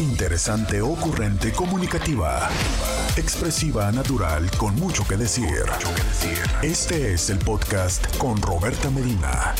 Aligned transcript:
Interesante, 0.00 0.80
ocurrente, 0.80 1.52
comunicativa. 1.52 2.48
Expresiva, 3.18 3.92
natural, 3.92 4.50
con 4.56 4.74
mucho 4.76 5.06
que 5.06 5.18
decir. 5.18 5.66
Este 6.62 7.12
es 7.12 7.28
el 7.28 7.38
podcast 7.38 8.16
con 8.16 8.40
Roberta 8.40 8.88
Medina. 8.88 9.54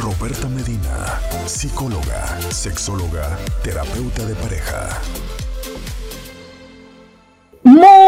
Roberta 0.00 0.48
Medina, 0.48 1.20
psicóloga, 1.46 2.40
sexóloga, 2.52 3.36
terapeuta 3.64 4.24
de 4.24 4.36
pareja. 4.36 4.88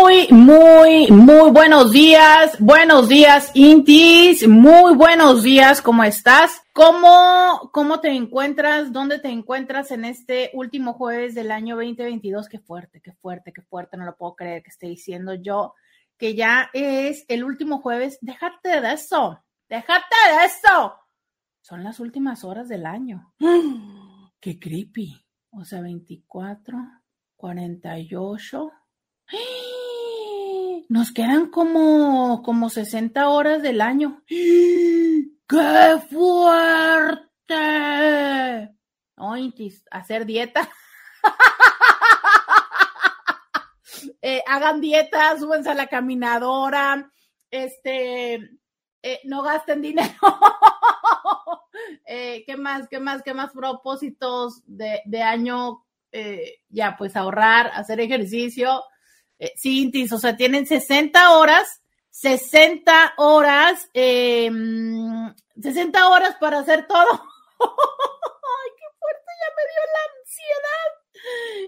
Muy, 0.03 0.29
muy, 0.31 1.11
muy 1.11 1.51
buenos 1.51 1.93
días. 1.93 2.59
Buenos 2.59 3.07
días, 3.11 3.51
Intis. 3.53 4.49
Muy 4.49 4.95
buenos 4.97 5.43
días. 5.43 5.83
¿Cómo 5.83 6.03
estás? 6.05 6.63
¿Cómo, 6.73 7.71
¿Cómo 7.71 8.01
te 8.01 8.09
encuentras? 8.09 8.93
¿Dónde 8.93 9.19
te 9.19 9.29
encuentras 9.29 9.91
en 9.91 10.07
este 10.07 10.51
último 10.55 10.95
jueves 10.95 11.35
del 11.35 11.51
año 11.51 11.77
2022? 11.77 12.49
Qué 12.49 12.59
fuerte, 12.59 13.03
qué 13.03 13.13
fuerte, 13.13 13.53
qué 13.53 13.61
fuerte. 13.61 13.99
No 13.99 14.07
lo 14.07 14.17
puedo 14.17 14.37
creer 14.37 14.63
que 14.63 14.71
esté 14.71 14.87
diciendo 14.87 15.35
yo 15.35 15.75
que 16.17 16.35
ya 16.35 16.71
es 16.73 17.27
el 17.29 17.45
último 17.45 17.83
jueves. 17.83 18.19
Déjate 18.23 18.81
de 18.81 18.95
eso. 18.95 19.39
Déjate 19.69 20.17
de 20.31 20.47
eso. 20.47 20.95
Son 21.61 21.85
las 21.85 22.01
últimas 22.01 22.43
horas 22.43 22.71
del 22.71 22.87
año. 22.87 23.35
Qué 24.41 24.59
creepy. 24.59 25.27
O 25.51 25.67
sea, 25.67 25.83
24, 25.83 26.79
48. 27.37 28.73
Nos 30.91 31.13
quedan 31.13 31.51
como, 31.51 32.43
como 32.43 32.69
60 32.69 33.29
horas 33.29 33.63
del 33.63 33.81
año. 33.81 34.25
¡Qué 34.27 36.01
fuerte! 36.11 37.55
Ointis, 39.15 39.85
hacer 39.93 40.27
dieta. 40.27 40.69
eh, 44.21 44.43
hagan 44.49 44.81
dieta, 44.81 45.39
súbense 45.39 45.71
a 45.71 45.75
la 45.75 45.87
caminadora, 45.87 47.09
este, 47.53 48.51
eh, 49.01 49.21
no 49.27 49.45
gasten 49.45 49.83
dinero. 49.83 50.11
eh, 52.05 52.43
¿Qué 52.45 52.57
más? 52.57 52.89
¿Qué 52.89 52.99
más? 52.99 53.23
¿Qué 53.23 53.33
más 53.33 53.53
propósitos 53.53 54.61
de, 54.67 55.03
de 55.05 55.23
año? 55.23 55.87
Eh, 56.11 56.63
ya, 56.69 56.97
pues 56.99 57.15
ahorrar, 57.15 57.71
hacer 57.75 58.01
ejercicio. 58.01 58.83
Eh, 59.41 59.55
Cintis, 59.57 60.13
o 60.13 60.19
sea, 60.19 60.37
tienen 60.37 60.67
60 60.67 61.39
horas, 61.39 61.81
60 62.11 63.15
horas, 63.17 63.89
eh, 63.95 64.51
60 65.61 66.09
horas 66.09 66.37
para 66.39 66.59
hacer 66.59 66.87
todo. 66.87 66.99
Ay, 67.09 68.71
qué 68.77 68.85
fuerte, 68.99 69.33
ya 69.41 69.49
me 69.57 69.63
dio 69.71 69.83
la 69.95 70.03
ansiedad. 70.21 70.89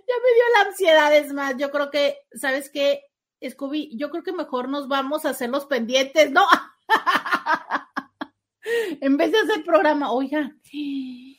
Ya 0.06 0.16
me 0.22 0.30
dio 0.34 0.46
la 0.54 0.60
ansiedad, 0.68 1.10
es 1.16 1.32
más, 1.32 1.56
yo 1.56 1.70
creo 1.70 1.90
que, 1.90 2.18
¿sabes 2.34 2.68
qué? 2.70 3.06
Scooby, 3.48 3.96
yo 3.96 4.10
creo 4.10 4.22
que 4.22 4.32
mejor 4.32 4.68
nos 4.68 4.86
vamos 4.86 5.24
a 5.24 5.30
hacer 5.30 5.48
los 5.48 5.64
pendientes, 5.64 6.30
¿no? 6.30 6.44
en 9.00 9.16
vez 9.16 9.32
de 9.32 9.38
hacer 9.38 9.64
programa, 9.64 10.12
oiga, 10.12 10.52
qué 10.70 11.38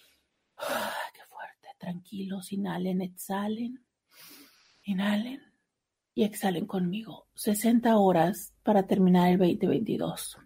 fuerte, 1.30 1.68
tranquilos, 1.78 2.52
inhalen, 2.52 3.02
exhalen, 3.02 3.86
inhalen 4.84 5.53
y 6.16 6.24
exhalen 6.24 6.66
conmigo. 6.66 7.28
60 7.36 7.98
horas 7.98 8.54
para 8.64 8.86
terminar 8.86 9.30
el 9.30 9.38
2022. 9.38 10.38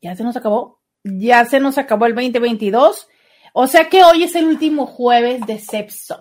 ¿Ya 0.00 0.14
se 0.14 0.24
nos 0.24 0.36
acabó? 0.36 0.80
Ya 1.02 1.44
se 1.44 1.60
nos 1.60 1.78
acabó 1.78 2.06
el 2.06 2.14
2022. 2.14 3.08
O 3.54 3.66
sea 3.66 3.88
que 3.88 4.02
hoy 4.02 4.24
es 4.24 4.34
el 4.34 4.46
último 4.46 4.86
jueves 4.86 5.46
de 5.46 5.58
sexo. 5.58 6.18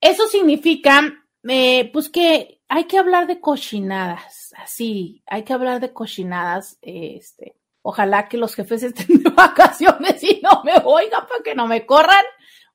Eso 0.00 0.26
significa, 0.28 1.12
eh, 1.48 1.90
pues 1.92 2.08
que 2.08 2.60
hay 2.68 2.84
que 2.84 2.98
hablar 2.98 3.26
de 3.26 3.40
cochinadas. 3.40 4.54
Así, 4.56 5.22
hay 5.26 5.42
que 5.42 5.52
hablar 5.52 5.80
de 5.80 5.92
cochinadas. 5.92 6.78
Este, 6.82 7.56
ojalá 7.82 8.28
que 8.28 8.36
los 8.38 8.54
jefes 8.54 8.82
estén 8.82 9.22
de 9.22 9.30
vacaciones 9.36 10.22
y 10.22 10.40
no 10.42 10.62
me 10.64 10.74
oigan 10.84 11.26
para 11.26 11.42
que 11.42 11.54
no 11.54 11.66
me 11.66 11.84
corran. 11.84 12.24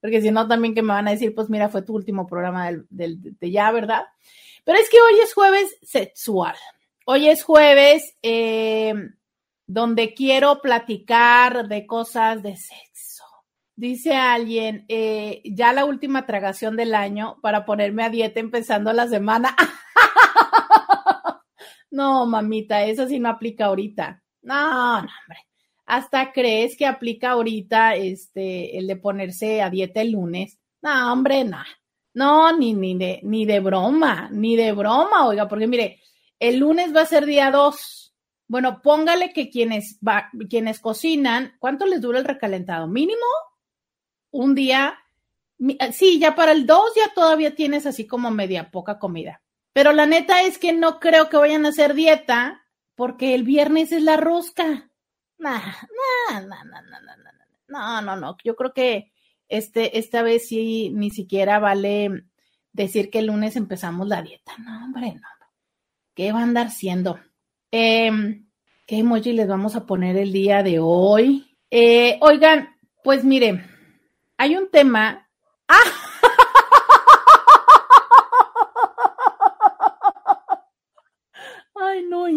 Porque 0.01 0.21
si 0.21 0.31
no, 0.31 0.47
también 0.47 0.75
que 0.75 0.81
me 0.81 0.89
van 0.93 1.07
a 1.07 1.11
decir, 1.11 1.33
pues 1.33 1.49
mira, 1.49 1.69
fue 1.69 1.81
tu 1.81 1.95
último 1.95 2.27
programa 2.27 2.69
del, 2.89 3.37
de 3.39 3.51
ya, 3.51 3.71
¿verdad? 3.71 4.03
Pero 4.63 4.77
es 4.77 4.89
que 4.89 5.01
hoy 5.01 5.19
es 5.21 5.33
jueves 5.33 5.77
sexual. 5.81 6.55
Hoy 7.05 7.27
es 7.27 7.43
jueves 7.43 8.15
eh, 8.21 8.93
donde 9.67 10.13
quiero 10.13 10.61
platicar 10.61 11.67
de 11.67 11.85
cosas 11.85 12.41
de 12.41 12.55
sexo. 12.55 13.23
Dice 13.75 14.15
alguien, 14.15 14.85
eh, 14.87 15.41
ya 15.43 15.73
la 15.73 15.83
última 15.83 16.25
tragación 16.25 16.77
del 16.77 16.95
año 16.95 17.39
para 17.41 17.65
ponerme 17.65 18.03
a 18.03 18.09
dieta 18.09 18.39
empezando 18.39 18.93
la 18.93 19.07
semana. 19.07 19.55
no, 21.91 22.25
mamita, 22.25 22.83
eso 22.85 23.07
sí 23.07 23.19
no 23.19 23.29
aplica 23.29 23.65
ahorita. 23.65 24.23
No, 24.43 24.99
no, 24.99 24.99
hombre. 24.99 25.39
Hasta 25.85 26.31
crees 26.31 26.77
que 26.77 26.85
aplica 26.85 27.31
ahorita 27.31 27.95
este 27.95 28.77
el 28.77 28.87
de 28.87 28.95
ponerse 28.95 29.61
a 29.61 29.69
dieta 29.69 30.01
el 30.01 30.11
lunes. 30.11 30.57
No, 30.81 31.11
hombre, 31.11 31.43
no. 31.43 31.63
No, 32.13 32.55
ni, 32.55 32.73
ni, 32.73 32.97
de, 32.97 33.19
ni 33.23 33.45
de 33.45 33.59
broma, 33.59 34.29
ni 34.31 34.55
de 34.55 34.71
broma, 34.71 35.27
oiga, 35.27 35.47
porque 35.47 35.67
mire, 35.67 35.99
el 36.39 36.57
lunes 36.57 36.95
va 36.95 37.01
a 37.01 37.05
ser 37.05 37.25
día 37.25 37.49
2. 37.49 38.13
Bueno, 38.47 38.81
póngale 38.81 39.33
que 39.33 39.49
quienes, 39.49 39.97
va, 40.07 40.29
quienes 40.49 40.79
cocinan, 40.79 41.55
¿cuánto 41.59 41.85
les 41.85 42.01
dura 42.01 42.19
el 42.19 42.25
recalentado? 42.25 42.87
Mínimo 42.87 43.25
un 44.31 44.53
día. 44.53 44.99
Sí, 45.91 46.19
ya 46.19 46.35
para 46.35 46.51
el 46.51 46.65
2 46.65 46.93
ya 46.95 47.13
todavía 47.13 47.55
tienes 47.55 47.85
así 47.85 48.05
como 48.05 48.29
media 48.29 48.69
poca 48.69 48.99
comida. 48.99 49.41
Pero 49.71 49.91
la 49.93 50.05
neta 50.05 50.43
es 50.43 50.57
que 50.57 50.73
no 50.73 50.99
creo 50.99 51.29
que 51.29 51.37
vayan 51.37 51.65
a 51.65 51.69
hacer 51.69 51.93
dieta 51.93 52.65
porque 52.95 53.33
el 53.33 53.43
viernes 53.43 53.91
es 53.91 54.03
la 54.03 54.17
rosca. 54.17 54.91
Nah, 55.37 55.61
nah, 56.29 56.41
nah, 56.41 56.63
nah, 56.63 56.81
nah, 56.81 56.99
nah. 57.01 57.33
No, 57.67 58.01
no, 58.01 58.15
no. 58.15 58.37
Yo 58.43 58.55
creo 58.55 58.73
que 58.73 59.12
este, 59.49 59.97
esta 59.97 60.21
vez 60.21 60.47
sí 60.47 60.91
ni 60.93 61.09
siquiera 61.09 61.59
vale 61.59 62.25
decir 62.71 63.09
que 63.09 63.19
el 63.19 63.27
lunes 63.27 63.55
empezamos 63.55 64.07
la 64.07 64.21
dieta. 64.21 64.53
No, 64.57 64.85
hombre, 64.85 65.13
no. 65.13 65.27
¿Qué 66.15 66.31
va 66.31 66.41
a 66.41 66.43
andar 66.43 66.69
siendo? 66.69 67.19
Eh, 67.71 68.11
¿Qué 68.85 68.99
emoji 68.99 69.33
les 69.33 69.47
vamos 69.47 69.75
a 69.75 69.85
poner 69.85 70.15
el 70.17 70.31
día 70.31 70.61
de 70.61 70.77
hoy? 70.79 71.57
Eh, 71.71 72.19
oigan, 72.21 72.75
pues 73.03 73.23
mire, 73.23 73.65
hay 74.37 74.55
un 74.55 74.69
tema. 74.69 75.27
¡Ah! 75.67 75.75
Ay, 81.75 82.05
no, 82.07 82.27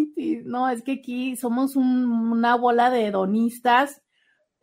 no, 0.44 0.70
es 0.70 0.82
que 0.82 0.92
aquí 0.92 1.36
somos 1.36 1.76
un, 1.76 2.32
una 2.32 2.56
bola 2.56 2.88
de 2.88 3.06
hedonistas 3.06 4.02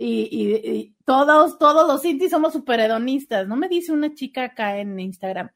y, 0.06 0.96
todos, 1.06 1.58
todos 1.58 1.88
los 1.88 2.03
intis 2.06 2.31
somos 2.31 2.53
super 2.53 2.80
hedonistas. 2.80 3.47
¿No 3.47 3.56
me 3.56 3.69
dice 3.69 3.91
una 3.91 4.14
chica 4.14 4.44
acá 4.44 4.78
en 4.78 5.00
Instagram? 5.00 5.50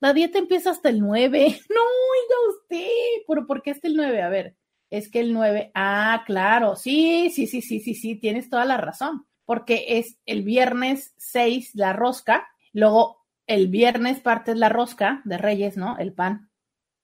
La 0.00 0.12
dieta 0.12 0.38
empieza 0.38 0.70
hasta 0.70 0.88
el 0.88 1.00
9. 1.00 1.60
No, 1.70 1.80
oiga 1.80 2.56
usted, 2.58 3.24
pero 3.28 3.46
¿por 3.46 3.62
qué 3.62 3.70
hasta 3.70 3.88
el 3.88 3.96
9? 3.96 4.22
A 4.22 4.28
ver, 4.28 4.56
es 4.90 5.10
que 5.10 5.20
el 5.20 5.32
9, 5.32 5.70
ah, 5.74 6.22
claro, 6.26 6.76
sí, 6.76 7.30
sí, 7.30 7.46
sí, 7.46 7.62
sí, 7.62 7.80
sí, 7.80 7.94
sí, 7.94 8.16
tienes 8.16 8.50
toda 8.50 8.66
la 8.66 8.76
razón, 8.76 9.26
porque 9.46 9.84
es 9.88 10.18
el 10.26 10.42
viernes 10.42 11.14
6 11.16 11.70
la 11.74 11.94
rosca, 11.94 12.46
luego 12.74 13.24
el 13.46 13.68
viernes 13.68 14.20
partes 14.20 14.56
la 14.56 14.68
rosca 14.68 15.22
de 15.24 15.38
Reyes, 15.38 15.78
¿no? 15.78 15.96
El 15.98 16.12
pan, 16.12 16.50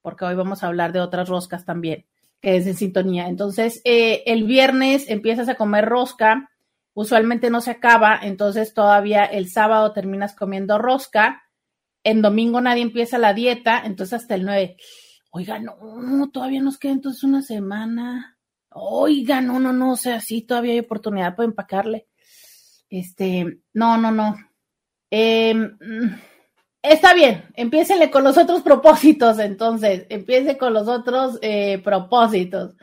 porque 0.03 0.27
hoy 0.27 0.35
vamos 0.35 0.63
a 0.63 0.67
hablar 0.67 0.93
de 0.93 1.01
otras 1.01 1.31
roscas 1.31 1.65
también, 1.65 2.05
que 2.43 2.57
es 2.57 2.67
en 2.67 2.77
sintonía. 2.77 3.27
Entonces, 3.29 3.81
eh, 3.85 4.23
el 4.27 4.45
viernes 4.45 5.09
empiezas 5.09 5.49
a 5.49 5.55
comer 5.55 5.87
rosca, 5.87 6.51
usualmente 6.99 7.49
no 7.49 7.61
se 7.61 7.71
acaba, 7.71 8.19
entonces 8.21 8.75
todavía 8.75 9.25
el 9.25 9.49
sábado 9.49 9.93
terminas 9.93 10.35
comiendo 10.35 10.79
rosca, 10.79 11.45
en 12.03 12.23
domingo 12.23 12.61
nadie 12.61 12.83
empieza 12.83 13.19
la 13.19 13.35
dieta, 13.35 13.81
entonces 13.85 14.23
hasta 14.23 14.35
el 14.35 14.45
9. 14.45 14.77
Oiga, 15.31 15.61
no, 15.61 16.29
todavía 16.33 16.61
nos 16.61 16.77
queda 16.77 16.95
entonces 16.95 17.23
una 17.23 17.41
semana. 17.43 18.37
Oiga, 18.71 19.41
no, 19.41 19.61
no, 19.61 19.73
no, 19.73 19.93
o 19.93 19.97
sea, 19.97 20.21
sí, 20.21 20.43
todavía 20.43 20.73
hay 20.73 20.81
oportunidad 20.81 21.37
para 21.37 21.47
empacarle. 21.47 22.09
Este, 22.91 23.61
no, 23.75 23.97
no, 23.97 24.11
no. 24.11 24.37
Eh, 25.09 25.55
está 26.83 27.15
bien, 27.15 27.45
empiécenle 27.55 28.11
con 28.11 28.25
los 28.25 28.37
otros 28.37 28.63
propósitos, 28.63 29.39
entonces, 29.39 30.05
empiece 30.09 30.59
con 30.59 30.75
los 30.75 30.89
otros 30.89 31.39
eh, 31.43 31.79
propósitos. 31.79 32.75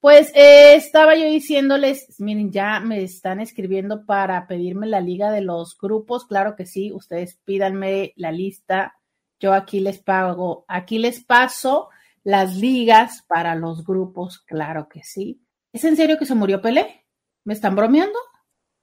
Pues 0.00 0.32
eh, 0.34 0.76
estaba 0.76 1.14
yo 1.14 1.26
diciéndoles, 1.26 2.18
miren, 2.20 2.50
ya 2.50 2.80
me 2.80 3.02
están 3.02 3.38
escribiendo 3.38 4.06
para 4.06 4.46
pedirme 4.46 4.86
la 4.86 5.02
liga 5.02 5.30
de 5.30 5.42
los 5.42 5.76
grupos, 5.76 6.24
claro 6.24 6.56
que 6.56 6.64
sí, 6.64 6.90
ustedes 6.90 7.38
pídanme 7.44 8.14
la 8.16 8.32
lista, 8.32 8.94
yo 9.38 9.52
aquí 9.52 9.80
les 9.80 9.98
pago, 9.98 10.64
aquí 10.68 10.98
les 10.98 11.22
paso 11.22 11.90
las 12.24 12.56
ligas 12.56 13.24
para 13.28 13.54
los 13.54 13.84
grupos, 13.84 14.38
claro 14.38 14.88
que 14.88 15.02
sí. 15.04 15.42
¿Es 15.70 15.84
en 15.84 15.96
serio 15.96 16.16
que 16.18 16.24
se 16.24 16.34
murió 16.34 16.62
Pelé? 16.62 17.04
¿Me 17.44 17.52
están 17.52 17.76
bromeando? 17.76 18.18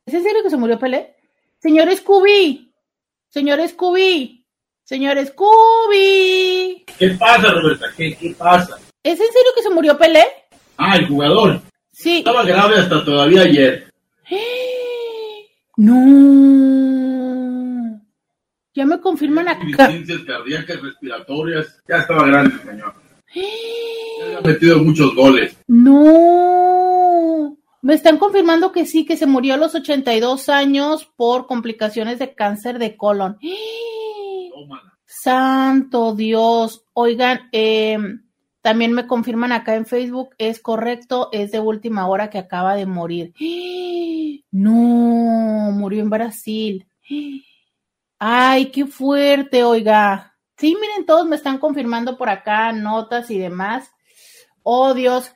¿Es 0.06 0.14
en 0.14 0.22
serio 0.22 0.44
que 0.44 0.52
se 0.52 0.58
murió 0.58 0.78
Pelé? 0.78 1.16
Señor 1.58 1.92
Scooby, 1.96 2.72
Señor 3.30 3.68
Scooby, 3.68 4.46
señor 4.84 5.18
Scooby. 5.26 6.86
¿Qué 7.00 7.10
pasa, 7.20 7.52
Roberta? 7.52 7.88
¿Qué, 7.98 8.16
qué 8.16 8.36
pasa? 8.38 8.78
¿Es 9.02 9.20
en 9.20 9.32
serio 9.32 9.52
que 9.56 9.64
se 9.64 9.72
murió 9.72 9.98
Pelé? 9.98 10.47
Ah, 10.78 10.96
el 10.96 11.08
jugador. 11.08 11.62
Sí. 11.92 12.20
Estaba 12.20 12.44
grave 12.44 12.78
hasta 12.78 13.04
todavía 13.04 13.42
ayer. 13.42 13.92
No. 15.80 16.02
Ya 18.74 18.84
me 18.86 19.00
confirman 19.00 19.48
acá. 19.48 19.64
Deficiencias 19.64 20.22
cardíacas, 20.22 20.82
respiratorias. 20.82 21.68
Ya 21.88 21.98
estaba 21.98 22.26
grande, 22.26 22.56
señor. 22.64 22.94
Ya 24.20 24.26
había 24.26 24.42
metido 24.42 24.80
muchos 24.80 25.14
goles. 25.14 25.56
No. 25.68 27.56
Me 27.84 27.94
están 27.94 28.18
confirmando 28.18 28.72
que 28.72 28.88
sí, 28.88 29.06
que 29.06 29.18
se 29.18 29.28
murió 29.28 29.54
a 29.54 29.58
los 29.58 29.76
82 29.76 30.50
años 30.50 31.08
por 31.16 31.46
complicaciones 31.46 32.18
de 32.18 32.34
cáncer 32.34 32.80
de 32.80 32.98
colon. 32.98 33.38
Tómala. 34.52 34.98
Santo 35.06 36.16
Dios. 36.16 36.84
Oigan, 36.94 37.50
eh, 37.52 37.98
también 38.68 38.92
me 38.92 39.08
confirman 39.08 39.54
acá 39.54 39.76
en 39.76 39.86
Facebook, 39.86 40.36
es 40.38 40.60
correcto, 40.60 41.30
es 41.32 41.54
de 41.54 41.62
última 41.62 42.06
hora 42.10 42.30
que 42.30 42.38
acaba 42.38 42.76
de 42.76 42.86
morir. 42.86 43.34
No, 44.52 45.72
murió 45.72 46.02
en 46.02 46.10
Brasil. 46.10 46.86
Ay, 48.20 48.66
qué 48.72 48.86
fuerte, 48.86 49.64
oiga. 49.64 50.36
Sí, 50.58 50.76
miren, 50.82 51.06
todos 51.06 51.26
me 51.26 51.38
están 51.38 51.60
confirmando 51.60 52.18
por 52.18 52.30
acá 52.30 52.74
notas 52.74 53.32
y 53.32 53.38
demás. 53.38 53.90
Oh, 54.64 54.94
Dios. 54.94 55.32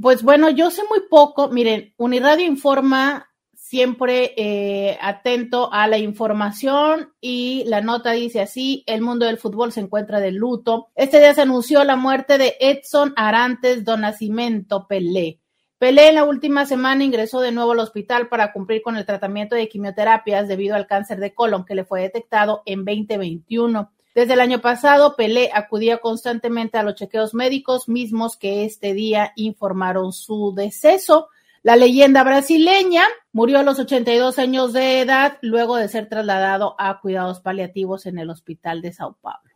Pues 0.00 0.24
bueno, 0.24 0.50
yo 0.50 0.72
sé 0.72 0.82
muy 0.90 1.02
poco. 1.08 1.50
Miren, 1.50 1.94
Uniradio 1.96 2.44
informa 2.44 3.27
siempre 3.68 4.32
eh, 4.38 4.96
atento 5.02 5.70
a 5.70 5.86
la 5.88 5.98
información 5.98 7.12
y 7.20 7.64
la 7.66 7.82
nota 7.82 8.12
dice 8.12 8.40
así, 8.40 8.82
el 8.86 9.02
mundo 9.02 9.26
del 9.26 9.36
fútbol 9.36 9.72
se 9.72 9.80
encuentra 9.80 10.20
de 10.20 10.32
luto. 10.32 10.88
Este 10.94 11.18
día 11.18 11.34
se 11.34 11.42
anunció 11.42 11.84
la 11.84 11.96
muerte 11.96 12.38
de 12.38 12.56
Edson 12.60 13.12
Arantes 13.14 13.84
do 13.84 13.98
Nascimento 13.98 14.86
Pelé. 14.88 15.40
Pelé 15.76 16.08
en 16.08 16.14
la 16.14 16.24
última 16.24 16.64
semana 16.64 17.04
ingresó 17.04 17.42
de 17.42 17.52
nuevo 17.52 17.72
al 17.72 17.80
hospital 17.80 18.28
para 18.28 18.54
cumplir 18.54 18.80
con 18.80 18.96
el 18.96 19.04
tratamiento 19.04 19.54
de 19.54 19.68
quimioterapias 19.68 20.48
debido 20.48 20.74
al 20.74 20.86
cáncer 20.86 21.20
de 21.20 21.34
colon 21.34 21.66
que 21.66 21.74
le 21.74 21.84
fue 21.84 22.00
detectado 22.00 22.62
en 22.64 22.86
2021. 22.86 23.92
Desde 24.14 24.32
el 24.32 24.40
año 24.40 24.62
pasado, 24.62 25.14
Pelé 25.14 25.50
acudía 25.52 25.98
constantemente 25.98 26.78
a 26.78 26.82
los 26.82 26.94
chequeos 26.94 27.34
médicos 27.34 27.86
mismos 27.86 28.38
que 28.38 28.64
este 28.64 28.94
día 28.94 29.34
informaron 29.36 30.14
su 30.14 30.54
deceso. 30.56 31.28
La 31.62 31.76
leyenda 31.76 32.22
brasileña 32.22 33.02
murió 33.38 33.60
a 33.60 33.62
los 33.62 33.78
82 33.78 34.36
años 34.40 34.72
de 34.72 35.00
edad 35.00 35.38
luego 35.42 35.76
de 35.76 35.86
ser 35.86 36.08
trasladado 36.08 36.74
a 36.76 36.98
cuidados 36.98 37.38
paliativos 37.38 38.06
en 38.06 38.18
el 38.18 38.30
hospital 38.30 38.82
de 38.82 38.92
Sao 38.92 39.16
Paulo. 39.20 39.54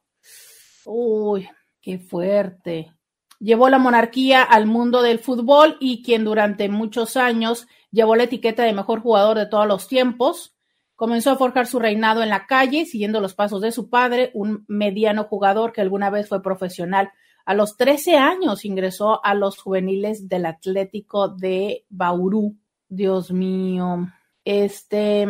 Uy, 0.84 1.48
qué 1.80 1.98
fuerte. 1.98 2.92
Llevó 3.40 3.68
la 3.68 3.80
monarquía 3.80 4.44
al 4.44 4.66
mundo 4.66 5.02
del 5.02 5.18
fútbol 5.18 5.78
y 5.80 6.00
quien 6.04 6.22
durante 6.22 6.68
muchos 6.68 7.16
años 7.16 7.66
llevó 7.90 8.14
la 8.14 8.22
etiqueta 8.22 8.62
de 8.62 8.72
mejor 8.72 9.00
jugador 9.00 9.36
de 9.36 9.46
todos 9.46 9.66
los 9.66 9.88
tiempos. 9.88 10.54
Comenzó 10.94 11.32
a 11.32 11.36
forjar 11.36 11.66
su 11.66 11.80
reinado 11.80 12.22
en 12.22 12.28
la 12.28 12.46
calle, 12.46 12.86
siguiendo 12.86 13.20
los 13.20 13.34
pasos 13.34 13.62
de 13.62 13.72
su 13.72 13.90
padre, 13.90 14.30
un 14.32 14.64
mediano 14.68 15.24
jugador 15.24 15.72
que 15.72 15.80
alguna 15.80 16.08
vez 16.08 16.28
fue 16.28 16.40
profesional. 16.40 17.10
A 17.44 17.54
los 17.54 17.76
13 17.76 18.14
años 18.14 18.64
ingresó 18.64 19.24
a 19.24 19.34
los 19.34 19.58
juveniles 19.58 20.28
del 20.28 20.46
Atlético 20.46 21.26
de 21.26 21.84
Bauru. 21.88 22.54
Dios 22.92 23.32
mío. 23.32 24.08
Este, 24.44 25.26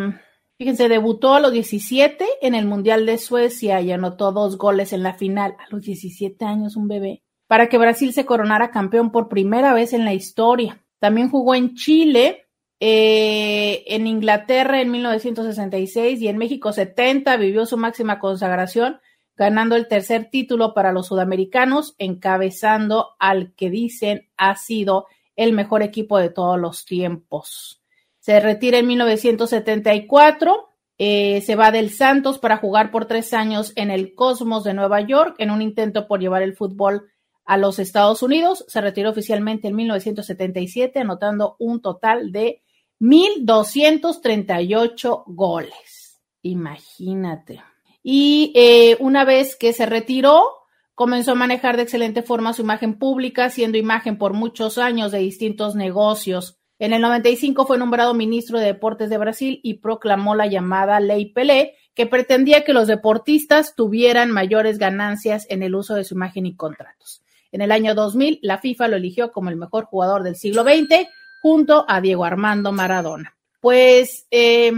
fíjense, 0.59 0.89
debutó 0.89 1.35
a 1.35 1.41
los 1.41 1.53
17 1.53 2.25
en 2.43 2.55
el 2.55 2.67
Mundial 2.67 3.07
de 3.07 3.19
Suecia 3.19 3.81
y 3.81 3.93
anotó 3.93 4.33
dos 4.33 4.59
goles 4.59 4.93
en 4.93 5.03
la 5.03 5.15
final. 5.15 5.57
A 5.59 5.71
los 5.71 5.83
17 5.83 6.45
años, 6.45 6.77
un 6.77 6.89
bebé. 6.89 7.23
Para 7.47 7.69
que 7.69 7.79
Brasil 7.79 8.13
se 8.13 8.25
coronara 8.25 8.71
campeón 8.71 9.13
por 9.13 9.29
primera 9.29 9.75
vez 9.75 9.93
en 9.93 10.05
la 10.05 10.15
historia. 10.15 10.83
También 10.99 11.31
jugó 11.31 11.55
en 11.55 11.75
Chile, 11.75 12.47
eh, 12.81 13.85
en 13.87 14.07
Inglaterra 14.07 14.81
en 14.81 14.91
1966 14.91 16.21
y 16.21 16.29
en 16.29 16.39
México 16.39 16.73
70. 16.73 17.37
Vivió 17.37 17.67
su 17.67 17.77
máxima 17.77 18.19
consagración 18.19 19.01
ganando 19.37 19.77
el 19.77 19.89
tercer 19.89 20.31
título 20.31 20.75
para 20.75 20.93
los 20.93 21.07
sudamericanos, 21.07 21.95
encabezando 21.99 23.15
al 23.19 23.55
que 23.55 23.71
dicen 23.71 24.29
ha 24.37 24.57
sido 24.57 25.07
el 25.43 25.53
mejor 25.53 25.83
equipo 25.83 26.19
de 26.19 26.31
todos 26.31 26.59
los 26.59 26.85
tiempos. 26.85 27.81
Se 28.19 28.41
retira 28.41 28.79
en 28.79 28.87
1974, 28.87 30.69
eh, 30.99 31.41
se 31.41 31.57
va 31.57 31.73
del 31.73 31.91
Santos 31.91 32.39
para 32.39 32.59
jugar 32.59 32.91
por 32.91 33.07
tres 33.07 33.33
años 33.35 33.73
en 33.75 33.91
el 33.91 34.15
Cosmos 34.15 34.63
de 34.63 34.75
Nueva 34.75 35.01
York 35.01 35.35
en 35.39 35.51
un 35.51 35.61
intento 35.61 36.07
por 36.07 36.21
llevar 36.21 36.43
el 36.43 36.55
fútbol 36.55 37.09
a 37.45 37.57
los 37.57 37.81
Estados 37.81 38.23
Unidos. 38.23 38.65
Se 38.69 38.81
retiró 38.81 39.11
oficialmente 39.11 39.67
en 39.69 39.77
1977, 39.77 41.01
anotando 41.01 41.57
un 41.59 41.83
total 41.83 42.31
de 42.31 42.63
1.238 43.01 45.25
goles. 45.27 46.21
Imagínate. 46.43 47.61
Y 48.03 48.53
eh, 48.55 48.97
una 49.01 49.25
vez 49.25 49.57
que 49.57 49.73
se 49.73 49.87
retiró, 49.87 50.62
comenzó 51.03 51.33
a 51.33 51.35
manejar 51.35 51.77
de 51.77 51.83
excelente 51.83 52.23
forma 52.23 52.53
su 52.53 52.63
imagen 52.63 52.97
pública, 52.97 53.51
siendo 53.51 53.77
imagen 53.77 54.19
por 54.19 54.35
muchos 54.35 54.79
años 54.79 55.11
de 55.11 55.19
distintos 55.19 55.75
negocios. 55.75 56.61
En 56.79 56.93
el 56.93 57.03
95 57.03 57.67
fue 57.67 57.77
nombrado 57.77 58.15
ministro 58.15 58.61
de 58.61 58.67
Deportes 58.67 59.11
de 59.11 59.19
Brasil 59.19 59.59
y 59.65 59.81
proclamó 59.81 60.37
la 60.37 60.47
llamada 60.47 61.01
Ley 61.01 61.33
Pelé, 61.33 61.75
que 61.97 62.07
pretendía 62.07 62.63
que 62.63 62.73
los 62.73 62.87
deportistas 62.87 63.75
tuvieran 63.75 64.31
mayores 64.31 64.79
ganancias 64.79 65.45
en 65.51 65.65
el 65.65 65.75
uso 65.75 65.97
de 65.97 66.05
su 66.05 66.15
imagen 66.15 66.47
y 66.47 66.55
contratos. 66.55 67.25
En 67.51 67.63
el 67.63 67.73
año 67.73 67.97
2000, 67.97 68.39
la 68.41 68.59
FIFA 68.59 68.87
lo 68.87 68.97
eligió 68.97 69.33
como 69.33 69.51
el 69.51 69.57
mejor 69.57 69.87
jugador 69.87 70.23
del 70.23 70.37
siglo 70.37 70.63
XX, 70.63 71.09
junto 71.43 71.85
a 71.89 72.01
Diego 72.01 72.25
Armando 72.25 72.71
Maradona. 72.71 73.35
Pues, 73.61 74.29
eh, 74.31 74.73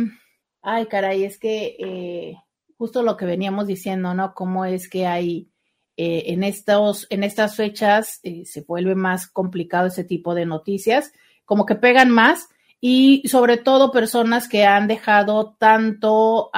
ay, 0.63 0.87
caray, 0.87 1.25
es 1.25 1.39
que 1.39 1.77
eh, 1.79 2.37
justo 2.79 3.03
lo 3.03 3.19
que 3.19 3.27
veníamos 3.27 3.67
diciendo, 3.67 4.15
¿no? 4.15 4.33
Cómo 4.33 4.65
es 4.65 4.89
que 4.89 5.07
hay 5.07 5.51
eh, 5.97 6.33
en, 6.33 6.43
estos, 6.43 7.07
en 7.09 7.23
estas 7.23 7.55
fechas 7.55 8.19
eh, 8.25 8.45
se 8.47 8.63
vuelve 8.63 8.97
más 8.97 9.29
complicado 9.29 9.87
ese 9.87 10.03
tipo 10.03 10.35
de 10.35 10.45
noticias, 10.45 11.13
como 11.45 11.67
que 11.67 11.77
pegan 11.77 12.11
más 12.11 12.49
y 12.81 13.23
sobre 13.29 13.59
todo 13.59 13.93
personas 13.93 14.49
que 14.49 14.65
han 14.65 14.89
dejado 14.89 15.55
tanto, 15.57 16.51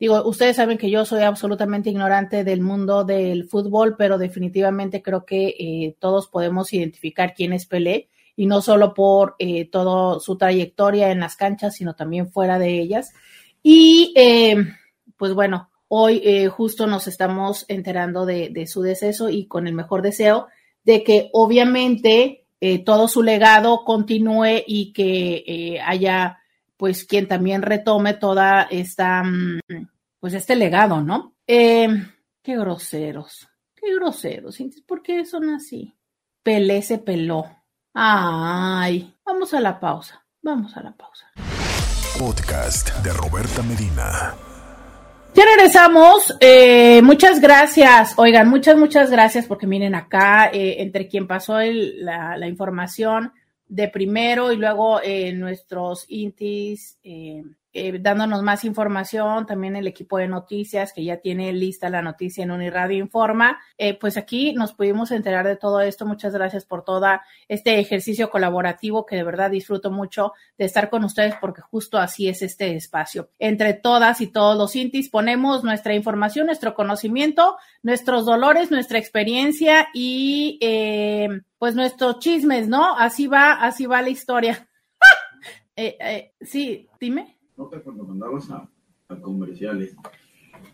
digo, 0.00 0.26
ustedes 0.26 0.56
saben 0.56 0.78
que 0.78 0.90
yo 0.90 1.04
soy 1.04 1.22
absolutamente 1.22 1.90
ignorante 1.90 2.44
del 2.44 2.62
mundo 2.62 3.04
del 3.04 3.44
fútbol, 3.44 3.96
pero 3.96 4.16
definitivamente 4.16 5.02
creo 5.02 5.26
que 5.26 5.48
eh, 5.58 5.96
todos 5.98 6.28
podemos 6.28 6.72
identificar 6.72 7.34
quién 7.34 7.52
es 7.52 7.66
Pelé 7.66 8.08
y 8.36 8.46
no 8.46 8.62
solo 8.62 8.94
por 8.94 9.36
toda 9.70 10.18
su 10.18 10.38
trayectoria 10.38 11.10
en 11.10 11.20
las 11.20 11.36
canchas, 11.36 11.76
sino 11.76 11.94
también 11.94 12.30
fuera 12.30 12.58
de 12.58 12.80
ellas. 12.80 13.12
Y 13.62 14.14
pues 15.16 15.34
bueno, 15.34 15.68
hoy 15.88 16.20
eh, 16.24 16.48
justo 16.48 16.86
nos 16.86 17.08
estamos 17.08 17.64
enterando 17.68 18.26
de, 18.26 18.66
su 18.66 18.82
deceso 18.82 19.28
y 19.28 19.46
con 19.46 19.66
el 19.66 19.74
mejor 19.74 20.02
deseo 20.02 20.48
de 20.84 21.02
que 21.02 21.30
obviamente 21.32 22.46
eh, 22.60 22.84
todo 22.84 23.08
su 23.08 23.22
legado 23.22 23.84
continúe 23.84 24.62
y 24.66 24.92
que 24.92 25.44
eh, 25.46 25.80
haya 25.80 26.38
pues 26.76 27.04
quien 27.04 27.26
también 27.26 27.62
retome 27.62 28.14
toda 28.14 28.62
esta, 28.70 29.24
pues 30.20 30.34
este 30.34 30.54
legado, 30.54 31.00
¿no? 31.00 31.34
qué 31.46 32.56
groseros, 32.56 33.48
qué 33.74 33.94
groseros, 33.94 34.58
¿por 34.86 35.02
qué 35.02 35.24
son 35.24 35.50
así? 35.50 35.94
Pelé 36.42 36.82
se 36.82 36.98
peló. 36.98 37.46
Ay, 37.94 39.12
vamos 39.24 39.52
a 39.54 39.60
la 39.60 39.80
pausa, 39.80 40.24
vamos 40.40 40.76
a 40.76 40.82
la 40.82 40.92
pausa. 40.92 41.26
Podcast 42.18 42.96
de 43.02 43.12
Roberta 43.12 43.62
Medina. 43.62 44.36
Ya 45.38 45.44
regresamos. 45.44 46.36
Eh, 46.40 47.00
muchas 47.02 47.40
gracias. 47.40 48.14
Oigan, 48.16 48.48
muchas, 48.48 48.76
muchas 48.76 49.08
gracias 49.08 49.46
porque 49.46 49.68
miren 49.68 49.94
acá, 49.94 50.50
eh, 50.52 50.82
entre 50.82 51.06
quien 51.06 51.28
pasó 51.28 51.60
el, 51.60 52.04
la, 52.04 52.36
la, 52.36 52.48
información 52.48 53.32
de 53.68 53.86
primero 53.86 54.50
y 54.50 54.56
luego 54.56 55.00
eh, 55.00 55.32
nuestros 55.32 56.06
intis 56.08 56.98
dándonos 58.00 58.42
más 58.42 58.64
información, 58.64 59.46
también 59.46 59.76
el 59.76 59.86
equipo 59.86 60.18
de 60.18 60.28
noticias 60.28 60.92
que 60.92 61.04
ya 61.04 61.18
tiene 61.18 61.52
lista 61.52 61.88
la 61.90 62.02
noticia 62.02 62.42
en 62.42 62.50
Uniradio 62.50 62.98
Informa. 62.98 63.58
pues 64.00 64.16
aquí 64.16 64.52
nos 64.52 64.74
pudimos 64.74 65.10
enterar 65.10 65.46
de 65.46 65.56
todo 65.56 65.80
esto. 65.80 66.06
Muchas 66.06 66.32
gracias 66.32 66.64
por 66.64 66.84
todo 66.84 67.06
este 67.46 67.78
ejercicio 67.78 68.30
colaborativo 68.30 69.06
que 69.06 69.16
de 69.16 69.22
verdad 69.22 69.50
disfruto 69.50 69.90
mucho 69.90 70.32
de 70.56 70.64
estar 70.64 70.90
con 70.90 71.04
ustedes 71.04 71.34
porque 71.40 71.62
justo 71.62 71.98
así 71.98 72.28
es 72.28 72.42
este 72.42 72.74
espacio. 72.76 73.30
Entre 73.38 73.74
todas 73.74 74.20
y 74.20 74.28
todos 74.28 74.56
los 74.56 74.74
intis 74.76 75.08
ponemos 75.08 75.64
nuestra 75.64 75.94
información, 75.94 76.46
nuestro 76.46 76.74
conocimiento, 76.74 77.56
nuestros 77.82 78.26
dolores, 78.26 78.70
nuestra 78.70 78.98
experiencia 78.98 79.88
y 79.94 80.58
eh, 80.60 81.28
pues 81.58 81.74
nuestros 81.74 82.18
chismes, 82.18 82.68
¿no? 82.68 82.96
Así 82.96 83.26
va, 83.26 83.52
así 83.52 83.86
va 83.86 84.02
la 84.02 84.10
historia. 84.10 84.68
eh, 85.76 85.96
eh, 86.00 86.32
sí, 86.40 86.88
dime. 87.00 87.37
Nota 87.58 87.80
cuando 87.80 88.04
mandabas 88.04 88.50
a 88.50 88.68
a 89.08 89.16
comerciales, 89.16 89.96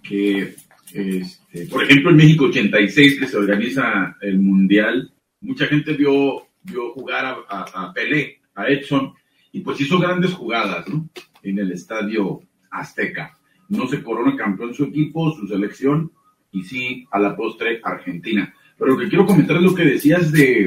que, 0.03 0.57
este, 0.93 1.67
por 1.71 1.85
ejemplo, 1.85 2.11
en 2.11 2.17
México 2.17 2.47
86, 2.47 3.21
que 3.21 3.29
se 3.29 3.37
organiza 3.37 4.17
el 4.21 4.41
Mundial, 4.41 5.12
mucha 5.41 5.67
gente 5.67 5.93
vio, 5.93 6.49
vio 6.62 6.93
jugar 6.93 7.25
a, 7.26 7.37
a, 7.49 7.87
a 7.87 7.93
Pelé, 7.93 8.41
a 8.57 8.67
Edson, 8.67 9.14
y 9.53 9.61
pues 9.61 9.81
hizo 9.81 10.00
grandes 10.00 10.33
jugadas, 10.33 10.88
¿no? 10.88 11.09
En 11.43 11.59
el 11.61 11.71
estadio 11.71 12.41
Azteca. 12.71 13.38
No 13.69 13.87
se 13.87 14.03
corona 14.03 14.37
campeón 14.37 14.75
su 14.75 14.85
equipo, 14.85 15.31
su 15.31 15.47
selección, 15.47 16.11
y 16.50 16.64
sí, 16.64 17.07
a 17.12 17.21
la 17.21 17.37
postre, 17.37 17.81
Argentina. 17.85 18.53
Pero 18.76 18.93
lo 18.93 18.99
que 18.99 19.09
quiero 19.09 19.26
comentar 19.26 19.59
es 19.59 19.62
lo 19.62 19.75
que 19.75 19.85
decías 19.85 20.33
de 20.33 20.67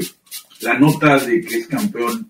la 0.62 0.80
nota 0.80 1.20
de 1.20 1.42
que 1.42 1.58
es 1.58 1.68
campeón 1.68 2.30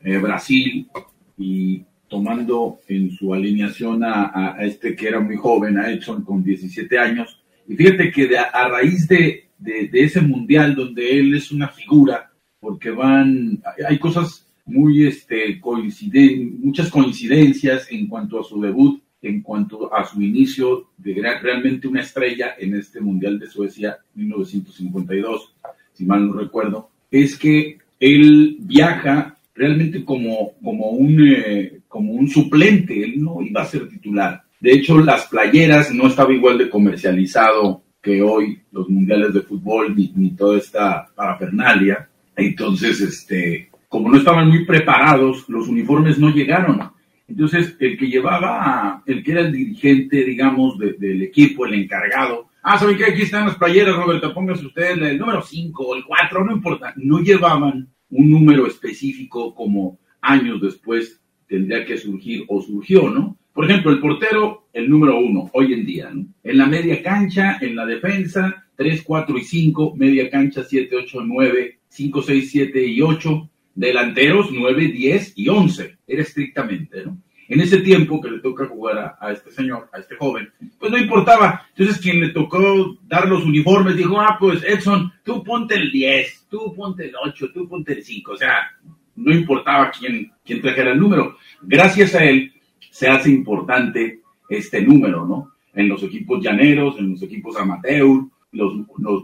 eh, 0.00 0.16
Brasil 0.16 0.88
y 1.36 1.84
tomando 2.10 2.80
en 2.88 3.12
su 3.12 3.32
alineación 3.32 4.02
a, 4.04 4.56
este 4.60 4.94
que 4.94 5.08
era 5.08 5.20
muy 5.20 5.36
joven, 5.36 5.78
a 5.78 5.90
Edson, 5.90 6.22
con 6.22 6.42
17 6.42 6.98
años. 6.98 7.40
Y 7.66 7.76
fíjate 7.76 8.10
que 8.10 8.36
a 8.36 8.68
raíz 8.68 9.08
de, 9.08 9.44
de, 9.56 9.88
de, 9.88 10.04
ese 10.04 10.20
mundial 10.20 10.74
donde 10.74 11.18
él 11.18 11.34
es 11.34 11.52
una 11.52 11.68
figura, 11.68 12.30
porque 12.58 12.90
van, 12.90 13.62
hay 13.88 13.98
cosas 13.98 14.50
muy, 14.66 15.06
este, 15.06 15.60
coinciden, 15.60 16.60
muchas 16.60 16.90
coincidencias 16.90 17.90
en 17.90 18.08
cuanto 18.08 18.40
a 18.40 18.44
su 18.44 18.60
debut, 18.60 19.02
en 19.22 19.42
cuanto 19.42 19.92
a 19.94 20.04
su 20.04 20.20
inicio 20.20 20.90
de 20.96 21.14
realmente 21.40 21.86
una 21.86 22.00
estrella 22.00 22.54
en 22.58 22.74
este 22.74 23.00
mundial 23.00 23.38
de 23.38 23.46
Suecia 23.46 23.98
1952, 24.14 25.54
si 25.92 26.04
mal 26.04 26.26
no 26.26 26.32
recuerdo, 26.32 26.90
es 27.10 27.36
que 27.38 27.78
él 27.98 28.56
viaja 28.60 29.36
realmente 29.54 30.04
como, 30.04 30.52
como, 30.62 30.90
un, 30.90 31.20
eh, 31.20 31.79
como 31.90 32.12
un 32.12 32.28
suplente, 32.28 33.02
él 33.02 33.20
no 33.20 33.42
iba 33.42 33.62
a 33.62 33.66
ser 33.66 33.88
titular. 33.88 34.44
De 34.60 34.72
hecho, 34.72 35.00
las 35.00 35.26
playeras 35.26 35.92
no 35.92 36.06
estaba 36.06 36.32
igual 36.32 36.56
de 36.56 36.70
comercializado 36.70 37.82
que 38.00 38.22
hoy 38.22 38.62
los 38.70 38.88
mundiales 38.88 39.34
de 39.34 39.40
fútbol 39.40 39.96
ni, 39.96 40.30
toda 40.36 40.58
esta 40.58 41.08
parafernalia. 41.16 42.08
Entonces, 42.36 43.00
este, 43.00 43.70
como 43.88 44.08
no 44.08 44.18
estaban 44.18 44.48
muy 44.48 44.64
preparados, 44.64 45.48
los 45.48 45.66
uniformes 45.66 46.16
no 46.16 46.30
llegaron. 46.30 46.92
Entonces, 47.26 47.76
el 47.80 47.98
que 47.98 48.06
llevaba, 48.06 49.02
el 49.04 49.24
que 49.24 49.32
era 49.32 49.40
el 49.40 49.52
dirigente, 49.52 50.24
digamos, 50.24 50.78
de, 50.78 50.92
del 50.92 51.22
equipo, 51.22 51.66
el 51.66 51.74
encargado, 51.74 52.50
ah, 52.62 52.78
¿saben 52.78 52.96
qué? 52.96 53.06
Aquí 53.06 53.22
están 53.22 53.46
las 53.46 53.56
playeras, 53.56 53.96
Roberto, 53.96 54.32
póngase 54.32 54.64
usted 54.64 55.02
el 55.02 55.18
número 55.18 55.42
5 55.42 55.82
o 55.82 55.96
el 55.96 56.04
4, 56.04 56.44
no 56.44 56.52
importa, 56.52 56.94
no 56.96 57.18
llevaban 57.18 57.88
un 58.10 58.30
número 58.30 58.68
específico 58.68 59.52
como 59.56 59.98
años 60.20 60.60
después 60.60 61.19
tendría 61.50 61.84
que 61.84 61.98
surgir 61.98 62.44
o 62.46 62.62
surgió, 62.62 63.10
¿no? 63.10 63.36
Por 63.52 63.68
ejemplo, 63.68 63.90
el 63.90 63.98
portero, 63.98 64.68
el 64.72 64.88
número 64.88 65.18
uno, 65.18 65.50
hoy 65.52 65.74
en 65.74 65.84
día, 65.84 66.08
¿no? 66.14 66.24
En 66.44 66.56
la 66.56 66.66
media 66.66 67.02
cancha, 67.02 67.58
en 67.60 67.74
la 67.74 67.84
defensa, 67.84 68.64
3, 68.76 69.02
4 69.02 69.36
y 69.36 69.42
5, 69.42 69.96
media 69.96 70.30
cancha, 70.30 70.62
7, 70.62 70.96
8, 70.96 71.18
9, 71.24 71.78
5, 71.88 72.22
6, 72.22 72.50
7 72.50 72.86
y 72.86 73.02
8, 73.02 73.50
delanteros, 73.74 74.50
9, 74.52 74.88
10 74.92 75.32
y 75.36 75.48
11, 75.48 75.98
era 76.06 76.22
estrictamente, 76.22 77.04
¿no? 77.04 77.20
En 77.48 77.60
ese 77.60 77.78
tiempo 77.78 78.20
que 78.20 78.30
le 78.30 78.38
toca 78.38 78.68
jugar 78.68 79.16
a, 79.18 79.32
este 79.32 79.50
señor, 79.50 79.88
a 79.92 79.98
este 79.98 80.14
joven, 80.14 80.48
pues 80.78 80.92
no 80.92 80.96
importaba. 80.96 81.66
Entonces, 81.70 82.00
quien 82.00 82.20
le 82.20 82.28
tocó 82.28 82.96
dar 83.08 83.26
los 83.26 83.44
uniformes 83.44 83.96
dijo, 83.96 84.20
ah, 84.20 84.36
pues 84.38 84.62
Edson, 84.62 85.12
tú 85.24 85.42
ponte 85.42 85.74
el 85.74 85.90
10, 85.90 86.46
tú 86.48 86.72
ponte 86.76 87.08
el 87.08 87.12
8, 87.20 87.50
tú 87.52 87.68
ponte 87.68 87.94
el 87.94 88.04
5. 88.04 88.30
O 88.30 88.36
sea, 88.36 88.70
no 89.16 89.32
importaba 89.34 89.90
quién, 89.90 90.32
quién 90.44 90.60
trajera 90.60 90.92
el 90.92 91.00
número. 91.00 91.36
Gracias 91.62 92.14
a 92.14 92.24
él 92.24 92.52
se 92.90 93.08
hace 93.08 93.30
importante 93.30 94.20
este 94.48 94.82
número, 94.82 95.26
¿no? 95.26 95.52
En 95.74 95.88
los 95.88 96.02
equipos 96.02 96.42
llaneros, 96.42 96.98
en 96.98 97.12
los 97.12 97.22
equipos 97.22 97.56
amateur, 97.56 98.24
los, 98.52 98.74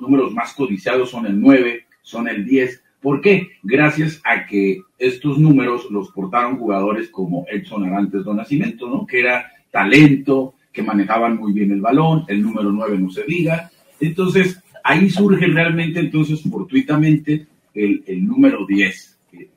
números 0.01 0.33
más 0.33 0.55
codiciados 0.55 1.11
son 1.11 1.27
el 1.27 1.41
9, 1.41 1.85
son 2.03 2.29
el 2.29 2.45
10 2.45 2.83
¿Por 3.01 3.21
qué? 3.21 3.51
Gracias 3.63 4.21
a 4.25 4.47
que 4.47 4.83
estos 4.99 5.39
números 5.39 5.89
los 5.91 6.11
portaron 6.11 6.57
jugadores 6.57 7.09
como 7.09 7.47
Edson 7.49 7.85
Arantes 7.85 8.25
do 8.25 8.35
Nascimento, 8.35 8.89
¿no? 8.89 9.07
Que 9.07 9.21
era 9.21 9.53
talento, 9.71 10.55
que 10.73 10.83
manejaban 10.83 11.37
muy 11.37 11.53
bien 11.53 11.71
el 11.71 11.81
balón, 11.81 12.25
el 12.27 12.43
número 12.43 12.73
9 12.73 12.99
no 12.99 13.11
se 13.11 13.23
diga. 13.23 13.71
Entonces, 14.01 14.61
ahí 14.83 15.09
surge 15.09 15.47
realmente, 15.47 16.01
entonces, 16.01 16.43
fortuitamente, 16.43 17.47
el, 17.75 18.03
el 18.07 18.27
número 18.27 18.67
10. 18.67 19.16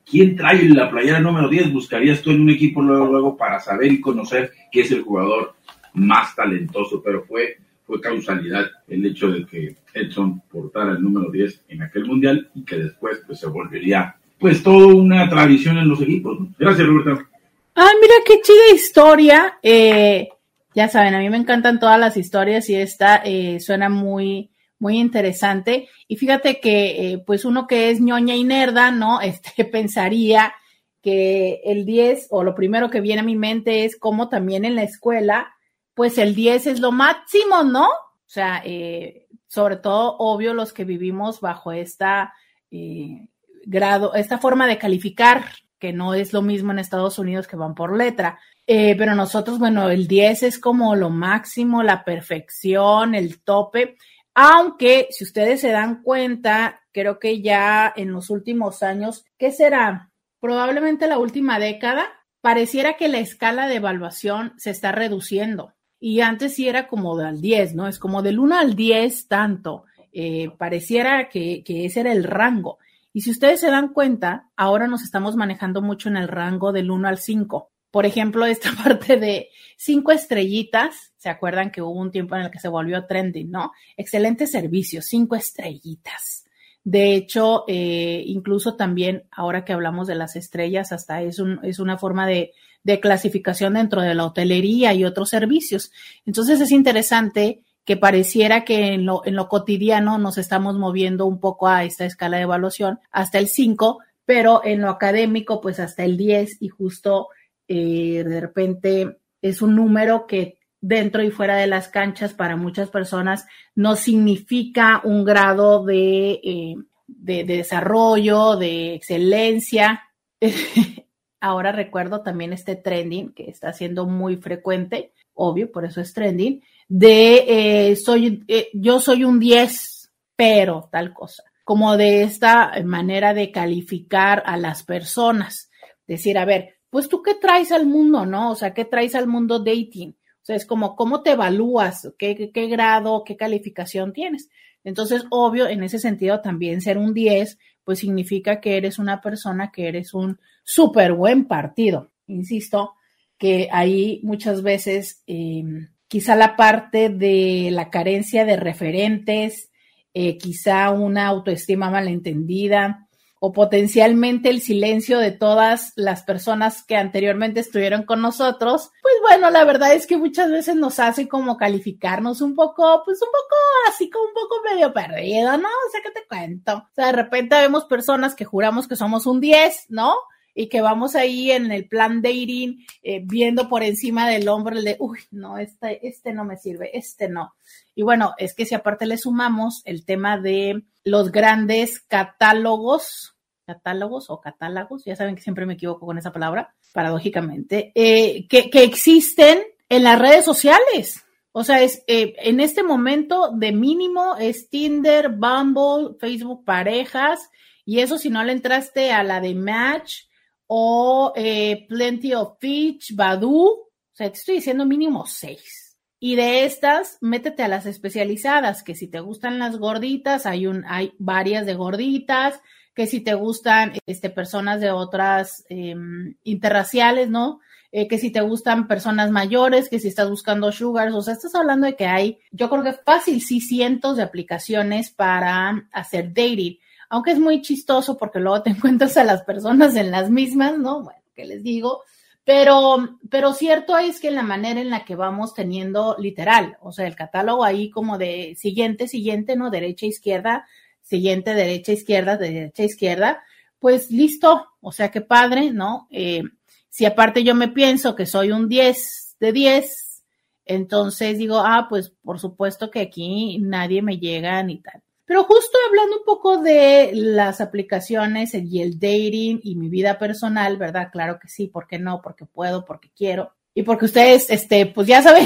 ¿Quién 0.09 0.35
trae 0.35 0.67
la 0.69 0.89
playera 0.89 1.19
número 1.19 1.47
10? 1.47 1.71
Buscarías 1.71 2.21
tú 2.21 2.31
en 2.31 2.41
un 2.41 2.49
equipo 2.49 2.81
luego, 2.81 3.05
luego 3.07 3.37
para 3.37 3.59
saber 3.59 3.91
y 3.91 4.01
conocer 4.01 4.51
qué 4.71 4.81
es 4.81 4.91
el 4.91 5.01
jugador 5.01 5.53
más 5.93 6.35
talentoso, 6.35 7.01
pero 7.03 7.23
fue 7.23 7.57
fue 7.89 7.99
causalidad 7.99 8.67
el 8.87 9.03
hecho 9.03 9.31
de 9.31 9.47
que 9.47 9.75
Edson 9.95 10.41
portara 10.41 10.91
el 10.91 11.01
número 11.01 11.31
10 11.31 11.63
en 11.69 11.81
aquel 11.81 12.05
mundial 12.05 12.47
y 12.53 12.63
que 12.63 12.77
después 12.77 13.19
pues 13.25 13.39
se 13.39 13.47
volvería 13.47 14.15
pues 14.37 14.61
toda 14.61 14.93
una 14.93 15.27
tradición 15.27 15.79
en 15.79 15.89
los 15.89 15.99
equipos. 15.99 16.37
Gracias, 16.59 16.87
Roberta. 16.87 17.27
Ay, 17.73 17.93
mira 17.99 18.13
qué 18.23 18.41
chida 18.41 18.75
historia. 18.75 19.57
Eh, 19.63 20.29
ya 20.75 20.87
saben, 20.87 21.15
a 21.15 21.19
mí 21.19 21.31
me 21.31 21.37
encantan 21.37 21.79
todas 21.79 21.99
las 21.99 22.15
historias 22.15 22.69
y 22.69 22.75
esta 22.75 23.23
eh, 23.25 23.59
suena 23.59 23.89
muy, 23.89 24.51
muy 24.79 24.97
interesante. 24.97 25.89
Y 26.07 26.15
fíjate 26.15 26.59
que, 26.59 27.13
eh, 27.13 27.23
pues 27.25 27.45
uno 27.45 27.67
que 27.67 27.91
es 27.91 28.01
ñoña 28.01 28.35
y 28.35 28.43
nerda, 28.43 28.91
¿no? 28.91 29.21
Este 29.21 29.65
pensaría 29.65 30.53
que 31.01 31.61
el 31.63 31.85
10 31.85 32.27
o 32.31 32.43
lo 32.43 32.55
primero 32.55 32.89
que 32.89 33.01
viene 33.01 33.21
a 33.21 33.23
mi 33.23 33.35
mente 33.35 33.85
es 33.85 33.97
como 33.97 34.27
también 34.27 34.65
en 34.65 34.75
la 34.75 34.83
escuela 34.83 35.53
pues 35.99 36.17
el 36.17 36.33
10 36.33 36.67
es 36.67 36.79
lo 36.79 36.93
máximo, 36.93 37.65
¿no? 37.65 37.83
O 37.83 38.25
sea, 38.25 38.61
eh, 38.63 39.27
sobre 39.49 39.75
todo, 39.75 40.15
obvio, 40.17 40.53
los 40.53 40.71
que 40.71 40.85
vivimos 40.85 41.41
bajo 41.41 41.73
esta 41.73 42.33
eh, 42.71 43.27
grado, 43.65 44.13
esta 44.13 44.37
forma 44.37 44.65
de 44.65 44.77
calificar, 44.77 45.43
que 45.77 45.91
no 45.91 46.13
es 46.13 46.31
lo 46.31 46.41
mismo 46.41 46.71
en 46.71 46.79
Estados 46.79 47.19
Unidos 47.19 47.49
que 47.49 47.57
van 47.57 47.75
por 47.75 47.97
letra. 47.97 48.39
Eh, 48.65 48.95
pero 48.97 49.13
nosotros, 49.13 49.59
bueno, 49.59 49.89
el 49.89 50.07
10 50.07 50.43
es 50.43 50.57
como 50.57 50.95
lo 50.95 51.09
máximo, 51.09 51.83
la 51.83 52.05
perfección, 52.05 53.13
el 53.13 53.41
tope. 53.41 53.97
Aunque, 54.33 55.07
si 55.11 55.23
ustedes 55.23 55.61
se 55.61 55.69
dan 55.69 56.01
cuenta, 56.03 56.81
creo 56.91 57.19
que 57.19 57.41
ya 57.41 57.91
en 57.95 58.11
los 58.11 58.29
últimos 58.29 58.83
años, 58.83 59.25
¿qué 59.37 59.51
será? 59.51 60.11
Probablemente 60.39 61.07
la 61.07 61.17
última 61.17 61.59
década, 61.59 62.07
pareciera 62.41 62.93
que 62.93 63.09
la 63.09 63.19
escala 63.19 63.67
de 63.67 63.75
evaluación 63.75 64.53
se 64.57 64.69
está 64.69 64.91
reduciendo. 64.91 65.73
Y 65.99 66.21
antes 66.21 66.55
sí 66.55 66.67
era 66.69 66.87
como 66.87 67.17
del 67.17 67.41
10, 67.41 67.75
¿no? 67.75 67.87
Es 67.87 67.99
como 67.99 68.21
del 68.21 68.39
1 68.39 68.55
al 68.55 68.75
10 68.75 69.27
tanto. 69.27 69.83
Eh, 70.13 70.49
pareciera 70.57 71.27
que, 71.29 71.63
que 71.63 71.85
ese 71.85 71.99
era 71.99 72.13
el 72.13 72.23
rango. 72.23 72.79
Y 73.11 73.21
si 73.21 73.31
ustedes 73.31 73.59
se 73.59 73.69
dan 73.69 73.89
cuenta, 73.89 74.49
ahora 74.55 74.87
nos 74.87 75.01
estamos 75.01 75.35
manejando 75.35 75.81
mucho 75.81 76.07
en 76.07 76.15
el 76.15 76.27
rango 76.27 76.71
del 76.71 76.91
1 76.91 77.07
al 77.07 77.17
5. 77.17 77.71
Por 77.91 78.05
ejemplo, 78.05 78.45
esta 78.45 78.71
parte 78.83 79.17
de 79.17 79.49
cinco 79.77 80.11
estrellitas, 80.11 81.13
¿se 81.17 81.29
acuerdan 81.29 81.71
que 81.71 81.81
hubo 81.81 81.99
un 81.99 82.11
tiempo 82.11 82.35
en 82.35 82.43
el 82.43 82.51
que 82.51 82.59
se 82.59 82.67
volvió 82.67 83.05
trending, 83.05 83.49
no? 83.49 83.71
Excelente 83.97 84.47
servicio, 84.47 85.01
cinco 85.01 85.35
estrellitas. 85.35 86.45
De 86.83 87.13
hecho, 87.13 87.65
eh, 87.67 88.23
incluso 88.25 88.75
también, 88.75 89.23
ahora 89.31 89.65
que 89.65 89.73
hablamos 89.73 90.07
de 90.07 90.15
las 90.15 90.35
estrellas, 90.35 90.91
hasta 90.91 91.21
es, 91.21 91.39
un, 91.39 91.59
es 91.63 91.79
una 91.79 91.97
forma 91.97 92.25
de, 92.25 92.53
de 92.83 92.99
clasificación 92.99 93.73
dentro 93.73 94.01
de 94.01 94.15
la 94.15 94.25
hotelería 94.25 94.93
y 94.93 95.05
otros 95.05 95.29
servicios. 95.29 95.91
Entonces 96.25 96.61
es 96.61 96.71
interesante 96.71 97.63
que 97.85 97.97
pareciera 97.97 98.65
que 98.65 98.93
en 98.93 99.05
lo, 99.05 99.25
en 99.25 99.35
lo 99.35 99.49
cotidiano 99.49 100.17
nos 100.17 100.37
estamos 100.37 100.77
moviendo 100.77 101.25
un 101.25 101.39
poco 101.39 101.67
a 101.67 101.83
esta 101.83 102.05
escala 102.05 102.37
de 102.37 102.43
evaluación 102.43 102.99
hasta 103.11 103.39
el 103.39 103.47
5, 103.47 103.99
pero 104.25 104.61
en 104.63 104.81
lo 104.81 104.89
académico 104.89 105.59
pues 105.59 105.79
hasta 105.79 106.03
el 106.05 106.15
10 106.15 106.61
y 106.61 106.69
justo 106.69 107.29
eh, 107.71 108.23
de 108.23 108.41
repente 108.41 109.19
es 109.43 109.61
un 109.61 109.75
número 109.75 110.25
que 110.25 110.57
dentro 110.81 111.21
y 111.21 111.29
fuera 111.29 111.55
de 111.55 111.67
las 111.67 111.87
canchas 111.87 112.33
para 112.33 112.55
muchas 112.55 112.89
personas 112.89 113.45
no 113.75 113.95
significa 113.95 115.01
un 115.03 115.23
grado 115.23 115.85
de, 115.85 116.31
eh, 116.43 116.75
de, 117.05 117.43
de 117.43 117.57
desarrollo, 117.57 118.55
de 118.55 118.95
excelencia. 118.95 120.01
Ahora 121.39 121.71
recuerdo 121.71 122.23
también 122.23 122.53
este 122.53 122.75
trending 122.75 123.33
que 123.33 123.51
está 123.51 123.71
siendo 123.71 124.07
muy 124.07 124.37
frecuente, 124.37 125.13
obvio, 125.35 125.71
por 125.71 125.85
eso 125.85 126.01
es 126.01 126.11
trending, 126.11 126.63
de 126.87 127.91
eh, 127.91 127.95
soy, 127.95 128.45
yo 128.73 128.99
soy 128.99 129.23
un 129.25 129.39
10, 129.39 130.11
pero 130.35 130.89
tal 130.91 131.13
cosa, 131.13 131.43
como 131.63 131.97
de 131.97 132.23
esta 132.23 132.71
manera 132.83 133.35
de 133.35 133.51
calificar 133.51 134.41
a 134.47 134.57
las 134.57 134.81
personas. 134.81 135.69
Decir, 136.07 136.39
a 136.39 136.45
ver, 136.45 136.78
pues 136.89 137.07
tú 137.09 137.21
qué 137.21 137.35
traes 137.35 137.71
al 137.71 137.85
mundo, 137.85 138.25
¿no? 138.25 138.51
O 138.51 138.55
sea, 138.55 138.73
¿qué 138.73 138.85
traes 138.85 139.15
al 139.15 139.27
mundo 139.27 139.59
dating? 139.59 140.15
O 140.41 140.45
sea, 140.45 140.55
es 140.55 140.65
como, 140.65 140.95
¿cómo 140.95 141.21
te 141.21 141.31
evalúas? 141.31 142.11
¿Qué, 142.17 142.51
grado, 142.53 143.23
qué 143.23 143.37
calificación 143.37 144.13
tienes? 144.13 144.49
Entonces, 144.83 145.25
obvio, 145.29 145.67
en 145.67 145.83
ese 145.83 145.99
sentido 145.99 146.41
también 146.41 146.81
ser 146.81 146.97
un 146.97 147.13
10, 147.13 147.59
pues 147.83 147.99
significa 147.99 148.59
que 148.59 148.77
eres 148.77 148.97
una 148.97 149.21
persona 149.21 149.71
que 149.71 149.87
eres 149.87 150.13
un 150.13 150.39
súper 150.63 151.13
buen 151.13 151.45
partido. 151.45 152.11
Insisto, 152.27 152.93
que 153.37 153.67
ahí 153.71 154.21
muchas 154.23 154.63
veces 154.63 155.23
eh, 155.27 155.63
quizá 156.07 156.35
la 156.35 156.55
parte 156.55 157.09
de 157.09 157.69
la 157.71 157.89
carencia 157.89 158.45
de 158.45 158.55
referentes, 158.55 159.69
eh, 160.13 160.37
quizá 160.37 160.89
una 160.89 161.27
autoestima 161.27 161.91
malentendida 161.91 163.08
o 163.39 163.53
potencialmente 163.53 164.49
el 164.49 164.61
silencio 164.61 165.17
de 165.17 165.31
todas 165.31 165.93
las 165.95 166.23
personas 166.23 166.83
que 166.83 166.97
anteriormente 166.97 167.61
estuvieron 167.61 168.03
con 168.03 168.21
nosotros, 168.21 168.91
pues 169.01 169.13
bueno, 169.21 169.49
la 169.49 169.63
verdad 169.63 169.93
es 169.93 170.05
que 170.05 170.17
muchas 170.17 170.51
veces 170.51 170.75
nos 170.75 170.99
hace 170.99 171.27
como 171.27 171.57
calificarnos 171.57 172.41
un 172.41 172.53
poco, 172.53 173.01
pues 173.05 173.21
un 173.21 173.29
poco 173.29 173.55
así 173.87 174.09
como 174.09 174.25
un 174.25 174.33
poco 174.33 174.61
medio 174.69 174.93
perdido, 174.93 175.57
¿no? 175.57 175.67
O 175.67 175.91
sea, 175.91 176.01
¿qué 176.03 176.11
te 176.11 176.27
cuento? 176.27 176.77
O 176.77 176.93
sea, 176.93 177.07
de 177.07 177.13
repente 177.13 177.55
vemos 177.55 177.85
personas 177.85 178.35
que 178.35 178.45
juramos 178.45 178.87
que 178.87 178.97
somos 178.97 179.25
un 179.25 179.39
10, 179.39 179.85
¿no? 179.89 180.13
y 180.59 180.67
que 180.67 180.81
vamos 180.81 181.15
ahí 181.15 181.51
en 181.51 181.71
el 181.71 181.87
plan 181.87 182.21
dating 182.21 182.85
eh, 183.01 183.21
viendo 183.23 183.69
por 183.69 183.81
encima 183.81 184.27
del 184.27 184.49
hombro 184.49 184.75
el 184.75 184.83
de, 184.83 184.97
uy, 184.99 185.19
no, 185.31 185.57
este, 185.57 186.05
este 186.05 186.33
no 186.33 186.43
me 186.43 186.57
sirve, 186.57 186.97
este 186.97 187.29
no. 187.29 187.53
Y 187.95 188.03
bueno, 188.03 188.33
es 188.37 188.53
que 188.55 188.65
si 188.65 188.75
aparte 188.75 189.05
le 189.05 189.17
sumamos 189.17 189.81
el 189.85 190.03
tema 190.03 190.37
de 190.37 190.83
los 191.03 191.31
grandes 191.31 191.99
catálogos, 191.99 193.35
catálogos 193.65 194.29
o 194.29 194.39
catálogos, 194.39 195.05
ya 195.05 195.15
saben 195.15 195.35
que 195.35 195.41
siempre 195.41 195.65
me 195.65 195.73
equivoco 195.73 196.05
con 196.05 196.17
esa 196.17 196.31
palabra, 196.31 196.75
paradójicamente, 196.93 197.91
eh, 197.95 198.47
que, 198.47 198.69
existen 198.83 199.59
en 199.87 200.03
las 200.03 200.19
redes 200.19 200.45
sociales. 200.45 201.23
O 201.51 201.63
sea, 201.63 201.81
es 201.81 202.03
eh, 202.07 202.35
en 202.39 202.59
este 202.59 202.83
momento 202.83 203.51
de 203.51 203.71
mínimo 203.71 204.35
es 204.37 204.69
Tinder, 204.69 205.29
Bumble, 205.29 206.15
Facebook 206.19 206.63
parejas, 206.63 207.49
y 207.85 207.99
eso 207.99 208.17
si 208.17 208.29
no 208.29 208.43
le 208.43 208.51
entraste 208.51 209.11
a 209.11 209.23
la 209.23 209.41
de 209.41 209.55
Match, 209.55 210.29
o 210.67 211.33
eh, 211.35 211.87
Plenty 211.89 212.35
of 212.35 212.59
Fish, 212.59 213.15
Badu, 213.15 213.65
o 213.65 213.89
sea, 214.13 214.31
te 214.31 214.37
estoy 214.37 214.55
diciendo 214.55 214.85
mínimo 214.85 215.25
seis. 215.25 215.88
Y 216.19 216.35
de 216.35 216.65
estas, 216.65 217.17
métete 217.21 217.63
a 217.63 217.67
las 217.67 217.85
especializadas, 217.85 218.83
que 218.83 218.95
si 218.95 219.07
te 219.07 219.19
gustan 219.21 219.59
las 219.59 219.77
gorditas, 219.77 220.45
hay, 220.45 220.67
un, 220.67 220.83
hay 220.87 221.13
varias 221.17 221.65
de 221.65 221.75
gorditas, 221.75 222.61
que 222.93 223.07
si 223.07 223.21
te 223.21 223.33
gustan 223.33 223.93
este, 224.05 224.29
personas 224.29 224.81
de 224.81 224.91
otras 224.91 225.63
em, 225.69 226.35
interraciales, 226.43 227.29
¿no? 227.29 227.61
Eh, 227.91 228.07
que 228.07 228.17
si 228.17 228.31
te 228.31 228.41
gustan 228.41 228.87
personas 228.87 229.31
mayores, 229.31 229.89
que 229.89 229.99
si 229.99 230.09
estás 230.09 230.29
buscando 230.29 230.71
sugars, 230.71 231.13
o 231.13 231.21
sea, 231.21 231.33
estás 231.33 231.55
hablando 231.55 231.87
de 231.87 231.95
que 231.95 232.05
hay, 232.05 232.39
yo 232.51 232.69
creo 232.69 232.83
que 232.83 232.93
fácil, 232.93 233.41
sí, 233.41 233.61
cientos 233.61 234.17
de 234.17 234.23
aplicaciones 234.23 235.11
para 235.11 235.87
hacer 235.91 236.33
dating 236.33 236.77
aunque 237.09 237.31
es 237.31 237.39
muy 237.39 237.61
chistoso 237.61 238.17
porque 238.17 238.39
luego 238.39 238.61
te 238.61 238.69
encuentras 238.71 239.17
a 239.17 239.23
las 239.23 239.43
personas 239.43 239.95
en 239.95 240.11
las 240.11 240.29
mismas, 240.29 240.77
¿no? 240.77 241.03
Bueno, 241.03 241.19
¿qué 241.35 241.45
les 241.45 241.63
digo? 241.63 242.03
Pero, 242.51 243.19
pero 243.29 243.53
cierto 243.53 243.95
es 243.99 244.19
que 244.19 244.31
la 244.31 244.41
manera 244.41 244.81
en 244.81 244.89
la 244.89 245.05
que 245.05 245.15
vamos 245.15 245.53
teniendo 245.53 246.15
literal, 246.17 246.79
o 246.81 246.91
sea, 246.91 247.05
el 247.05 247.15
catálogo 247.15 247.63
ahí 247.63 247.91
como 247.91 248.17
de 248.17 248.55
siguiente, 248.57 249.07
siguiente, 249.07 249.55
¿no? 249.55 249.69
Derecha, 249.69 250.07
izquierda, 250.07 250.65
siguiente, 250.99 251.53
derecha, 251.53 251.91
izquierda, 251.91 252.37
derecha, 252.37 252.81
izquierda, 252.81 253.43
pues 253.77 254.09
listo, 254.09 254.65
o 254.81 254.91
sea, 254.91 255.11
qué 255.11 255.21
padre, 255.21 255.69
¿no? 255.69 256.07
Eh, 256.09 256.41
si 256.89 257.05
aparte 257.05 257.43
yo 257.43 257.53
me 257.53 257.67
pienso 257.67 258.15
que 258.15 258.25
soy 258.25 258.51
un 258.51 258.67
10 258.67 259.35
de 259.39 259.53
10, 259.53 260.23
entonces 260.65 261.37
digo, 261.37 261.59
ah, 261.59 261.85
pues 261.87 262.09
por 262.23 262.39
supuesto 262.39 262.89
que 262.89 263.01
aquí 263.01 263.59
nadie 263.59 264.01
me 264.01 264.17
llega 264.17 264.63
ni 264.63 264.79
tal. 264.81 265.03
Pero 265.29 265.43
justo 265.43 265.77
hablando 265.87 266.17
un 266.17 266.23
poco 266.25 266.57
de 266.57 267.11
las 267.13 267.61
aplicaciones 267.61 268.55
y 268.55 268.81
el 268.81 268.99
dating 268.99 269.59
y 269.61 269.75
mi 269.75 269.87
vida 269.87 270.17
personal, 270.17 270.77
¿verdad? 270.77 271.09
Claro 271.11 271.37
que 271.39 271.47
sí, 271.47 271.67
¿por 271.67 271.85
qué 271.85 271.99
no? 271.99 272.19
Porque 272.23 272.47
puedo, 272.47 272.83
porque 272.83 273.11
quiero. 273.15 273.53
Y 273.75 273.83
porque 273.83 274.05
ustedes, 274.05 274.49
este, 274.49 274.87
pues 274.87 275.05
ya 275.05 275.21
saben 275.21 275.45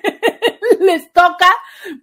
les 0.80 1.10
toca, 1.14 1.48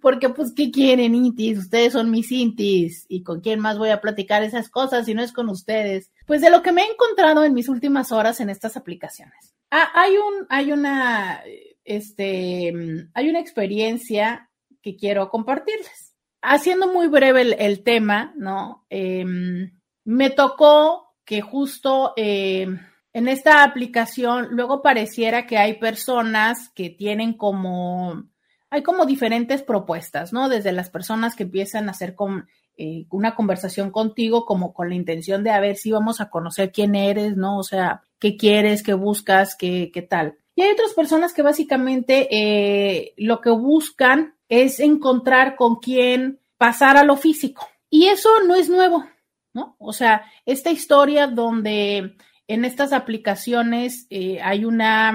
porque 0.00 0.30
pues, 0.30 0.52
¿qué 0.56 0.72
quieren, 0.72 1.14
intis? 1.14 1.56
Ustedes 1.56 1.92
son 1.92 2.10
mis 2.10 2.32
intis. 2.32 3.06
¿Y 3.08 3.22
con 3.22 3.42
quién 3.42 3.60
más 3.60 3.78
voy 3.78 3.90
a 3.90 4.00
platicar 4.00 4.42
esas 4.42 4.68
cosas 4.68 5.06
si 5.06 5.14
no 5.14 5.22
es 5.22 5.32
con 5.32 5.48
ustedes? 5.50 6.10
Pues 6.26 6.40
de 6.40 6.50
lo 6.50 6.62
que 6.62 6.72
me 6.72 6.82
he 6.82 6.90
encontrado 6.90 7.44
en 7.44 7.54
mis 7.54 7.68
últimas 7.68 8.10
horas 8.10 8.40
en 8.40 8.50
estas 8.50 8.76
aplicaciones. 8.76 9.54
Ah, 9.70 9.88
hay 9.94 10.16
un, 10.16 10.46
hay 10.48 10.72
una, 10.72 11.44
este, 11.84 12.72
hay 13.14 13.30
una 13.30 13.38
experiencia 13.38 14.50
que 14.82 14.96
quiero 14.96 15.28
compartirles 15.28 16.11
haciendo 16.42 16.92
muy 16.92 17.06
breve 17.06 17.56
el, 17.58 17.82
tema, 17.82 18.34
¿no? 18.36 18.84
Em, 18.90 19.72
me 20.04 20.30
tocó 20.30 21.14
que 21.24 21.40
justo 21.40 22.12
em, 22.16 22.80
en 23.12 23.28
esta 23.28 23.62
aplicación 23.62 24.48
luego 24.50 24.82
pareciera 24.82 25.46
que 25.46 25.58
hay 25.58 25.78
personas 25.78 26.70
que 26.74 26.90
tienen 26.90 27.34
como, 27.34 28.24
hay 28.70 28.82
como 28.82 29.06
diferentes 29.06 29.62
propuestas, 29.62 30.32
¿no? 30.32 30.48
Desde 30.48 30.72
las 30.72 30.90
personas 30.90 31.36
que 31.36 31.44
empiezan 31.44 31.88
a 31.88 31.92
hacer 31.92 32.14
con, 32.14 32.48
eh, 32.76 33.06
una 33.10 33.34
conversación 33.34 33.90
contigo 33.90 34.44
como 34.44 34.72
con 34.72 34.88
la 34.88 34.94
intención 34.94 35.44
de 35.44 35.50
a 35.50 35.60
ver 35.60 35.76
si 35.76 35.92
vamos 35.92 36.20
a 36.20 36.30
conocer 36.30 36.72
quién 36.72 36.94
eres, 36.94 37.36
¿no? 37.36 37.58
O 37.58 37.62
sea, 37.62 38.02
qué 38.18 38.36
quieres, 38.36 38.82
qué 38.82 38.94
buscas, 38.94 39.54
qué, 39.56 39.90
qué 39.92 40.02
tal. 40.02 40.38
Y 40.54 40.62
hay 40.62 40.72
otras 40.72 40.92
personas 40.94 41.32
que 41.32 41.42
básicamente 41.42 42.28
eh, 42.30 43.14
lo 43.16 43.40
que 43.40 43.50
buscan 43.50 44.34
es 44.48 44.80
encontrar 44.80 45.56
con 45.56 45.76
quién 45.76 46.40
pasar 46.58 46.96
a 46.96 47.04
lo 47.04 47.16
físico. 47.16 47.66
Y 47.88 48.06
eso 48.06 48.28
no 48.46 48.54
es 48.54 48.68
nuevo, 48.68 49.04
¿no? 49.54 49.76
O 49.78 49.92
sea, 49.92 50.24
esta 50.44 50.70
historia 50.70 51.26
donde 51.26 52.16
en 52.46 52.64
estas 52.64 52.92
aplicaciones 52.92 54.06
eh, 54.10 54.40
hay 54.42 54.64
una 54.64 55.12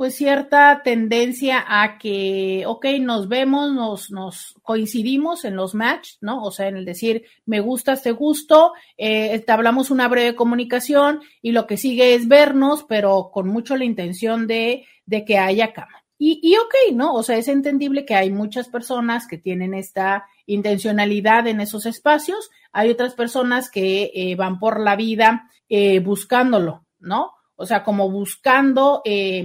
pues 0.00 0.16
cierta 0.16 0.80
tendencia 0.82 1.62
a 1.68 1.98
que, 1.98 2.64
ok, 2.66 2.86
nos 3.02 3.28
vemos, 3.28 3.70
nos, 3.70 4.10
nos 4.10 4.54
coincidimos 4.62 5.44
en 5.44 5.56
los 5.56 5.74
match, 5.74 6.12
¿no? 6.22 6.42
O 6.42 6.50
sea, 6.50 6.68
en 6.68 6.78
el 6.78 6.86
decir, 6.86 7.26
me 7.44 7.60
gusta 7.60 7.92
este 7.92 8.12
gusto, 8.12 8.72
eh, 8.96 9.44
hablamos 9.46 9.90
una 9.90 10.08
breve 10.08 10.34
comunicación 10.34 11.20
y 11.42 11.52
lo 11.52 11.66
que 11.66 11.76
sigue 11.76 12.14
es 12.14 12.28
vernos, 12.28 12.86
pero 12.88 13.28
con 13.30 13.48
mucho 13.48 13.76
la 13.76 13.84
intención 13.84 14.46
de, 14.46 14.86
de 15.04 15.26
que 15.26 15.36
haya 15.36 15.74
cama. 15.74 16.02
Y, 16.16 16.40
y 16.42 16.56
ok, 16.56 16.94
¿no? 16.94 17.12
O 17.12 17.22
sea, 17.22 17.36
es 17.36 17.48
entendible 17.48 18.06
que 18.06 18.14
hay 18.14 18.30
muchas 18.30 18.70
personas 18.70 19.26
que 19.26 19.36
tienen 19.36 19.74
esta 19.74 20.24
intencionalidad 20.46 21.46
en 21.46 21.60
esos 21.60 21.84
espacios, 21.84 22.48
hay 22.72 22.88
otras 22.88 23.12
personas 23.12 23.70
que 23.70 24.10
eh, 24.14 24.34
van 24.34 24.60
por 24.60 24.80
la 24.80 24.96
vida 24.96 25.50
eh, 25.68 26.00
buscándolo, 26.00 26.86
¿no? 27.00 27.32
O 27.54 27.66
sea, 27.66 27.84
como 27.84 28.10
buscando 28.10 29.02
eh, 29.04 29.44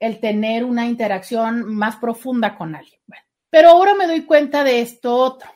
el 0.00 0.18
tener 0.18 0.64
una 0.64 0.86
interacción 0.86 1.64
más 1.72 1.96
profunda 1.96 2.56
con 2.56 2.74
alguien. 2.74 3.00
Pero 3.50 3.70
ahora 3.70 3.94
me 3.94 4.06
doy 4.06 4.22
cuenta 4.22 4.64
de 4.64 4.80
esto 4.80 5.14
otro, 5.14 5.48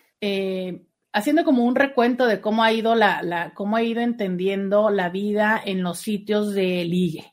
haciendo 1.13 1.45
como 1.45 1.65
un 1.65 1.75
recuento 1.75 2.27
de 2.27 2.41
cómo 2.41 2.63
ha 2.63 2.73
ido 2.73 2.95
la, 2.95 3.53
cómo 3.55 3.77
ha 3.77 3.83
ido 3.83 4.01
entendiendo 4.01 4.91
la 4.91 5.09
vida 5.09 5.61
en 5.65 5.83
los 5.83 5.99
sitios 5.99 6.53
de 6.53 6.85
ligue. 6.85 7.33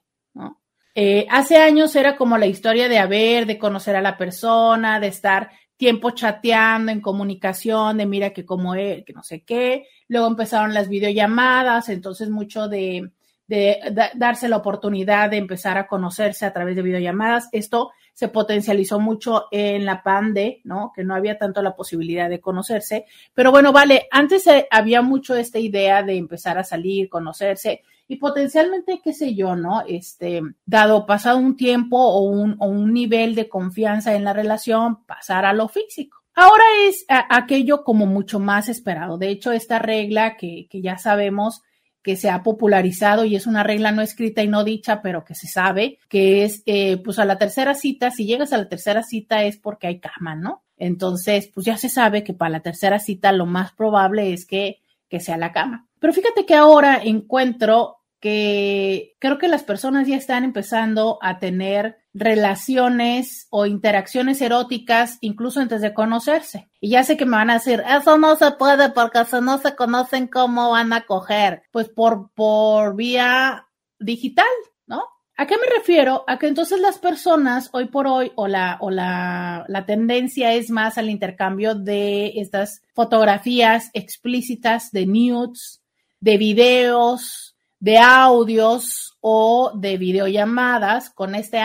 Eh, 0.93 1.25
hace 1.29 1.57
años 1.57 1.95
era 1.95 2.17
como 2.17 2.37
la 2.37 2.47
historia 2.47 2.89
de 2.89 2.99
haber, 2.99 3.45
de 3.45 3.57
conocer 3.57 3.95
a 3.95 4.01
la 4.01 4.17
persona, 4.17 4.99
de 4.99 5.07
estar 5.07 5.49
tiempo 5.77 6.11
chateando, 6.11 6.91
en 6.91 7.01
comunicación, 7.01 7.97
de 7.97 8.05
mira 8.05 8.33
que 8.33 8.45
como 8.45 8.75
él, 8.75 9.03
que 9.05 9.13
no 9.13 9.23
sé 9.23 9.43
qué. 9.43 9.87
Luego 10.07 10.27
empezaron 10.27 10.73
las 10.73 10.89
videollamadas, 10.89 11.89
entonces 11.89 12.29
mucho 12.29 12.67
de, 12.67 13.09
de, 13.51 14.11
darse 14.15 14.47
la 14.47 14.55
oportunidad 14.55 15.29
de 15.29 15.35
empezar 15.35 15.77
a 15.77 15.85
conocerse 15.85 16.45
a 16.45 16.53
través 16.53 16.73
de 16.77 16.83
videollamadas. 16.83 17.49
Esto 17.51 17.91
se 18.13 18.29
potencializó 18.29 18.97
mucho 19.01 19.47
en 19.51 19.85
la 19.85 20.03
pande, 20.03 20.61
¿no? 20.63 20.93
Que 20.95 21.03
no 21.03 21.15
había 21.15 21.37
tanto 21.37 21.61
la 21.61 21.75
posibilidad 21.75 22.29
de 22.29 22.39
conocerse. 22.39 23.05
Pero 23.33 23.51
bueno, 23.51 23.73
vale, 23.73 24.07
antes 24.09 24.47
eh, 24.47 24.67
había 24.71 25.01
mucho 25.01 25.35
esta 25.35 25.59
idea 25.59 26.01
de 26.01 26.15
empezar 26.15 26.57
a 26.57 26.63
salir, 26.63 27.09
conocerse 27.09 27.81
y 28.07 28.15
potencialmente, 28.15 29.01
qué 29.03 29.11
sé 29.11 29.35
yo, 29.35 29.57
¿no? 29.57 29.83
Este, 29.85 30.41
dado 30.65 31.05
pasado 31.05 31.37
un 31.37 31.57
tiempo 31.57 31.97
o 31.97 32.21
un, 32.21 32.55
o 32.57 32.67
un 32.67 32.93
nivel 32.93 33.35
de 33.35 33.49
confianza 33.49 34.15
en 34.15 34.23
la 34.23 34.31
relación, 34.31 35.03
pasar 35.05 35.43
a 35.43 35.51
lo 35.51 35.67
físico. 35.67 36.19
Ahora 36.33 36.63
es 36.87 37.05
aquello 37.09 37.83
como 37.83 38.05
mucho 38.05 38.39
más 38.39 38.69
esperado. 38.69 39.17
De 39.17 39.27
hecho, 39.27 39.51
esta 39.51 39.77
regla 39.79 40.37
que, 40.37 40.67
que 40.69 40.81
ya 40.81 40.97
sabemos 40.97 41.63
que 42.01 42.15
se 42.15 42.29
ha 42.29 42.43
popularizado 42.43 43.25
y 43.25 43.35
es 43.35 43.47
una 43.47 43.63
regla 43.63 43.91
no 43.91 44.01
escrita 44.01 44.43
y 44.43 44.47
no 44.47 44.63
dicha, 44.63 45.01
pero 45.01 45.23
que 45.23 45.35
se 45.35 45.47
sabe, 45.47 45.99
que 46.07 46.43
es, 46.43 46.63
eh, 46.65 46.97
pues 46.97 47.19
a 47.19 47.25
la 47.25 47.37
tercera 47.37 47.75
cita, 47.75 48.11
si 48.11 48.25
llegas 48.25 48.53
a 48.53 48.57
la 48.57 48.69
tercera 48.69 49.03
cita 49.03 49.43
es 49.43 49.57
porque 49.57 49.87
hay 49.87 49.99
cama, 49.99 50.35
¿no? 50.35 50.63
Entonces, 50.77 51.49
pues 51.53 51.65
ya 51.65 51.77
se 51.77 51.89
sabe 51.89 52.23
que 52.23 52.33
para 52.33 52.49
la 52.49 52.59
tercera 52.61 52.97
cita 52.97 53.31
lo 53.31 53.45
más 53.45 53.71
probable 53.73 54.33
es 54.33 54.45
que, 54.45 54.79
que 55.09 55.19
sea 55.19 55.37
la 55.37 55.51
cama. 55.51 55.87
Pero 55.99 56.13
fíjate 56.13 56.45
que 56.45 56.55
ahora 56.55 56.99
encuentro 57.03 58.00
que 58.21 59.15
creo 59.19 59.39
que 59.39 59.47
las 59.47 59.63
personas 59.63 60.07
ya 60.07 60.15
están 60.15 60.43
empezando 60.43 61.17
a 61.21 61.39
tener 61.39 61.97
relaciones 62.13 63.47
o 63.49 63.65
interacciones 63.65 64.41
eróticas 64.41 65.17
incluso 65.21 65.59
antes 65.59 65.81
de 65.81 65.93
conocerse. 65.93 66.69
Y 66.79 66.91
ya 66.91 67.03
sé 67.03 67.17
que 67.17 67.25
me 67.25 67.37
van 67.37 67.49
a 67.49 67.55
decir, 67.55 67.83
eso 67.85 68.17
no 68.17 68.35
se 68.35 68.51
puede 68.51 68.89
porque 68.89 69.25
si 69.25 69.41
no 69.41 69.57
se 69.57 69.75
conocen 69.75 70.27
cómo 70.27 70.69
van 70.69 70.93
a 70.93 71.05
coger. 71.05 71.63
Pues 71.71 71.89
por, 71.89 72.29
por 72.33 72.95
vía 72.95 73.65
digital, 73.99 74.45
¿no? 74.85 75.03
¿A 75.35 75.47
qué 75.47 75.55
me 75.57 75.75
refiero? 75.75 76.23
A 76.27 76.37
que 76.37 76.47
entonces 76.47 76.79
las 76.79 76.99
personas 76.99 77.69
hoy 77.71 77.85
por 77.85 78.05
hoy 78.05 78.31
o 78.35 78.47
la, 78.47 78.77
o 78.81 78.91
la, 78.91 79.65
la 79.67 79.85
tendencia 79.87 80.53
es 80.53 80.69
más 80.69 80.99
al 80.99 81.09
intercambio 81.09 81.73
de 81.73 82.33
estas 82.35 82.83
fotografías 82.93 83.89
explícitas 83.93 84.91
de 84.91 85.07
nudes, 85.07 85.81
de 86.19 86.37
videos, 86.37 87.50
de 87.81 87.97
audios 87.97 89.17
o 89.21 89.71
de 89.75 89.97
videollamadas 89.97 91.09
con 91.09 91.35
este, 91.35 91.61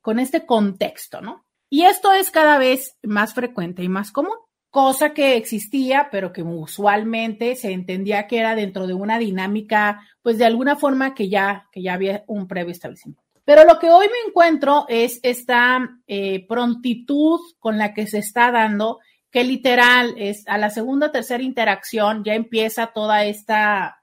con 0.00 0.18
este 0.20 0.46
contexto, 0.46 1.20
¿no? 1.20 1.44
Y 1.68 1.82
esto 1.82 2.12
es 2.12 2.30
cada 2.30 2.56
vez 2.56 2.96
más 3.02 3.34
frecuente 3.34 3.82
y 3.82 3.88
más 3.88 4.12
común, 4.12 4.36
cosa 4.70 5.12
que 5.12 5.36
existía, 5.36 6.08
pero 6.10 6.32
que 6.32 6.42
usualmente 6.42 7.56
se 7.56 7.72
entendía 7.72 8.28
que 8.28 8.38
era 8.38 8.54
dentro 8.54 8.86
de 8.86 8.94
una 8.94 9.18
dinámica, 9.18 10.00
pues 10.22 10.38
de 10.38 10.46
alguna 10.46 10.76
forma 10.76 11.14
que 11.14 11.28
ya, 11.28 11.68
que 11.72 11.82
ya 11.82 11.94
había 11.94 12.24
un 12.28 12.46
previo 12.46 12.70
establecimiento. 12.70 13.22
Pero 13.44 13.64
lo 13.64 13.80
que 13.80 13.90
hoy 13.90 14.06
me 14.06 14.28
encuentro 14.28 14.86
es 14.88 15.18
esta 15.24 15.98
eh, 16.06 16.46
prontitud 16.46 17.40
con 17.58 17.76
la 17.76 17.92
que 17.92 18.06
se 18.06 18.18
está 18.18 18.52
dando, 18.52 19.00
que 19.32 19.42
literal 19.42 20.14
es 20.16 20.46
a 20.46 20.58
la 20.58 20.70
segunda 20.70 21.10
tercera 21.10 21.42
interacción 21.42 22.22
ya 22.24 22.34
empieza 22.34 22.88
toda 22.88 23.24
esta 23.24 23.99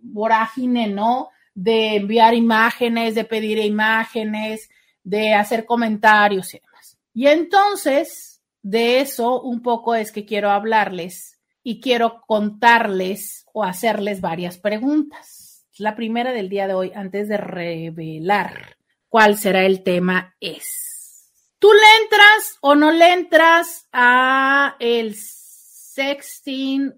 vorágine, 0.00 0.88
¿no? 0.88 1.30
De 1.54 1.96
enviar 1.96 2.34
imágenes, 2.34 3.14
de 3.14 3.24
pedir 3.24 3.58
imágenes, 3.58 4.68
de 5.02 5.34
hacer 5.34 5.64
comentarios 5.64 6.52
y 6.54 6.58
demás. 6.58 6.98
Y 7.14 7.28
entonces, 7.28 8.42
de 8.62 9.00
eso 9.00 9.40
un 9.40 9.62
poco 9.62 9.94
es 9.94 10.12
que 10.12 10.26
quiero 10.26 10.50
hablarles 10.50 11.40
y 11.62 11.80
quiero 11.80 12.22
contarles 12.26 13.46
o 13.52 13.64
hacerles 13.64 14.20
varias 14.20 14.58
preguntas. 14.58 15.66
La 15.78 15.94
primera 15.94 16.32
del 16.32 16.48
día 16.48 16.66
de 16.66 16.74
hoy, 16.74 16.92
antes 16.94 17.28
de 17.28 17.36
revelar 17.36 18.76
cuál 19.08 19.36
será 19.36 19.64
el 19.64 19.82
tema, 19.82 20.36
es, 20.40 21.32
¿tú 21.58 21.68
le 21.72 22.04
entras 22.04 22.58
o 22.60 22.74
no 22.74 22.92
le 22.92 23.12
entras 23.12 23.88
a 23.92 24.76
el 24.78 25.14
sexting 25.14 26.94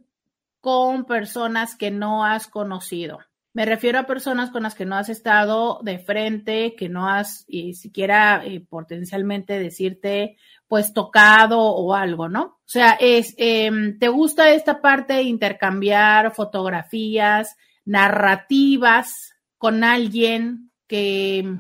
con 0.68 1.07
personas 1.07 1.76
que 1.76 1.90
no 1.90 2.26
has 2.26 2.46
conocido. 2.46 3.20
Me 3.54 3.64
refiero 3.64 3.98
a 3.98 4.07
personas 4.07 4.50
con 4.50 4.64
las 4.64 4.74
que 4.74 4.85
no 4.85 4.96
has 4.96 5.09
estado 5.09 5.81
de 5.83 5.98
frente, 5.98 6.74
que 6.76 6.90
no 6.90 7.09
has 7.09 7.46
ni 7.48 7.72
siquiera 7.72 8.44
eh, 8.44 8.61
potencialmente 8.61 9.59
decirte, 9.59 10.37
pues 10.66 10.92
tocado 10.92 11.59
o 11.59 11.94
algo, 11.94 12.28
¿no? 12.28 12.42
O 12.42 12.66
sea, 12.66 12.98
es, 13.00 13.35
em, 13.38 13.98
¿te 13.98 14.09
gusta 14.09 14.50
esta 14.50 14.83
parte 14.83 15.14
de 15.14 15.22
intercambiar 15.22 16.35
fotografías, 16.35 17.57
narrativas 17.87 19.33
con 19.57 19.85
alguien 19.85 20.70
que 20.87 21.50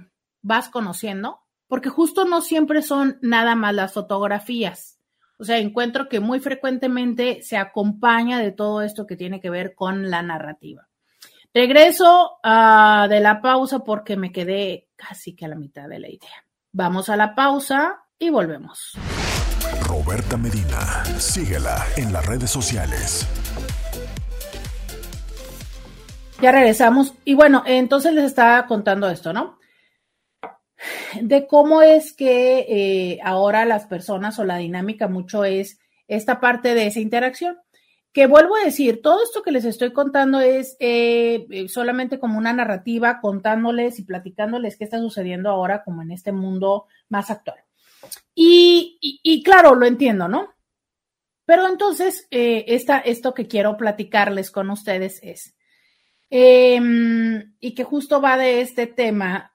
vas 0.42 0.68
conociendo? 0.68 1.40
Porque 1.66 1.88
justo 1.88 2.26
no 2.26 2.42
siempre 2.42 2.82
son 2.82 3.18
nada 3.22 3.54
más 3.54 3.74
las 3.74 3.94
fotografías 3.94 4.97
o 5.38 5.44
sea, 5.44 5.58
encuentro 5.58 6.08
que 6.08 6.20
muy 6.20 6.40
frecuentemente 6.40 7.42
se 7.42 7.56
acompaña 7.56 8.38
de 8.38 8.50
todo 8.50 8.82
esto 8.82 9.06
que 9.06 9.16
tiene 9.16 9.40
que 9.40 9.50
ver 9.50 9.74
con 9.74 10.10
la 10.10 10.22
narrativa. 10.22 10.88
Regreso 11.54 12.38
uh, 12.44 13.08
de 13.08 13.20
la 13.20 13.40
pausa 13.40 13.80
porque 13.80 14.16
me 14.16 14.32
quedé 14.32 14.88
casi 14.96 15.34
que 15.34 15.44
a 15.44 15.48
la 15.48 15.54
mitad 15.54 15.88
de 15.88 16.00
la 16.00 16.08
idea. 16.08 16.44
Vamos 16.72 17.08
a 17.08 17.16
la 17.16 17.34
pausa 17.34 18.04
y 18.18 18.30
volvemos. 18.30 18.92
Roberta 19.86 20.36
Medina, 20.36 21.04
síguela 21.18 21.84
en 21.96 22.12
las 22.12 22.26
redes 22.26 22.50
sociales. 22.50 23.26
Ya 26.40 26.52
regresamos. 26.52 27.14
Y 27.24 27.34
bueno, 27.34 27.62
entonces 27.66 28.12
les 28.12 28.24
estaba 28.24 28.66
contando 28.66 29.08
esto, 29.08 29.32
¿no? 29.32 29.57
De 31.20 31.46
cómo 31.46 31.82
es 31.82 32.12
que 32.12 32.66
eh, 32.68 33.20
ahora 33.22 33.64
las 33.64 33.86
personas 33.86 34.38
o 34.38 34.44
la 34.44 34.58
dinámica 34.58 35.08
mucho 35.08 35.44
es 35.44 35.80
esta 36.06 36.40
parte 36.40 36.74
de 36.74 36.86
esa 36.86 37.00
interacción. 37.00 37.58
Que 38.12 38.26
vuelvo 38.26 38.56
a 38.56 38.64
decir, 38.64 39.02
todo 39.02 39.22
esto 39.22 39.42
que 39.42 39.52
les 39.52 39.64
estoy 39.64 39.92
contando 39.92 40.40
es 40.40 40.76
eh, 40.80 41.46
eh, 41.50 41.68
solamente 41.68 42.18
como 42.18 42.38
una 42.38 42.52
narrativa 42.52 43.20
contándoles 43.20 43.98
y 43.98 44.04
platicándoles 44.04 44.76
qué 44.76 44.84
está 44.84 44.98
sucediendo 44.98 45.50
ahora 45.50 45.84
como 45.84 46.02
en 46.02 46.10
este 46.10 46.32
mundo 46.32 46.86
más 47.10 47.30
actual. 47.30 47.58
Y, 48.34 49.42
claro, 49.44 49.74
lo 49.74 49.84
entiendo, 49.84 50.26
¿no? 50.26 50.48
Pero 51.44 51.68
entonces, 51.68 52.26
esto 52.30 53.34
que 53.34 53.46
quiero 53.46 53.76
platicarles 53.76 54.50
con 54.50 54.70
ustedes 54.70 55.20
es, 55.22 55.56
em, 56.30 57.54
y 57.60 57.74
que 57.74 57.84
justo 57.84 58.20
va 58.20 58.36
de 58.38 58.60
este 58.62 58.86
tema 58.86 59.52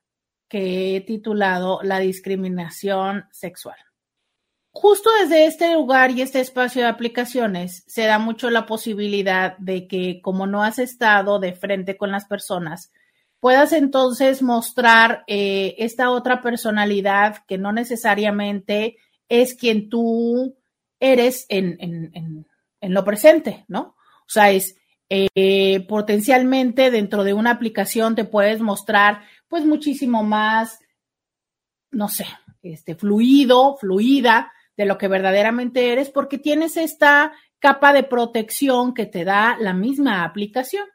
que 0.54 0.96
he 0.96 1.02
titulado 1.02 1.80
La 1.82 1.98
discriminación 1.98 3.26
sexual. 3.32 3.76
Justo 4.70 5.10
desde 5.20 5.48
este 5.48 5.74
lugar 5.74 6.12
y 6.12 6.22
este 6.22 6.42
espacio 6.42 6.84
de 6.84 6.90
aplicaciones 6.90 7.84
se 7.88 8.04
da 8.04 8.20
mucho 8.20 8.52
la 8.52 8.68
posibilidad 8.68 9.58
de 9.58 9.88
que 9.88 10.22
como 10.22 10.46
no 10.46 10.62
has 10.62 10.78
estado 10.78 11.40
de 11.40 11.54
frente 11.54 11.98
con 11.98 12.12
las 12.12 12.26
personas, 12.26 12.92
puedas 13.40 13.74
entonces 13.74 14.44
mostrar 14.44 15.24
eh, 15.26 15.74
esta 15.80 16.12
otra 16.12 16.44
personalidad 16.44 17.38
que 17.48 17.58
no 17.58 17.74
necesariamente 17.74 18.98
es 19.30 19.56
quien 19.56 19.90
tú 19.90 20.56
eres 21.00 21.48
en, 21.50 22.46
lo 22.80 23.04
presente, 23.04 23.66
¿no? 23.68 23.96
O 24.20 24.30
sea, 24.30 24.52
es 24.52 24.76
eh, 25.10 25.84
potencialmente 25.88 26.92
dentro 26.92 27.24
de 27.24 27.34
una 27.34 27.50
aplicación 27.50 28.14
te 28.14 28.24
puedes 28.24 28.62
mostrar 28.62 29.22
pues 29.54 29.66
muchísimo 29.66 30.24
más, 30.24 30.80
no 31.92 32.08
sé, 32.08 32.26
este, 32.64 32.96
fluido, 32.96 33.78
fluida 33.78 34.52
de 34.76 34.88
lo 34.88 34.98
que 34.98 35.08
verdaderamente 35.08 35.92
eres, 35.92 36.10
porque 36.10 36.40
tienes 36.40 36.76
esta 36.76 37.34
capa 37.60 37.94
de 37.94 38.02
protección 38.02 38.96
que 38.96 39.06
te 39.06 39.24
da 39.24 39.56
la 39.60 39.76
misma 39.76 40.24
aplicación. 40.24 40.88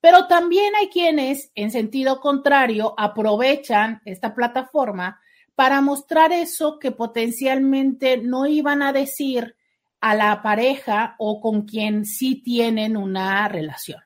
Pero 0.00 0.28
también 0.28 0.76
hay 0.76 0.90
quienes, 0.90 1.50
en 1.56 1.72
sentido 1.72 2.20
contrario, 2.20 2.94
aprovechan 2.96 4.00
esta 4.04 4.32
plataforma 4.32 5.20
para 5.56 5.80
mostrar 5.80 6.30
eso 6.30 6.78
que 6.78 6.92
potencialmente 6.92 8.18
no 8.18 8.46
iban 8.46 8.80
a 8.80 8.92
decir 8.92 9.56
a 10.00 10.14
la 10.14 10.40
pareja 10.40 11.16
o 11.18 11.40
con 11.40 11.62
quien 11.62 12.04
sí 12.04 12.44
tienen 12.44 12.96
una 12.96 13.48
relación. 13.48 14.00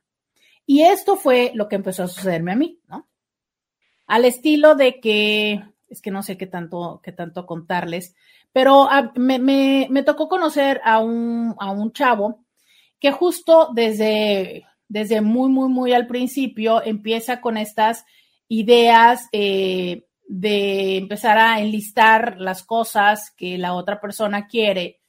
Y 0.65 0.81
esto 0.81 1.17
fue 1.17 1.53
lo 1.55 1.69
que 1.69 1.77
empezó 1.77 2.05
a 2.05 2.09
sucederme 2.09 2.53
a 2.53 2.57
mí, 2.57 2.81
¿no? 2.89 3.12
Al 4.13 4.27
estilo 4.27 4.75
de 4.75 5.01
que, 5.01 5.65
es 5.89 6.03
que 6.03 6.11
no 6.11 6.23
sé 6.23 6.37
qué 6.37 6.47
tanto, 6.47 7.01
qué 7.03 7.13
tanto 7.13 7.47
contarles, 7.47 8.15
pero 8.53 8.87
ah, 8.91 9.11
me, 9.17 9.89
tocó 10.05 10.29
conocer 10.29 10.83
a 10.85 10.99
un, 10.99 11.55
a 11.59 11.71
un 11.71 11.95
chavo 11.95 12.45
que 13.01 13.11
justo 13.11 13.71
desde, 13.73 14.67
desde 14.87 15.23
muy, 15.23 15.49
muy, 15.49 15.71
muy 15.71 15.95
al 15.95 16.07
principio 16.07 16.85
empieza 16.85 17.41
con 17.41 17.57
estas 17.57 18.05
ideas 18.49 19.31
eh, 19.33 20.05
de 20.29 20.99
empezar 20.99 21.39
a 21.39 21.61
enlistar 21.61 22.39
las 22.39 22.65
cosas 22.65 23.31
que 23.35 23.57
la 23.57 23.73
otra 23.73 23.99
persona 23.99 24.47
quiere 24.47 25.01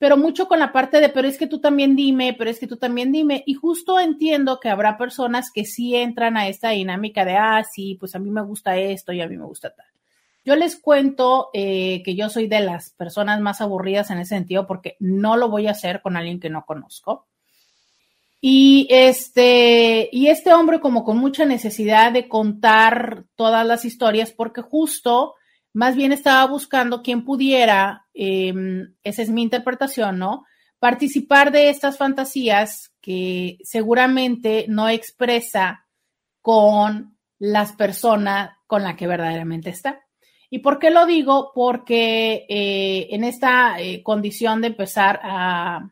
pero 0.00 0.16
mucho 0.16 0.48
con 0.48 0.58
la 0.58 0.72
parte 0.72 0.98
de, 0.98 1.10
pero 1.10 1.28
es 1.28 1.36
que 1.36 1.46
tú 1.46 1.60
también 1.60 1.94
dime, 1.94 2.34
pero 2.36 2.48
es 2.48 2.58
que 2.58 2.66
tú 2.66 2.78
también 2.78 3.12
dime. 3.12 3.44
Y 3.46 3.52
justo 3.52 4.00
entiendo 4.00 4.58
que 4.58 4.70
habrá 4.70 4.96
personas 4.96 5.50
que 5.52 5.66
sí 5.66 5.94
entran 5.94 6.38
a 6.38 6.48
esta 6.48 6.70
dinámica 6.70 7.26
de, 7.26 7.36
ah, 7.36 7.62
sí, 7.70 7.98
pues 8.00 8.14
a 8.14 8.18
mí 8.18 8.30
me 8.30 8.40
gusta 8.40 8.78
esto 8.78 9.12
y 9.12 9.20
a 9.20 9.28
mí 9.28 9.36
me 9.36 9.44
gusta 9.44 9.74
tal. 9.74 9.84
Yo 10.42 10.56
les 10.56 10.76
cuento 10.76 11.50
eh, 11.52 12.02
que 12.02 12.14
yo 12.14 12.30
soy 12.30 12.46
de 12.46 12.60
las 12.60 12.94
personas 12.94 13.42
más 13.42 13.60
aburridas 13.60 14.10
en 14.10 14.20
ese 14.20 14.36
sentido 14.36 14.66
porque 14.66 14.96
no 15.00 15.36
lo 15.36 15.50
voy 15.50 15.66
a 15.66 15.72
hacer 15.72 16.00
con 16.00 16.16
alguien 16.16 16.40
que 16.40 16.48
no 16.48 16.64
conozco. 16.64 17.26
Y 18.40 18.88
este, 18.88 20.08
y 20.10 20.28
este 20.28 20.54
hombre 20.54 20.80
como 20.80 21.04
con 21.04 21.18
mucha 21.18 21.44
necesidad 21.44 22.10
de 22.10 22.26
contar 22.26 23.24
todas 23.36 23.66
las 23.66 23.84
historias 23.84 24.32
porque 24.32 24.62
justo 24.62 25.34
más 25.72 25.94
bien 25.94 26.12
estaba 26.12 26.46
buscando 26.46 27.02
quien 27.02 27.24
pudiera, 27.24 28.06
em, 28.22 28.94
esa 29.02 29.22
es 29.22 29.30
mi 29.30 29.42
interpretación, 29.42 30.18
¿no? 30.18 30.44
Participar 30.78 31.52
de 31.52 31.70
estas 31.70 31.96
fantasías 31.96 32.92
que 33.00 33.56
seguramente 33.62 34.66
no 34.68 34.90
expresa 34.90 35.86
con 36.42 37.16
las 37.38 37.72
personas 37.72 38.50
con 38.66 38.82
las 38.82 38.96
que 38.96 39.06
verdaderamente 39.06 39.70
está. 39.70 40.00
¿Y 40.50 40.58
por 40.58 40.78
qué 40.78 40.90
lo 40.90 41.06
digo? 41.06 41.52
Porque 41.54 42.44
eh, 42.48 43.08
en 43.10 43.24
esta 43.24 43.80
eh, 43.80 44.02
condición 44.02 44.60
de 44.60 44.66
empezar 44.68 45.20
a, 45.22 45.90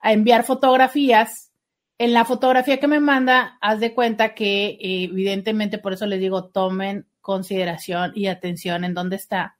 a, 0.00 0.12
enviar 0.12 0.44
fotografías, 0.44 1.50
en 1.96 2.12
la 2.12 2.26
fotografía 2.26 2.78
que 2.78 2.88
me 2.88 3.00
manda, 3.00 3.56
haz 3.62 3.80
de 3.80 3.94
cuenta 3.94 4.34
que 4.34 4.66
eh, 4.66 5.04
evidentemente, 5.04 5.78
por 5.78 5.94
eso 5.94 6.06
les 6.06 6.20
digo, 6.20 6.50
tomen 6.50 7.06
consideración 7.22 8.12
y 8.14 8.26
atención 8.26 8.84
en 8.84 8.92
dónde 8.92 9.16
está, 9.16 9.56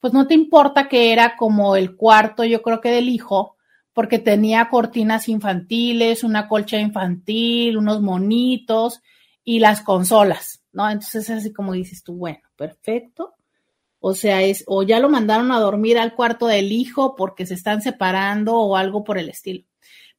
pues 0.00 0.12
no 0.12 0.26
te 0.26 0.34
importa 0.34 0.88
que 0.88 1.12
era 1.12 1.36
como 1.36 1.76
el 1.76 1.96
cuarto, 1.96 2.44
yo 2.44 2.62
creo 2.62 2.80
que 2.80 2.90
del 2.90 3.08
hijo, 3.08 3.56
porque 3.92 4.18
tenía 4.18 4.68
cortinas 4.68 5.28
infantiles, 5.28 6.22
una 6.22 6.48
colcha 6.48 6.78
infantil, 6.78 7.76
unos 7.76 8.00
monitos 8.00 9.00
y 9.42 9.58
las 9.58 9.82
consolas, 9.82 10.62
¿no? 10.72 10.88
Entonces 10.88 11.28
es 11.28 11.38
así 11.38 11.52
como 11.52 11.72
dices 11.72 12.02
tú, 12.04 12.14
bueno, 12.14 12.40
perfecto. 12.56 13.34
O 14.00 14.14
sea, 14.14 14.42
es, 14.42 14.62
o 14.68 14.84
ya 14.84 15.00
lo 15.00 15.08
mandaron 15.08 15.50
a 15.50 15.58
dormir 15.58 15.98
al 15.98 16.14
cuarto 16.14 16.46
del 16.46 16.70
hijo 16.70 17.16
porque 17.16 17.46
se 17.46 17.54
están 17.54 17.82
separando 17.82 18.54
o 18.54 18.76
algo 18.76 19.02
por 19.02 19.18
el 19.18 19.28
estilo. 19.28 19.64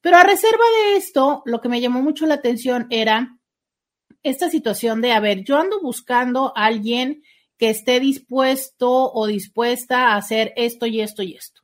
Pero 0.02 0.16
a 0.16 0.22
reserva 0.22 0.64
de 0.84 0.96
esto, 0.96 1.42
lo 1.46 1.60
que 1.60 1.68
me 1.68 1.80
llamó 1.80 2.02
mucho 2.02 2.26
la 2.26 2.34
atención 2.34 2.86
era 2.90 3.38
esta 4.22 4.50
situación 4.50 5.00
de, 5.00 5.12
a 5.12 5.20
ver, 5.20 5.44
yo 5.44 5.56
ando 5.56 5.80
buscando 5.80 6.52
a 6.54 6.66
alguien 6.66 7.22
que 7.60 7.68
esté 7.68 8.00
dispuesto 8.00 9.12
o 9.12 9.26
dispuesta 9.26 10.08
a 10.08 10.16
hacer 10.16 10.54
esto 10.56 10.86
y 10.86 11.02
esto 11.02 11.22
y 11.22 11.34
esto. 11.34 11.60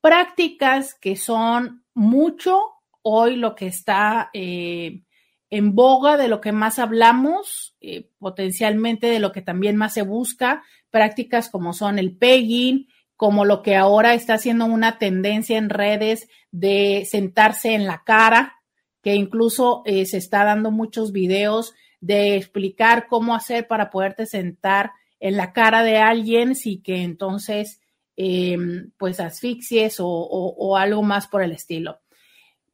Prácticas 0.00 0.94
que 0.94 1.16
son 1.16 1.82
mucho 1.94 2.60
hoy 3.02 3.34
lo 3.34 3.56
que 3.56 3.66
está 3.66 4.30
eh, 4.34 5.02
en 5.50 5.74
boga, 5.74 6.16
de 6.16 6.28
lo 6.28 6.40
que 6.40 6.52
más 6.52 6.78
hablamos, 6.78 7.74
eh, 7.80 8.08
potencialmente 8.20 9.08
de 9.08 9.18
lo 9.18 9.32
que 9.32 9.42
también 9.42 9.74
más 9.74 9.94
se 9.94 10.02
busca, 10.02 10.62
prácticas 10.92 11.50
como 11.50 11.72
son 11.72 11.98
el 11.98 12.16
pegging, 12.16 12.86
como 13.16 13.44
lo 13.44 13.62
que 13.62 13.74
ahora 13.74 14.14
está 14.14 14.34
haciendo 14.34 14.66
una 14.66 14.98
tendencia 14.98 15.58
en 15.58 15.70
redes 15.70 16.28
de 16.52 17.04
sentarse 17.10 17.74
en 17.74 17.86
la 17.86 18.04
cara, 18.04 18.60
que 19.02 19.16
incluso 19.16 19.82
eh, 19.86 20.06
se 20.06 20.18
está 20.18 20.44
dando 20.44 20.70
muchos 20.70 21.10
videos 21.10 21.74
de 22.00 22.36
explicar 22.36 23.08
cómo 23.08 23.34
hacer 23.34 23.66
para 23.66 23.90
poderte 23.90 24.26
sentar 24.26 24.92
en 25.22 25.36
la 25.36 25.52
cara 25.52 25.84
de 25.84 25.98
alguien 25.98 26.56
si 26.56 26.82
que 26.82 27.04
entonces 27.04 27.80
em, 28.16 28.90
pues 28.98 29.20
asfixies 29.20 29.98
o, 30.00 30.76
algo 30.76 31.04
más 31.04 31.28
por 31.28 31.44
el 31.44 31.52
estilo. 31.52 32.00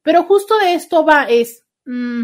Pero 0.01 0.23
justo 0.23 0.57
de 0.57 0.73
esto 0.73 1.05
va 1.05 1.25
es, 1.25 1.63
mm, 1.85 2.23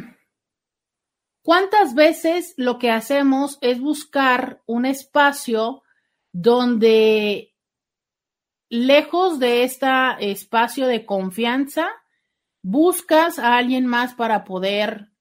¿cuántas 1.44 1.94
veces 1.94 2.56
lo 2.58 2.80
que 2.80 2.90
hacemos 2.90 3.60
es 3.62 3.80
buscar 3.80 4.64
un 4.66 4.88
espacio 4.88 5.84
donde 6.32 7.54
lejos 8.68 9.38
de 9.38 9.64
este 9.64 9.88
espacio 10.20 10.88
de 10.88 11.06
confianza, 11.06 11.88
buscas 12.64 13.38
a 13.38 13.58
alguien 13.58 13.86
más 13.86 14.16
para 14.16 14.44
poder 14.44 15.12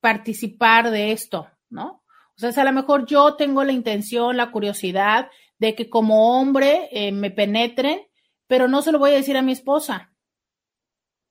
participar 0.00 0.92
de 0.92 1.10
esto, 1.10 1.50
¿no? 1.68 2.04
O 2.36 2.40
sea, 2.40 2.62
a 2.62 2.64
lo 2.64 2.72
mejor 2.72 3.06
yo 3.06 3.34
tengo 3.36 3.64
la 3.64 3.72
intención, 3.72 4.36
la 4.36 4.50
curiosidad 4.50 5.30
de 5.58 5.74
que 5.74 5.88
como 5.88 6.38
hombre 6.38 6.88
eh, 6.92 7.12
me 7.12 7.30
penetren, 7.30 8.00
pero 8.46 8.68
no 8.68 8.82
se 8.82 8.92
lo 8.92 8.98
voy 8.98 9.12
a 9.12 9.14
decir 9.14 9.36
a 9.36 9.42
mi 9.42 9.52
esposa, 9.52 10.12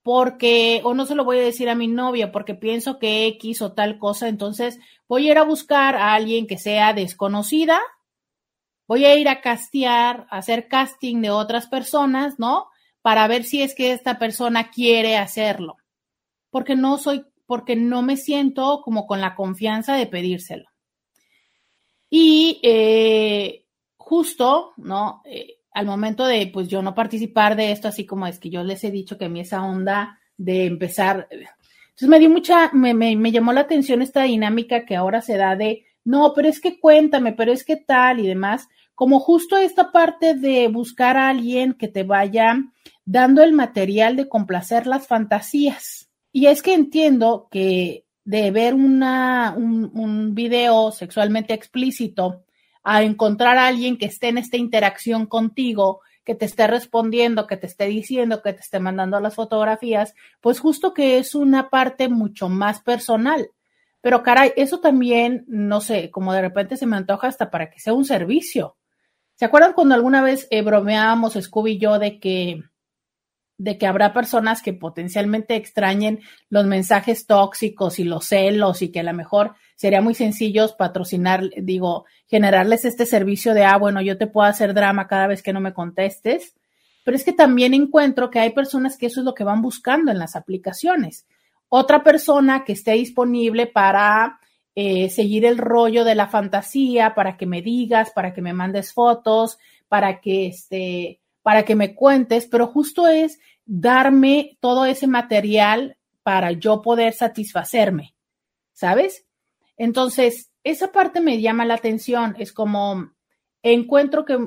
porque, 0.05 0.81
o 0.83 0.93
no 0.93 1.05
se 1.05 1.15
lo 1.15 1.23
voy 1.23 1.39
a 1.39 1.41
decir 1.41 1.69
a 1.69 1.75
mi 1.75 1.87
novia, 1.87 2.31
porque 2.31 2.55
pienso 2.55 2.99
que 2.99 3.27
X 3.27 3.61
o 3.61 3.73
tal 3.73 3.97
cosa, 3.97 4.27
entonces 4.27 4.79
voy 5.07 5.27
a 5.27 5.31
ir 5.31 5.37
a 5.37 5.43
buscar 5.43 5.95
a 5.95 6.13
alguien 6.13 6.47
que 6.47 6.57
sea 6.57 6.93
desconocida, 6.93 7.79
voy 8.87 9.05
a 9.05 9.15
ir 9.15 9.29
a 9.29 9.41
castear, 9.41 10.27
a 10.29 10.37
hacer 10.37 10.67
casting 10.67 11.21
de 11.21 11.31
otras 11.31 11.67
personas, 11.67 12.37
¿no? 12.37 12.67
Para 13.01 13.27
ver 13.27 13.43
si 13.43 13.61
es 13.61 13.73
que 13.73 13.91
esta 13.91 14.19
persona 14.19 14.69
quiere 14.69 15.17
hacerlo, 15.17 15.77
porque 16.51 16.75
no 16.75 16.97
soy, 16.97 17.25
porque 17.45 17.75
no 17.75 18.01
me 18.01 18.17
siento 18.17 18.81
como 18.83 19.07
con 19.07 19.21
la 19.21 19.35
confianza 19.35 19.95
de 19.95 20.07
pedírselo. 20.07 20.65
Y 22.09 22.59
eh, 22.63 23.65
justo, 23.97 24.73
¿no? 24.77 25.21
Eh, 25.25 25.59
al 25.71 25.85
momento 25.85 26.25
de, 26.25 26.47
pues 26.53 26.67
yo 26.67 26.81
no 26.81 26.95
participar 26.95 27.55
de 27.55 27.71
esto, 27.71 27.87
así 27.87 28.05
como 28.05 28.27
es 28.27 28.39
que 28.39 28.49
yo 28.49 28.63
les 28.63 28.83
he 28.83 28.91
dicho 28.91 29.17
que 29.17 29.25
a 29.25 29.29
mí 29.29 29.41
esa 29.41 29.63
onda 29.63 30.19
de 30.37 30.65
empezar, 30.65 31.27
entonces 31.31 32.07
me 32.07 32.19
dio 32.19 32.29
mucha, 32.29 32.71
me, 32.71 32.93
me, 32.93 33.15
me 33.15 33.31
llamó 33.31 33.51
la 33.51 33.61
atención 33.61 34.01
esta 34.01 34.23
dinámica 34.23 34.85
que 34.85 34.95
ahora 34.95 35.21
se 35.21 35.35
da 35.37 35.55
de, 35.55 35.85
no, 36.05 36.33
pero 36.33 36.47
es 36.47 36.61
que 36.61 36.79
cuéntame, 36.79 37.33
pero 37.33 37.51
es 37.51 37.65
que 37.65 37.75
tal 37.75 38.19
y 38.19 38.27
demás, 38.27 38.69
como 38.93 39.19
justo 39.19 39.57
esta 39.57 39.91
parte 39.91 40.33
de 40.33 40.69
buscar 40.69 41.17
a 41.17 41.29
alguien 41.29 41.73
que 41.73 41.89
te 41.89 42.03
vaya 42.03 42.55
dando 43.03 43.43
el 43.43 43.51
material 43.51 44.15
de 44.15 44.29
complacer 44.29 44.87
las 44.87 45.07
fantasías. 45.07 46.09
Y 46.31 46.47
es 46.47 46.61
que 46.61 46.73
entiendo 46.73 47.47
que 47.51 48.04
de 48.25 48.51
ver 48.51 48.73
una, 48.73 49.53
un, 49.55 49.91
un 49.93 50.35
video 50.35 50.91
sexualmente 50.91 51.53
explícito 51.53 52.43
a 52.83 53.03
encontrar 53.03 53.57
a 53.57 53.67
alguien 53.67 53.97
que 53.97 54.07
esté 54.07 54.27
en 54.27 54.37
esta 54.37 54.57
interacción 54.57 55.27
contigo, 55.27 56.01
que 56.23 56.35
te 56.35 56.45
esté 56.45 56.67
respondiendo, 56.67 57.47
que 57.47 57.55
te 57.55 57.67
esté 57.67 57.85
diciendo, 57.85 58.41
que 58.41 58.53
te 58.53 58.59
esté 58.59 58.79
mandando 58.79 59.19
las 59.19 59.35
fotografías, 59.35 60.15
pues 60.41 60.59
justo 60.59 60.93
que 60.93 61.19
es 61.19 61.35
una 61.35 61.69
parte 61.69 62.09
mucho 62.09 62.49
más 62.49 62.81
personal. 62.81 63.49
Pero 64.01 64.21
caray, 64.23 64.51
eso 64.55 64.79
también, 64.79 65.45
no 65.47 65.81
sé, 65.81 66.11
como 66.11 66.33
de 66.33 66.41
repente 66.41 66.77
se 66.77 66.85
me 66.85 66.97
antoja 66.97 67.27
hasta 67.27 67.49
para 67.49 67.69
que 67.69 67.79
sea 67.79 67.93
un 67.93 68.05
servicio. 68.05 68.75
¿Se 69.35 69.45
acuerdan 69.45 69.73
cuando 69.73 69.95
alguna 69.95 70.21
vez 70.21 70.47
eh, 70.49 70.61
bromeábamos 70.61 71.33
Scooby 71.33 71.73
y 71.73 71.77
yo 71.79 71.99
de 71.99 72.19
que 72.19 72.63
de 73.57 73.77
que 73.77 73.87
habrá 73.87 74.13
personas 74.13 74.61
que 74.61 74.73
potencialmente 74.73 75.55
extrañen 75.55 76.19
los 76.49 76.65
mensajes 76.65 77.25
tóxicos 77.25 77.99
y 77.99 78.03
los 78.03 78.25
celos 78.25 78.81
y 78.81 78.91
que 78.91 78.99
a 78.99 79.03
lo 79.03 79.13
mejor 79.13 79.55
sería 79.75 80.01
muy 80.01 80.13
sencillo 80.13 80.67
patrocinar, 80.77 81.49
digo, 81.57 82.05
generarles 82.27 82.85
este 82.85 83.05
servicio 83.05 83.53
de, 83.53 83.63
ah, 83.63 83.77
bueno, 83.77 84.01
yo 84.01 84.17
te 84.17 84.27
puedo 84.27 84.47
hacer 84.47 84.73
drama 84.73 85.07
cada 85.07 85.27
vez 85.27 85.41
que 85.41 85.53
no 85.53 85.61
me 85.61 85.73
contestes. 85.73 86.55
Pero 87.03 87.17
es 87.17 87.23
que 87.23 87.33
también 87.33 87.73
encuentro 87.73 88.31
que 88.31 88.39
hay 88.39 88.49
personas 88.49 88.97
que 88.97 89.05
eso 89.05 89.21
es 89.21 89.25
lo 89.25 89.35
que 89.35 89.43
van 89.43 89.61
buscando 89.61 90.11
en 90.11 90.17
las 90.17 90.35
aplicaciones. 90.35 91.27
Otra 91.69 92.03
persona 92.03 92.63
que 92.63 92.73
esté 92.73 92.93
disponible 92.93 93.67
para 93.67 94.39
eh, 94.73 95.09
seguir 95.09 95.45
el 95.45 95.57
rollo 95.57 96.03
de 96.03 96.15
la 96.15 96.27
fantasía, 96.27 97.13
para 97.13 97.37
que 97.37 97.45
me 97.45 97.61
digas, 97.61 98.11
para 98.11 98.33
que 98.33 98.41
me 98.41 98.53
mandes 98.53 98.91
fotos, 98.91 99.59
para 99.87 100.19
que 100.19 100.47
este, 100.47 101.21
para 101.45 101.63
que 101.63 101.75
me 101.75 101.93
cuentes, 101.93 102.47
pero 102.47 102.65
justo 102.65 103.07
es 103.07 103.39
darme 103.65 104.57
todo 104.61 104.83
ese 104.87 105.05
material 105.05 105.95
para 106.23 106.53
yo 106.53 106.81
poder 106.81 107.13
satisfacerme, 107.13 108.15
¿sabes? 108.73 109.27
Entonces, 109.77 110.49
esa 110.63 110.91
parte 110.91 111.21
me 111.21 111.39
llama 111.39 111.63
la 111.63 111.75
atención, 111.75 112.35
es 112.39 112.51
como 112.51 113.11
encuentro 113.61 114.25
que, 114.25 114.39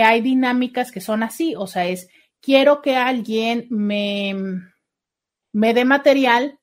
hay 0.00 0.20
dinámicas 0.20 0.92
que 0.92 1.00
son 1.00 1.24
así, 1.24 1.56
o 1.56 1.66
sea, 1.66 1.86
es 1.86 2.08
quiero 2.40 2.82
que 2.82 2.94
alguien 2.94 3.66
me, 3.70 4.36
me 5.52 5.74
dé 5.74 5.84
material, 5.84 6.60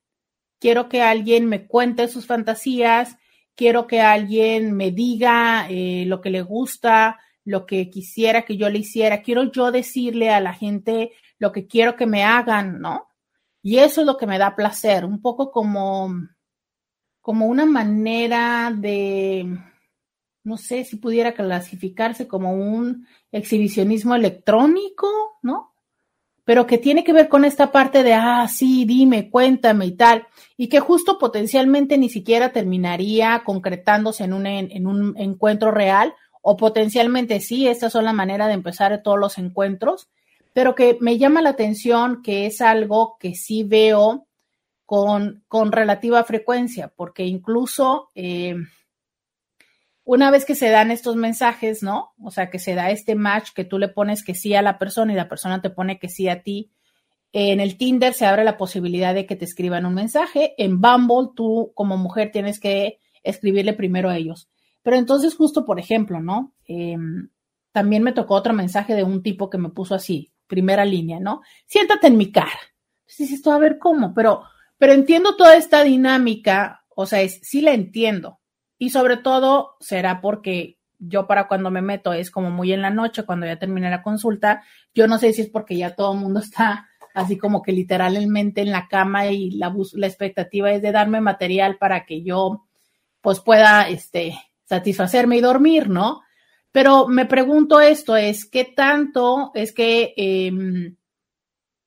quiero 0.57 0.87
que 0.87 1.01
alguien 1.01 1.47
me 1.47 1.67
cuente 1.67 2.07
sus 2.07 2.25
fantasías, 2.25 3.17
quiero 3.55 3.87
que 3.87 3.99
alguien 3.99 4.71
me 4.71 4.91
diga 4.91 5.67
eh, 5.69 6.05
lo 6.07 6.21
que 6.21 6.29
le 6.29 6.43
gusta, 6.43 7.19
lo 7.43 7.65
que 7.65 7.89
quisiera 7.89 8.43
que 8.43 8.57
yo 8.57 8.69
le 8.69 8.79
hiciera, 8.79 9.21
quiero 9.21 9.51
yo 9.51 9.71
decirle 9.71 10.29
a 10.29 10.39
la 10.39 10.53
gente 10.53 11.11
lo 11.39 11.51
que 11.51 11.67
quiero 11.67 11.95
que 11.95 12.05
me 12.05 12.23
hagan, 12.23 12.79
¿no? 12.79 13.07
Y 13.63 13.77
eso 13.77 14.01
es 14.01 14.07
lo 14.07 14.17
que 14.17 14.27
me 14.27 14.37
da 14.37 14.55
placer, 14.55 15.05
un 15.05 15.21
poco 15.21 15.51
como, 15.51 16.11
como 17.19 17.47
una 17.47 17.65
manera 17.65 18.71
de, 18.75 19.57
no 20.43 20.57
sé 20.57 20.83
si 20.83 20.97
pudiera 20.97 21.33
clasificarse 21.33 22.27
como 22.27 22.53
un 22.53 23.07
exhibicionismo 23.31 24.15
electrónico, 24.15 25.07
¿no? 25.41 25.73
Pero 26.43 26.65
que 26.65 26.79
tiene 26.79 27.03
que 27.03 27.13
ver 27.13 27.29
con 27.29 27.45
esta 27.45 27.71
parte 27.71 28.01
de, 28.03 28.13
ah, 28.13 28.47
sí, 28.47 28.85
dime, 28.85 29.29
cuéntame 29.29 29.85
y 29.85 29.91
tal, 29.95 30.27
y 30.57 30.67
que 30.67 30.79
justo 30.79 31.19
potencialmente 31.19 31.97
ni 31.99 32.09
siquiera 32.09 32.51
terminaría 32.51 33.43
concretándose 33.45 34.23
en 34.23 34.33
un, 34.33 34.47
en 34.47 34.87
un 34.87 35.15
encuentro 35.17 35.69
real, 35.69 36.15
o 36.41 36.57
potencialmente 36.57 37.39
sí, 37.39 37.67
esta 37.67 37.87
es 37.87 37.93
la 37.93 38.13
manera 38.13 38.47
de 38.47 38.53
empezar 38.53 39.01
todos 39.03 39.19
los 39.19 39.37
encuentros, 39.37 40.09
pero 40.53 40.75
que 40.75 40.97
me 40.99 41.17
llama 41.17 41.41
la 41.41 41.51
atención 41.51 42.21
que 42.21 42.45
es 42.45 42.61
algo 42.61 43.17
que 43.19 43.35
sí 43.35 43.63
veo 43.63 44.27
con, 44.85 45.43
con 45.47 45.71
relativa 45.71 46.23
frecuencia, 46.23 46.91
porque 46.95 47.25
incluso 47.25 48.09
eh, 48.15 48.55
una 50.03 50.31
vez 50.31 50.45
que 50.45 50.55
se 50.55 50.69
dan 50.69 50.91
estos 50.91 51.15
mensajes, 51.15 51.83
¿no? 51.83 52.11
O 52.21 52.31
sea, 52.31 52.49
que 52.49 52.59
se 52.59 52.75
da 52.75 52.89
este 52.89 53.15
match 53.15 53.51
que 53.55 53.63
tú 53.63 53.77
le 53.77 53.87
pones 53.87 54.23
que 54.23 54.35
sí 54.35 54.53
a 54.55 54.61
la 54.61 54.77
persona 54.77 55.13
y 55.13 55.15
la 55.15 55.29
persona 55.29 55.61
te 55.61 55.69
pone 55.69 55.99
que 55.99 56.09
sí 56.09 56.27
a 56.27 56.43
ti. 56.43 56.71
En 57.31 57.61
el 57.61 57.77
Tinder 57.77 58.13
se 58.13 58.25
abre 58.25 58.43
la 58.43 58.57
posibilidad 58.57 59.13
de 59.13 59.25
que 59.25 59.37
te 59.37 59.45
escriban 59.45 59.85
un 59.85 59.93
mensaje. 59.93 60.53
En 60.57 60.81
Bumble, 60.81 61.29
tú 61.35 61.71
como 61.75 61.95
mujer 61.95 62.31
tienes 62.31 62.59
que 62.59 62.99
escribirle 63.23 63.71
primero 63.71 64.09
a 64.09 64.17
ellos. 64.17 64.50
Pero 64.83 64.97
entonces, 64.97 65.35
justo 65.35 65.65
por 65.65 65.79
ejemplo, 65.79 66.19
¿no? 66.19 66.53
Em, 66.65 67.29
también 67.71 68.03
me 68.03 68.13
tocó 68.13 68.35
otro 68.35 68.53
mensaje 68.53 68.95
de 68.95 69.03
un 69.03 69.23
tipo 69.23 69.49
que 69.49 69.57
me 69.57 69.69
puso 69.69 69.95
así, 69.95 70.31
primera 70.47 70.85
línea, 70.85 71.19
¿no? 71.19 71.41
Siéntate 71.65 72.07
en 72.07 72.17
mi 72.17 72.31
cara. 72.31 72.59
Entonces 73.01 73.31
esto 73.31 73.51
a 73.51 73.59
ver 73.59 73.77
cómo, 73.77 74.13
pero, 74.13 74.43
pero 74.77 74.93
entiendo 74.93 75.35
toda 75.35 75.55
esta 75.55 75.83
dinámica, 75.83 76.83
o 76.89 77.05
sea, 77.05 77.21
es, 77.21 77.39
sí 77.43 77.61
la 77.61 77.73
entiendo. 77.73 78.39
Y 78.77 78.89
sobre 78.89 79.17
todo 79.17 79.75
será 79.79 80.21
porque 80.21 80.79
yo 80.97 81.27
para 81.27 81.47
cuando 81.47 81.71
me 81.71 81.81
meto 81.81 82.13
es 82.13 82.31
como 82.31 82.51
muy 82.51 82.73
en 82.73 82.81
la 82.81 82.89
noche, 82.89 83.23
cuando 83.23 83.45
ya 83.45 83.57
terminé 83.59 83.89
la 83.89 84.03
consulta, 84.03 84.63
yo 84.93 85.07
no 85.07 85.17
sé 85.17 85.33
si 85.33 85.41
es 85.41 85.49
porque 85.49 85.77
ya 85.77 85.95
todo 85.95 86.13
el 86.13 86.19
mundo 86.19 86.39
está 86.39 86.87
así 87.13 87.37
como 87.37 87.61
que 87.61 87.71
literalmente 87.71 88.61
en 88.61 88.71
la 88.71 88.87
cama 88.87 89.27
y 89.27 89.51
la, 89.51 89.73
la 89.93 90.07
expectativa 90.07 90.71
es 90.71 90.81
de 90.81 90.91
darme 90.91 91.21
material 91.21 91.77
para 91.77 92.05
que 92.05 92.23
yo 92.23 92.65
pues 93.21 93.39
pueda 93.39 93.87
este, 93.89 94.35
satisfacerme 94.71 95.35
y 95.35 95.41
dormir, 95.41 95.89
¿no? 95.89 96.21
Pero 96.71 97.09
me 97.09 97.25
pregunto 97.25 97.81
esto, 97.81 98.15
es 98.15 98.49
qué 98.49 98.63
tanto 98.63 99.51
es 99.53 99.73
que 99.73 100.13
em, 100.15 100.95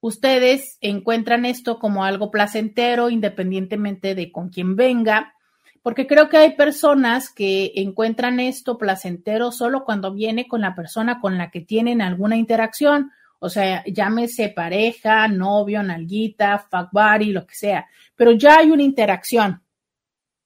ustedes 0.01 0.77
encuentran 0.83 1.47
esto 1.47 1.79
como 1.79 2.05
algo 2.05 2.31
placentero 2.31 3.09
independientemente 3.09 4.15
de 4.15 4.31
con 4.31 4.51
quién 4.51 4.77
venga, 4.77 5.33
porque 5.81 6.07
creo 6.07 6.29
que 6.29 6.37
hay 6.37 6.57
personas 6.57 7.33
que 7.33 7.73
encuentran 7.77 8.39
esto 8.39 8.77
placentero 8.77 9.51
solo 9.51 9.85
cuando 9.87 10.13
viene 10.13 10.47
con 10.47 10.61
la 10.61 10.75
persona 10.75 11.21
con 11.21 11.39
la 11.39 11.51
que 11.51 11.63
tienen 11.63 12.03
alguna 12.03 12.37
interacción, 12.37 13.13
o 13.39 13.49
sea, 13.49 13.83
llámese 13.87 14.51
pareja, 14.51 15.27
novio, 15.29 15.83
nalguita, 15.83 16.59
fuck 16.59 16.91
buddy, 16.93 17.33
lo 17.33 17.47
que 17.47 17.55
sea, 17.55 17.87
pero 18.15 18.33
ya 18.33 18.59
hay 18.59 18.71
una 18.71 18.83
interacción. 18.83 19.63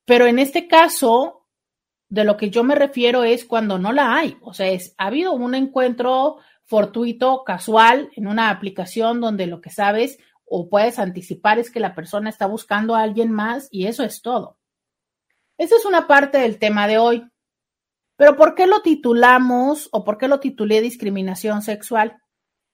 Pero 0.04 0.26
en 0.26 0.38
este 0.38 0.68
caso, 0.68 1.37
de 2.08 2.24
lo 2.24 2.36
que 2.36 2.50
yo 2.50 2.64
me 2.64 2.74
refiero 2.74 3.24
es 3.24 3.44
cuando 3.44 3.78
no 3.78 3.92
la 3.92 4.16
hay. 4.16 4.36
O 4.40 4.54
sea, 4.54 4.68
es, 4.68 4.94
ha 4.98 5.06
habido 5.06 5.32
un 5.32 5.54
encuentro 5.54 6.38
fortuito, 6.64 7.44
casual, 7.44 8.10
en 8.14 8.26
una 8.26 8.50
aplicación 8.50 9.20
donde 9.20 9.46
lo 9.46 9.60
que 9.60 9.70
sabes 9.70 10.18
o 10.44 10.68
puedes 10.68 10.98
anticipar 10.98 11.58
es 11.58 11.70
que 11.70 11.80
la 11.80 11.94
persona 11.94 12.30
está 12.30 12.46
buscando 12.46 12.94
a 12.94 13.02
alguien 13.02 13.30
más 13.30 13.68
y 13.70 13.86
eso 13.86 14.02
es 14.04 14.22
todo. 14.22 14.58
Esa 15.58 15.76
es 15.76 15.84
una 15.84 16.06
parte 16.06 16.38
del 16.38 16.58
tema 16.58 16.86
de 16.86 16.98
hoy. 16.98 17.28
Pero 18.16 18.36
¿por 18.36 18.54
qué 18.54 18.66
lo 18.66 18.80
titulamos 18.80 19.88
o 19.92 20.04
por 20.04 20.18
qué 20.18 20.28
lo 20.28 20.40
titulé 20.40 20.80
discriminación 20.80 21.62
sexual? 21.62 22.20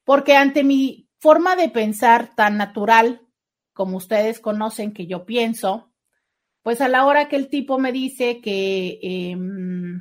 Porque 0.04 0.36
ante 0.36 0.64
mi 0.64 1.08
forma 1.18 1.56
de 1.56 1.68
pensar 1.68 2.34
tan 2.34 2.56
natural, 2.56 3.22
como 3.72 3.96
ustedes 3.96 4.40
conocen 4.40 4.92
que 4.92 5.06
yo 5.06 5.24
pienso, 5.24 5.92
pues 6.64 6.80
a 6.80 6.88
la 6.88 7.04
hora 7.04 7.28
que 7.28 7.36
el 7.36 7.48
tipo 7.50 7.78
me 7.78 7.92
dice 7.92 8.40
que, 8.40 8.98
em, 9.02 10.00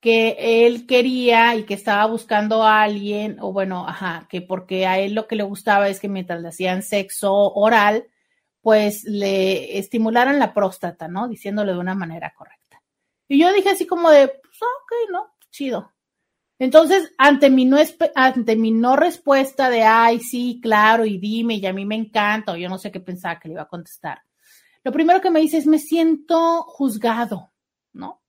que 0.00 0.66
él 0.66 0.86
quería 0.86 1.54
y 1.54 1.64
que 1.64 1.74
estaba 1.74 2.04
buscando 2.06 2.64
a 2.64 2.82
alguien, 2.82 3.38
o 3.40 3.52
bueno, 3.52 3.86
ajá, 3.86 4.26
que 4.28 4.42
porque 4.42 4.86
a 4.88 4.98
él 4.98 5.14
lo 5.14 5.28
que 5.28 5.36
le 5.36 5.44
gustaba 5.44 5.88
es 5.88 6.00
que 6.00 6.08
mientras 6.08 6.42
le 6.42 6.48
hacían 6.48 6.82
sexo 6.82 7.32
oral, 7.32 8.08
pues 8.60 9.04
le 9.04 9.78
estimularan 9.78 10.40
la 10.40 10.52
próstata, 10.52 11.06
¿no? 11.06 11.28
Diciéndole 11.28 11.72
de 11.72 11.78
una 11.78 11.94
manera 11.94 12.34
correcta. 12.36 12.82
Y 13.28 13.38
yo 13.40 13.52
dije 13.52 13.70
así 13.70 13.86
como 13.86 14.10
de, 14.10 14.28
pues 14.28 14.62
ok, 14.62 15.12
¿no? 15.12 15.28
Chido. 15.52 15.92
Entonces, 16.58 17.14
ante 17.18 17.50
mi, 17.50 17.66
no, 17.66 17.78
ante 18.16 18.56
mi 18.56 18.72
no 18.72 18.96
respuesta 18.96 19.70
de, 19.70 19.84
ay, 19.84 20.20
sí, 20.20 20.60
claro, 20.60 21.06
y 21.06 21.18
dime, 21.18 21.54
y 21.56 21.66
a 21.66 21.72
mí 21.72 21.86
me 21.86 21.94
encanta, 21.94 22.52
o 22.52 22.56
yo 22.56 22.68
no 22.68 22.78
sé 22.78 22.90
qué 22.90 23.00
pensaba 23.00 23.38
que 23.38 23.48
le 23.48 23.54
iba 23.54 23.62
a 23.62 23.68
contestar 23.68 24.22
lo 24.90 24.94
primero 24.94 25.20
que 25.20 25.30
me 25.30 25.38
dice 25.38 25.58
es, 25.58 25.68
me 25.68 25.78
siento 25.78 26.64
juzgado, 26.64 27.52
¿no? 27.92 28.24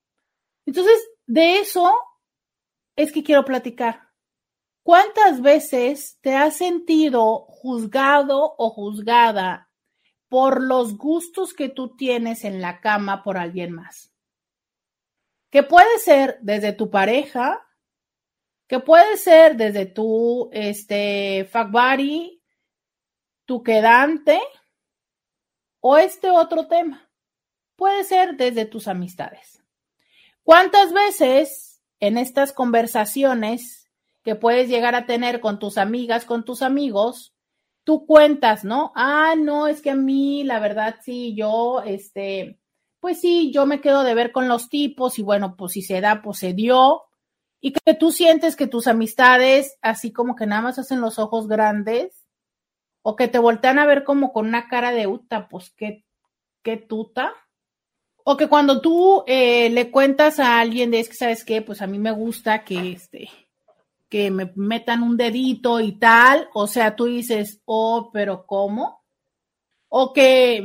Entonces, 0.68 1.10
de 1.26 1.58
eso 1.58 1.92
es 2.96 3.12
que 3.12 3.24
quiero 3.24 3.44
platicar. 3.44 4.10
¿Cuántas 4.84 5.42
veces 5.42 6.20
te 6.22 6.36
has 6.36 6.58
sentido 6.58 7.48
juzgado 7.48 8.54
o 8.60 8.70
juzgada 8.70 9.72
por 10.30 10.62
los 10.62 10.98
gustos 10.98 11.56
que 11.56 11.68
tú 11.68 11.96
tienes 11.96 12.44
en 12.44 12.62
la 12.62 12.80
cama 12.80 13.24
por 13.24 13.40
alguien 13.40 13.72
más? 13.72 14.14
Que 15.50 15.64
puede 15.64 15.98
ser 15.98 16.38
desde 16.44 16.74
tu 16.74 16.92
pareja, 16.92 17.68
que 18.68 18.80
puede 18.80 19.18
ser 19.18 19.58
desde 19.58 19.88
tu 19.88 20.52
este 20.54 21.50
fuck 21.52 21.72
buddy, 21.72 22.40
tu 23.46 23.64
quedante, 23.64 24.40
o 25.82 25.98
este 25.98 26.30
otro 26.30 26.68
tema. 26.68 27.10
Puede 27.76 28.04
ser 28.04 28.38
desde 28.38 28.66
tus 28.66 28.88
amistades. 28.88 29.62
¿Cuántas 30.44 30.94
veces 30.94 31.82
en 32.00 32.18
estas 32.18 32.54
conversaciones 32.54 33.90
que 34.24 34.36
puedes 34.36 34.70
llegar 34.70 34.96
a 34.96 35.06
tener 35.06 35.42
con 35.42 35.60
tus 35.60 35.78
amigas, 35.78 36.26
con 36.26 36.46
tus 36.46 36.62
amigos, 36.62 37.34
tú 37.84 38.06
cuentas, 38.06 38.64
¿no? 38.64 38.92
Ah, 38.96 39.34
no, 39.38 39.68
es 39.68 39.82
que 39.82 39.92
a 39.92 39.96
mí, 39.96 40.44
la 40.44 40.60
verdad, 40.60 40.98
sí, 41.04 41.36
yo, 41.36 41.82
este, 41.84 42.60
pues 43.00 43.20
sí, 43.20 43.52
yo 43.52 43.66
me 43.66 43.82
quedo 43.82 44.04
de 44.04 44.14
ver 44.14 44.32
con 44.32 44.48
los 44.48 44.70
tipos 44.70 45.18
y 45.18 45.24
bueno, 45.24 45.56
pues 45.58 45.74
si 45.74 45.82
se 45.82 46.02
da, 46.02 46.22
pues 46.22 46.38
se 46.38 46.54
dio. 46.54 47.04
Y 47.60 47.74
que 47.74 47.94
tú 47.94 48.12
sientes 48.12 48.56
que 48.56 48.68
tus 48.68 48.88
amistades, 48.88 49.78
así 49.82 50.12
como 50.12 50.36
que 50.36 50.48
nada 50.48 50.62
más 50.62 50.80
hacen 50.80 51.02
los 51.02 51.20
ojos 51.20 51.48
grandes 51.48 52.21
o 53.02 53.16
que 53.16 53.28
te 53.28 53.40
voltean 53.40 53.80
a 53.80 53.86
ver 53.86 54.04
como 54.04 54.32
con 54.32 54.48
una 54.48 54.68
cara 54.68 54.92
de 54.92 55.08
uta, 55.08 55.48
pues 55.48 55.72
qué, 55.72 56.06
qué 56.62 56.78
tuta. 56.78 57.34
O 58.24 58.38
que 58.38 58.48
cuando 58.48 58.82
tú 58.82 59.24
eh, 59.26 59.70
le 59.72 59.90
cuentas 59.90 60.40
a 60.40 60.60
alguien 60.60 60.92
de 60.92 61.00
es 61.00 61.10
que, 61.10 61.16
¿sabes 61.16 61.44
qué? 61.44 61.62
Pues 61.62 61.82
a 61.82 61.88
mí 61.88 61.98
me 61.98 62.12
gusta 62.12 62.64
que 62.64 62.92
este, 62.92 63.30
que 64.10 64.30
me 64.30 64.52
metan 64.56 65.02
un 65.02 65.18
dedito 65.18 65.80
y 65.80 65.94
tal. 65.94 66.50
O 66.54 66.68
sea, 66.68 66.96
tú 66.96 67.06
dices, 67.06 67.62
oh, 67.66 68.12
pero 68.14 68.46
¿cómo? 68.46 69.04
O 69.90 70.14
que 70.14 70.64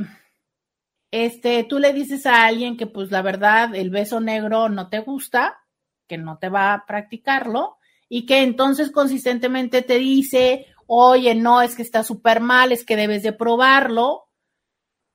este, 1.11 1.65
tú 1.65 1.79
le 1.79 1.95
dices 1.95 2.27
a 2.27 2.45
alguien 2.45 2.77
que 2.77 2.87
pues 2.87 3.11
la 3.11 3.23
verdad 3.23 3.75
el 3.75 3.91
beso 3.91 4.21
negro 4.21 4.69
no 4.69 4.91
te 4.91 4.99
gusta, 4.99 5.59
que 6.07 6.19
no 6.19 6.39
te 6.39 6.51
va 6.51 6.75
a 6.75 6.85
practicarlo, 6.87 7.79
y 8.09 8.27
que 8.27 8.43
entonces 8.43 8.91
consistentemente 8.91 9.83
te 9.83 9.99
dice, 9.99 10.67
oye, 10.87 11.35
no, 11.35 11.63
es 11.63 11.75
que 11.75 11.83
está 11.83 12.03
súper 12.03 12.41
mal, 12.41 12.73
es 12.73 12.85
que 12.85 12.97
debes 12.97 13.23
de 13.23 13.33
probarlo. 13.33 14.29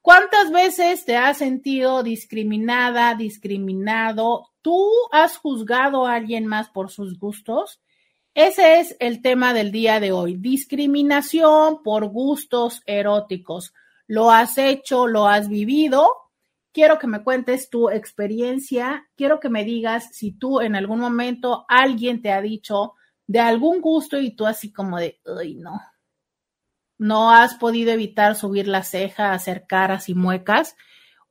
¿Cuántas 0.01 0.51
veces 0.51 1.05
te 1.05 1.15
has 1.15 1.38
sentido 1.38 2.01
discriminada, 2.01 3.13
discriminado? 3.15 4.49
¿Tú 4.62 4.89
has 5.12 5.38
juzgado 5.38 6.07
a 6.07 6.15
alguien 6.15 6.47
más 6.47 6.69
por 6.69 6.89
sus 6.89 7.19
gustos? 7.19 7.79
Ese 8.34 8.79
es 8.79 8.95
el 8.99 9.21
tema 9.21 9.53
del 9.53 9.71
día 9.71 9.99
de 9.99 10.12
hoy, 10.12 10.38
discriminación 10.38 11.84
por 11.84 12.07
gustos 12.07 12.81
eróticos. 12.86 13.73
¿Lo 14.07 14.31
has 14.31 14.57
hecho? 14.57 15.05
¿Lo 15.05 15.27
has 15.27 15.49
vivido? 15.49 16.07
Quiero 16.71 16.97
que 16.97 17.07
me 17.07 17.23
cuentes 17.23 17.69
tu 17.69 17.89
experiencia, 17.89 19.10
quiero 19.17 19.41
que 19.41 19.49
me 19.49 19.65
digas 19.65 20.10
si 20.13 20.31
tú 20.31 20.62
en 20.62 20.75
algún 20.75 20.99
momento 20.99 21.65
alguien 21.67 22.21
te 22.21 22.31
ha 22.31 22.41
dicho, 22.41 22.93
de 23.32 23.39
algún 23.39 23.80
gusto 23.80 24.20
y 24.20 24.36
tú 24.36 24.46
así 24.46 24.74
como 24.74 24.98
de, 24.98 25.22
ay, 25.39 25.56
no. 25.56 25.80
No 26.98 27.32
has 27.32 27.56
podido 27.56 27.94
evitar 27.94 28.36
subir 28.36 28.67
la 28.67 28.84
ceja, 28.84 29.32
hacer 29.32 29.65
caras 29.65 30.10
y 30.10 30.15
muecas. 30.15 30.76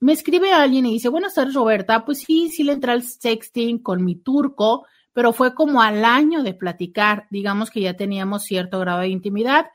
Me 0.00 0.12
escribe 0.12 0.52
alguien 0.52 0.86
y 0.86 0.94
dice, 0.94 1.08
buenas 1.08 1.34
tardes 1.34 1.54
Roberta, 1.54 2.04
pues 2.04 2.18
sí, 2.18 2.50
sí 2.50 2.64
le 2.64 2.72
entré 2.72 2.90
al 2.90 3.04
sexting 3.04 3.78
con 3.78 4.04
mi 4.04 4.16
turco, 4.16 4.86
pero 5.12 5.32
fue 5.32 5.54
como 5.54 5.82
al 5.82 6.04
año 6.04 6.42
de 6.42 6.52
platicar, 6.52 7.28
digamos 7.30 7.70
que 7.70 7.80
ya 7.80 7.94
teníamos 7.94 8.42
cierto 8.42 8.80
grado 8.80 8.98
de 9.00 9.08
intimidad, 9.08 9.66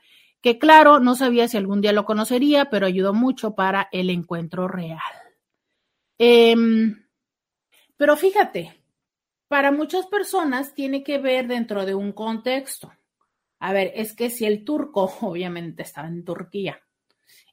que 0.42 0.58
claro, 0.58 1.00
no 1.00 1.14
sabía 1.14 1.48
si 1.48 1.56
algún 1.56 1.80
día 1.80 1.92
lo 1.92 2.04
conocería, 2.04 2.66
pero 2.66 2.86
ayudó 2.86 3.14
mucho 3.14 3.54
para 3.54 3.88
el 3.92 4.10
encuentro 4.10 4.68
real. 4.68 5.00
Em, 6.18 7.04
pero 7.96 8.16
fíjate, 8.16 8.82
para 9.48 9.70
muchas 9.70 10.06
personas 10.06 10.74
tiene 10.74 11.02
que 11.02 11.18
ver 11.18 11.46
dentro 11.46 11.84
de 11.84 11.94
un 11.94 12.12
contexto. 12.12 12.92
A 13.58 13.72
ver, 13.72 13.92
es 13.94 14.14
que 14.14 14.30
si 14.30 14.44
el 14.44 14.64
turco 14.64 15.12
obviamente 15.20 15.82
estaba 15.82 16.08
en 16.08 16.24
Turquía 16.24 16.80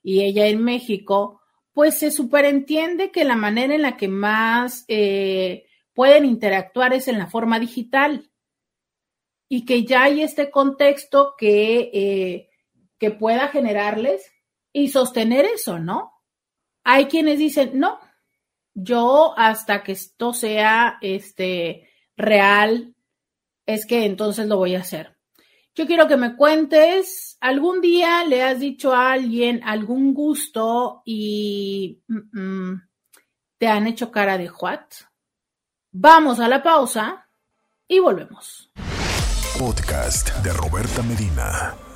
y 0.01 0.21
ella 0.21 0.47
en 0.47 0.63
México, 0.63 1.41
pues 1.73 1.99
se 1.99 2.11
superentiende 2.11 3.11
que 3.11 3.25
la 3.25 3.35
manera 3.35 3.75
en 3.75 3.81
la 3.83 3.97
que 3.97 4.07
más 4.07 4.85
eh, 4.87 5.65
pueden 5.93 6.25
interactuar 6.25 6.93
es 6.93 7.07
en 7.07 7.19
la 7.19 7.27
forma 7.27 7.59
digital 7.59 8.29
y 9.49 9.65
que 9.65 9.83
ya 9.83 10.03
hay 10.03 10.21
este 10.21 10.51
contexto 10.51 11.35
que, 11.37 11.89
eh, 11.93 12.49
que 12.97 13.11
pueda 13.11 13.49
generarles 13.49 14.31
y 14.71 14.89
sostener 14.89 15.45
eso, 15.45 15.79
¿no? 15.79 16.13
Hay 16.83 17.05
quienes 17.05 17.39
dicen, 17.39 17.71
no, 17.79 17.99
yo 18.83 19.33
hasta 19.37 19.83
que 19.83 19.93
esto 19.93 20.33
sea 20.33 20.97
este 21.01 21.89
real, 22.15 22.95
es 23.65 23.85
que 23.85 24.05
entonces 24.05 24.47
lo 24.47 24.57
voy 24.57 24.75
a 24.75 24.81
hacer. 24.81 25.15
Yo 25.75 25.85
quiero 25.85 26.07
que 26.07 26.17
me 26.17 26.35
cuentes, 26.35 27.37
¿algún 27.39 27.79
día 27.79 28.25
le 28.25 28.43
has 28.43 28.59
dicho 28.59 28.93
a 28.93 29.13
alguien 29.13 29.61
algún 29.63 30.13
gusto 30.13 31.01
y 31.05 32.01
mm, 32.07 32.39
mm, 32.39 32.81
te 33.57 33.67
han 33.67 33.87
hecho 33.87 34.11
cara 34.11 34.37
de 34.37 34.49
what? 34.49 34.81
Vamos 35.91 36.39
a 36.39 36.47
la 36.47 36.61
pausa 36.61 37.29
y 37.87 37.99
volvemos. 37.99 38.71
Podcast 39.57 40.35
de 40.43 40.53
Roberta 40.53 41.01
Medina. 41.03 41.88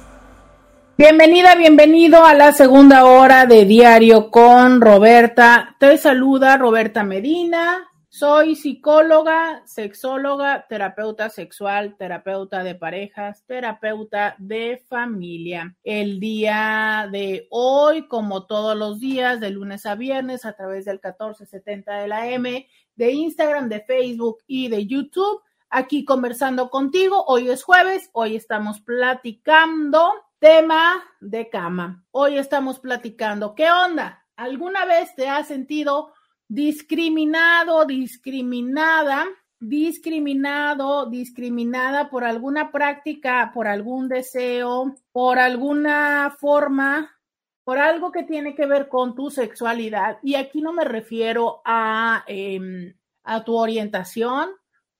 Bienvenida, 0.95 1.55
bienvenido 1.55 2.23
a 2.23 2.35
la 2.35 2.53
segunda 2.53 3.05
hora 3.05 3.47
de 3.47 3.65
Diario 3.65 4.29
con 4.29 4.79
Roberta. 4.79 5.75
Te 5.79 5.97
saluda 5.97 6.55
Roberta 6.55 7.03
Medina. 7.03 7.89
Soy 8.09 8.55
psicóloga, 8.55 9.63
sexóloga, 9.65 10.67
terapeuta 10.69 11.31
sexual, 11.31 11.95
terapeuta 11.97 12.63
de 12.63 12.75
parejas, 12.75 13.43
terapeuta 13.47 14.35
de 14.37 14.83
familia. 14.87 15.75
El 15.83 16.19
día 16.19 17.09
de 17.11 17.47
hoy, 17.49 18.07
como 18.07 18.45
todos 18.45 18.77
los 18.77 18.99
días, 18.99 19.39
de 19.39 19.49
lunes 19.49 19.87
a 19.87 19.95
viernes, 19.95 20.45
a 20.45 20.53
través 20.53 20.85
del 20.85 20.97
1470 21.03 21.91
de 22.01 22.07
la 22.07 22.29
M, 22.29 22.67
de 22.95 23.11
Instagram, 23.11 23.67
de 23.67 23.81
Facebook 23.81 24.43
y 24.45 24.67
de 24.67 24.85
YouTube, 24.85 25.41
aquí 25.71 26.05
conversando 26.05 26.69
contigo. 26.69 27.25
Hoy 27.25 27.49
es 27.49 27.63
jueves, 27.63 28.11
hoy 28.13 28.35
estamos 28.35 28.79
platicando 28.81 30.11
tema 30.43 31.01
de 31.21 31.49
cama. 31.49 32.03
Hoy 32.11 32.37
estamos 32.37 32.77
platicando, 32.81 33.55
¿qué 33.55 33.71
onda? 33.71 34.25
¿Alguna 34.35 34.83
vez 34.83 35.15
te 35.15 35.29
has 35.29 35.47
sentido 35.47 36.11
discriminado, 36.49 37.85
discriminada, 37.85 39.25
discriminado, 39.57 41.05
discriminada 41.05 42.09
por 42.09 42.25
alguna 42.25 42.73
práctica, 42.73 43.51
por 43.53 43.69
algún 43.69 44.09
deseo, 44.09 44.93
por 45.13 45.39
alguna 45.39 46.35
forma, 46.37 47.17
por 47.63 47.77
algo 47.77 48.11
que 48.11 48.23
tiene 48.23 48.53
que 48.53 48.65
ver 48.65 48.89
con 48.89 49.15
tu 49.15 49.31
sexualidad. 49.31 50.17
Y 50.23 50.35
aquí 50.35 50.61
no 50.61 50.73
me 50.73 50.83
refiero 50.83 51.61
a, 51.63 52.25
em, 52.27 52.93
a 53.23 53.45
tu 53.45 53.55
orientación, 53.55 54.49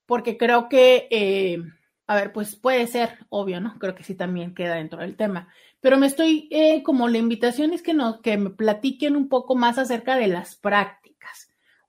porque 0.06 0.38
creo 0.38 0.70
que, 0.70 1.10
eh, 1.12 1.58
a 2.08 2.16
ver, 2.16 2.34
pues 2.34 2.56
puede 2.56 2.88
ser 2.88 3.20
obvio, 3.30 3.62
¿no? 3.62 3.78
Creo 3.80 3.96
que 3.96 4.04
sí 4.04 4.16
también 4.16 4.54
queda 4.54 4.76
dentro 4.76 5.00
del 5.00 5.16
tema. 5.16 5.48
Pero 5.82 5.98
me 5.98 6.08
estoy, 6.08 6.48
eh, 6.52 6.84
como 6.84 7.08
la 7.08 7.18
invitación 7.18 7.74
es 7.74 7.82
que, 7.82 7.94
nos, 7.94 8.22
que 8.22 8.38
me 8.38 8.50
platiquen 8.50 9.16
un 9.16 9.30
poco 9.30 9.56
más 9.56 9.78
acerca 9.78 10.16
de 10.16 10.28
las 10.28 10.56
prácticas 10.56 11.04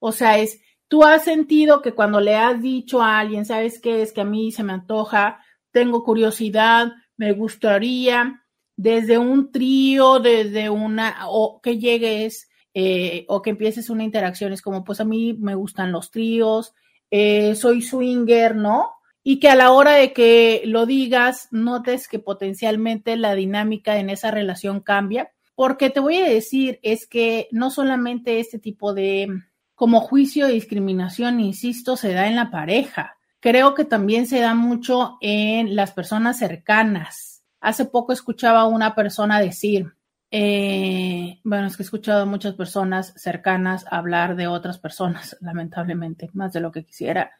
o 0.06 0.12
sea, 0.12 0.36
es, 0.36 0.60
tú 0.86 1.02
has 1.02 1.24
sentido 1.24 1.80
que 1.80 1.92
cuando 1.92 2.20
le 2.20 2.34
has 2.34 2.60
dicho 2.60 3.00
a 3.00 3.20
alguien, 3.20 3.46
¿sabes 3.46 3.80
qué? 3.80 4.02
Es 4.02 4.12
que 4.12 4.20
a 4.20 4.26
mí 4.26 4.52
se 4.52 4.62
me 4.62 4.74
antoja, 4.74 5.40
tengo 5.72 6.04
curiosidad, 6.04 6.92
me 7.16 7.32
gustaría, 7.32 8.44
desde 8.76 9.16
un 9.16 9.50
trío, 9.50 10.18
desde 10.18 10.68
una, 10.68 11.26
o 11.28 11.58
que 11.62 11.78
llegues, 11.78 12.50
eh, 12.74 13.24
o 13.28 13.40
que 13.40 13.48
empieces 13.48 13.88
una 13.88 14.04
interacción, 14.04 14.52
es 14.52 14.60
como, 14.60 14.84
pues 14.84 15.00
a 15.00 15.06
mí 15.06 15.32
me 15.40 15.54
gustan 15.54 15.90
los 15.90 16.10
tríos, 16.10 16.74
eh, 17.10 17.54
soy 17.54 17.80
swinger, 17.80 18.56
¿no? 18.56 18.90
Y 19.24 19.40
que 19.40 19.48
a 19.48 19.56
la 19.56 19.72
hora 19.72 19.92
de 19.92 20.12
que 20.12 20.62
lo 20.66 20.86
digas, 20.86 21.48
notes 21.50 22.06
que 22.06 22.20
potencialmente 22.20 23.16
la 23.16 23.34
dinámica 23.34 23.98
en 23.98 24.10
esa 24.10 24.30
relación 24.30 24.80
cambia. 24.80 25.32
Porque 25.56 25.90
te 25.90 25.98
voy 25.98 26.18
a 26.18 26.28
decir, 26.28 26.78
es 26.82 27.06
que 27.06 27.48
no 27.50 27.70
solamente 27.70 28.38
este 28.38 28.58
tipo 28.58 28.92
de, 28.92 29.28
como 29.74 30.00
juicio 30.00 30.46
de 30.46 30.52
discriminación, 30.52 31.40
insisto, 31.40 31.96
se 31.96 32.12
da 32.12 32.28
en 32.28 32.36
la 32.36 32.50
pareja. 32.50 33.16
Creo 33.40 33.74
que 33.74 33.84
también 33.84 34.26
se 34.26 34.40
da 34.40 34.54
mucho 34.54 35.16
en 35.20 35.74
las 35.74 35.92
personas 35.92 36.38
cercanas. 36.38 37.42
Hace 37.60 37.84
poco 37.84 38.12
escuchaba 38.12 38.60
a 38.60 38.66
una 38.66 38.94
persona 38.94 39.40
decir, 39.40 39.94
eh, 40.30 41.40
bueno, 41.44 41.68
es 41.68 41.76
que 41.76 41.82
he 41.82 41.84
escuchado 41.84 42.22
a 42.22 42.26
muchas 42.26 42.54
personas 42.54 43.14
cercanas 43.16 43.86
hablar 43.90 44.34
de 44.34 44.48
otras 44.48 44.78
personas, 44.78 45.36
lamentablemente, 45.40 46.28
más 46.32 46.52
de 46.52 46.60
lo 46.60 46.72
que 46.72 46.84
quisiera. 46.84 47.32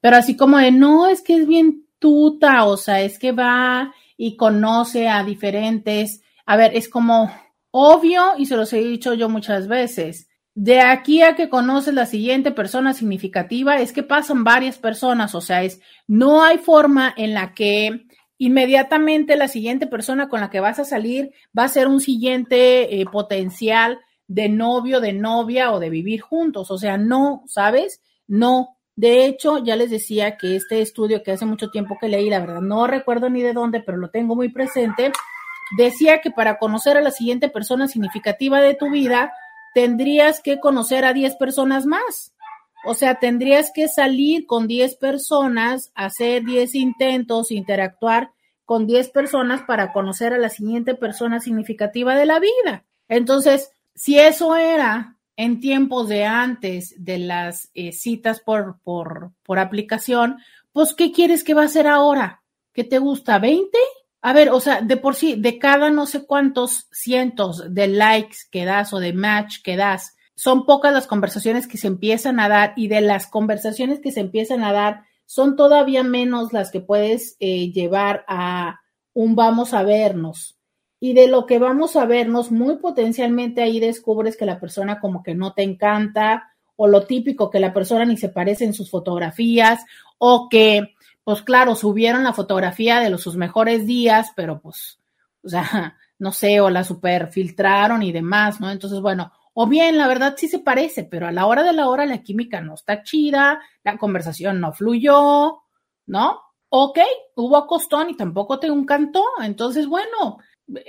Pero 0.00 0.16
así 0.16 0.36
como 0.36 0.58
de, 0.58 0.72
no, 0.72 1.06
es 1.08 1.22
que 1.22 1.36
es 1.36 1.46
bien 1.46 1.86
tuta, 1.98 2.64
o 2.64 2.76
sea, 2.76 3.00
es 3.02 3.18
que 3.18 3.32
va 3.32 3.94
y 4.16 4.36
conoce 4.36 5.08
a 5.08 5.22
diferentes. 5.24 6.22
A 6.46 6.56
ver, 6.56 6.76
es 6.76 6.88
como 6.88 7.30
obvio, 7.70 8.32
y 8.36 8.46
se 8.46 8.56
los 8.56 8.72
he 8.72 8.78
dicho 8.78 9.14
yo 9.14 9.28
muchas 9.28 9.68
veces, 9.68 10.28
de 10.54 10.80
aquí 10.80 11.22
a 11.22 11.36
que 11.36 11.48
conoces 11.48 11.94
la 11.94 12.06
siguiente 12.06 12.50
persona 12.50 12.92
significativa, 12.92 13.80
es 13.80 13.92
que 13.92 14.02
pasan 14.02 14.44
varias 14.44 14.78
personas, 14.78 15.34
o 15.34 15.40
sea, 15.40 15.62
es 15.62 15.80
no 16.06 16.42
hay 16.42 16.58
forma 16.58 17.14
en 17.16 17.34
la 17.34 17.54
que 17.54 18.06
inmediatamente 18.38 19.36
la 19.36 19.48
siguiente 19.48 19.86
persona 19.86 20.28
con 20.28 20.40
la 20.40 20.50
que 20.50 20.60
vas 20.60 20.78
a 20.78 20.84
salir 20.84 21.32
va 21.56 21.64
a 21.64 21.68
ser 21.68 21.88
un 21.88 22.00
siguiente 22.00 23.00
eh, 23.00 23.04
potencial 23.04 24.00
de 24.26 24.48
novio, 24.48 25.00
de 25.00 25.12
novia 25.12 25.72
o 25.72 25.78
de 25.78 25.90
vivir 25.90 26.20
juntos, 26.20 26.70
o 26.70 26.78
sea, 26.78 26.98
no, 26.98 27.44
¿sabes? 27.46 28.02
No. 28.26 28.76
De 29.00 29.24
hecho, 29.24 29.64
ya 29.64 29.76
les 29.76 29.88
decía 29.88 30.36
que 30.36 30.56
este 30.56 30.82
estudio 30.82 31.22
que 31.22 31.32
hace 31.32 31.46
mucho 31.46 31.70
tiempo 31.70 31.96
que 31.98 32.10
leí, 32.10 32.28
la 32.28 32.38
verdad 32.38 32.60
no 32.60 32.86
recuerdo 32.86 33.30
ni 33.30 33.40
de 33.40 33.54
dónde, 33.54 33.80
pero 33.80 33.96
lo 33.96 34.10
tengo 34.10 34.36
muy 34.36 34.50
presente, 34.50 35.10
decía 35.74 36.20
que 36.20 36.30
para 36.30 36.58
conocer 36.58 36.98
a 36.98 37.00
la 37.00 37.10
siguiente 37.10 37.48
persona 37.48 37.88
significativa 37.88 38.60
de 38.60 38.74
tu 38.74 38.90
vida, 38.90 39.32
tendrías 39.72 40.42
que 40.42 40.60
conocer 40.60 41.06
a 41.06 41.14
10 41.14 41.36
personas 41.36 41.86
más. 41.86 42.34
O 42.84 42.92
sea, 42.92 43.14
tendrías 43.14 43.72
que 43.74 43.88
salir 43.88 44.44
con 44.44 44.66
10 44.66 44.96
personas, 44.96 45.92
hacer 45.94 46.44
10 46.44 46.74
intentos, 46.74 47.52
interactuar 47.52 48.32
con 48.66 48.86
10 48.86 49.08
personas 49.12 49.62
para 49.62 49.94
conocer 49.94 50.34
a 50.34 50.38
la 50.38 50.50
siguiente 50.50 50.94
persona 50.94 51.40
significativa 51.40 52.14
de 52.16 52.26
la 52.26 52.38
vida. 52.38 52.84
Entonces, 53.08 53.72
si 53.94 54.18
eso 54.18 54.56
era 54.56 55.16
en 55.40 55.58
tiempos 55.58 56.06
de 56.10 56.26
antes 56.26 56.94
de 56.98 57.16
las 57.16 57.70
eh, 57.72 57.92
citas 57.92 58.40
por, 58.40 58.78
por, 58.82 59.32
por 59.42 59.58
aplicación, 59.58 60.36
pues, 60.70 60.92
¿qué 60.92 61.12
quieres 61.12 61.44
que 61.44 61.54
va 61.54 61.62
a 61.64 61.68
ser 61.68 61.86
ahora? 61.86 62.42
¿Qué 62.74 62.84
te 62.84 62.98
gusta? 62.98 63.40
¿20? 63.40 63.70
A 64.20 64.34
ver, 64.34 64.50
o 64.50 64.60
sea, 64.60 64.82
de 64.82 64.98
por 64.98 65.14
sí, 65.14 65.36
de 65.36 65.58
cada 65.58 65.88
no 65.88 66.04
sé 66.04 66.26
cuántos 66.26 66.88
cientos 66.92 67.72
de 67.72 67.88
likes 67.88 68.36
que 68.50 68.66
das 68.66 68.92
o 68.92 68.98
de 68.98 69.14
match 69.14 69.62
que 69.64 69.76
das, 69.76 70.14
son 70.34 70.66
pocas 70.66 70.92
las 70.92 71.06
conversaciones 71.06 71.66
que 71.66 71.78
se 71.78 71.86
empiezan 71.86 72.38
a 72.38 72.50
dar 72.50 72.74
y 72.76 72.88
de 72.88 73.00
las 73.00 73.26
conversaciones 73.26 73.98
que 74.00 74.12
se 74.12 74.20
empiezan 74.20 74.62
a 74.62 74.74
dar, 74.74 75.04
son 75.24 75.56
todavía 75.56 76.02
menos 76.02 76.52
las 76.52 76.70
que 76.70 76.80
puedes 76.80 77.38
eh, 77.40 77.72
llevar 77.72 78.26
a 78.28 78.80
un 79.14 79.36
vamos 79.36 79.72
a 79.72 79.84
vernos. 79.84 80.59
Y 81.00 81.14
de 81.14 81.26
lo 81.26 81.46
que 81.46 81.58
vamos 81.58 81.96
a 81.96 82.04
vernos, 82.04 82.52
muy 82.52 82.76
potencialmente 82.76 83.62
ahí 83.62 83.80
descubres 83.80 84.36
que 84.36 84.44
la 84.44 84.60
persona 84.60 85.00
como 85.00 85.22
que 85.22 85.34
no 85.34 85.54
te 85.54 85.62
encanta 85.62 86.52
o 86.76 86.86
lo 86.86 87.06
típico 87.06 87.50
que 87.50 87.58
la 87.58 87.72
persona 87.72 88.04
ni 88.04 88.16
se 88.16 88.28
parece 88.28 88.64
en 88.64 88.74
sus 88.74 88.90
fotografías 88.90 89.84
o 90.18 90.48
que 90.48 90.94
pues 91.24 91.42
claro, 91.42 91.74
subieron 91.74 92.24
la 92.24 92.32
fotografía 92.32 93.00
de 93.00 93.10
los, 93.10 93.22
sus 93.22 93.36
mejores 93.36 93.86
días, 93.86 94.32
pero 94.34 94.60
pues, 94.60 94.98
o 95.44 95.48
sea, 95.48 95.96
no 96.18 96.32
sé, 96.32 96.60
o 96.60 96.70
la 96.70 96.84
super 96.84 97.28
filtraron 97.28 98.02
y 98.02 98.12
demás, 98.12 98.60
¿no? 98.60 98.70
Entonces, 98.70 99.00
bueno, 99.00 99.32
o 99.54 99.66
bien, 99.66 99.96
la 99.96 100.06
verdad 100.06 100.34
sí 100.36 100.48
se 100.48 100.58
parece, 100.58 101.04
pero 101.04 101.26
a 101.26 101.32
la 101.32 101.46
hora 101.46 101.62
de 101.62 101.72
la 101.72 101.88
hora 101.88 102.06
la 102.06 102.22
química 102.22 102.60
no 102.60 102.74
está 102.74 103.02
chida, 103.02 103.60
la 103.84 103.96
conversación 103.96 104.60
no 104.60 104.72
fluyó, 104.72 105.62
¿no? 106.06 106.40
Ok, 106.68 106.98
hubo 107.36 107.56
acostón 107.56 108.10
y 108.10 108.16
tampoco 108.16 108.58
te 108.58 108.68
encantó, 108.68 109.24
entonces, 109.42 109.86
bueno, 109.86 110.38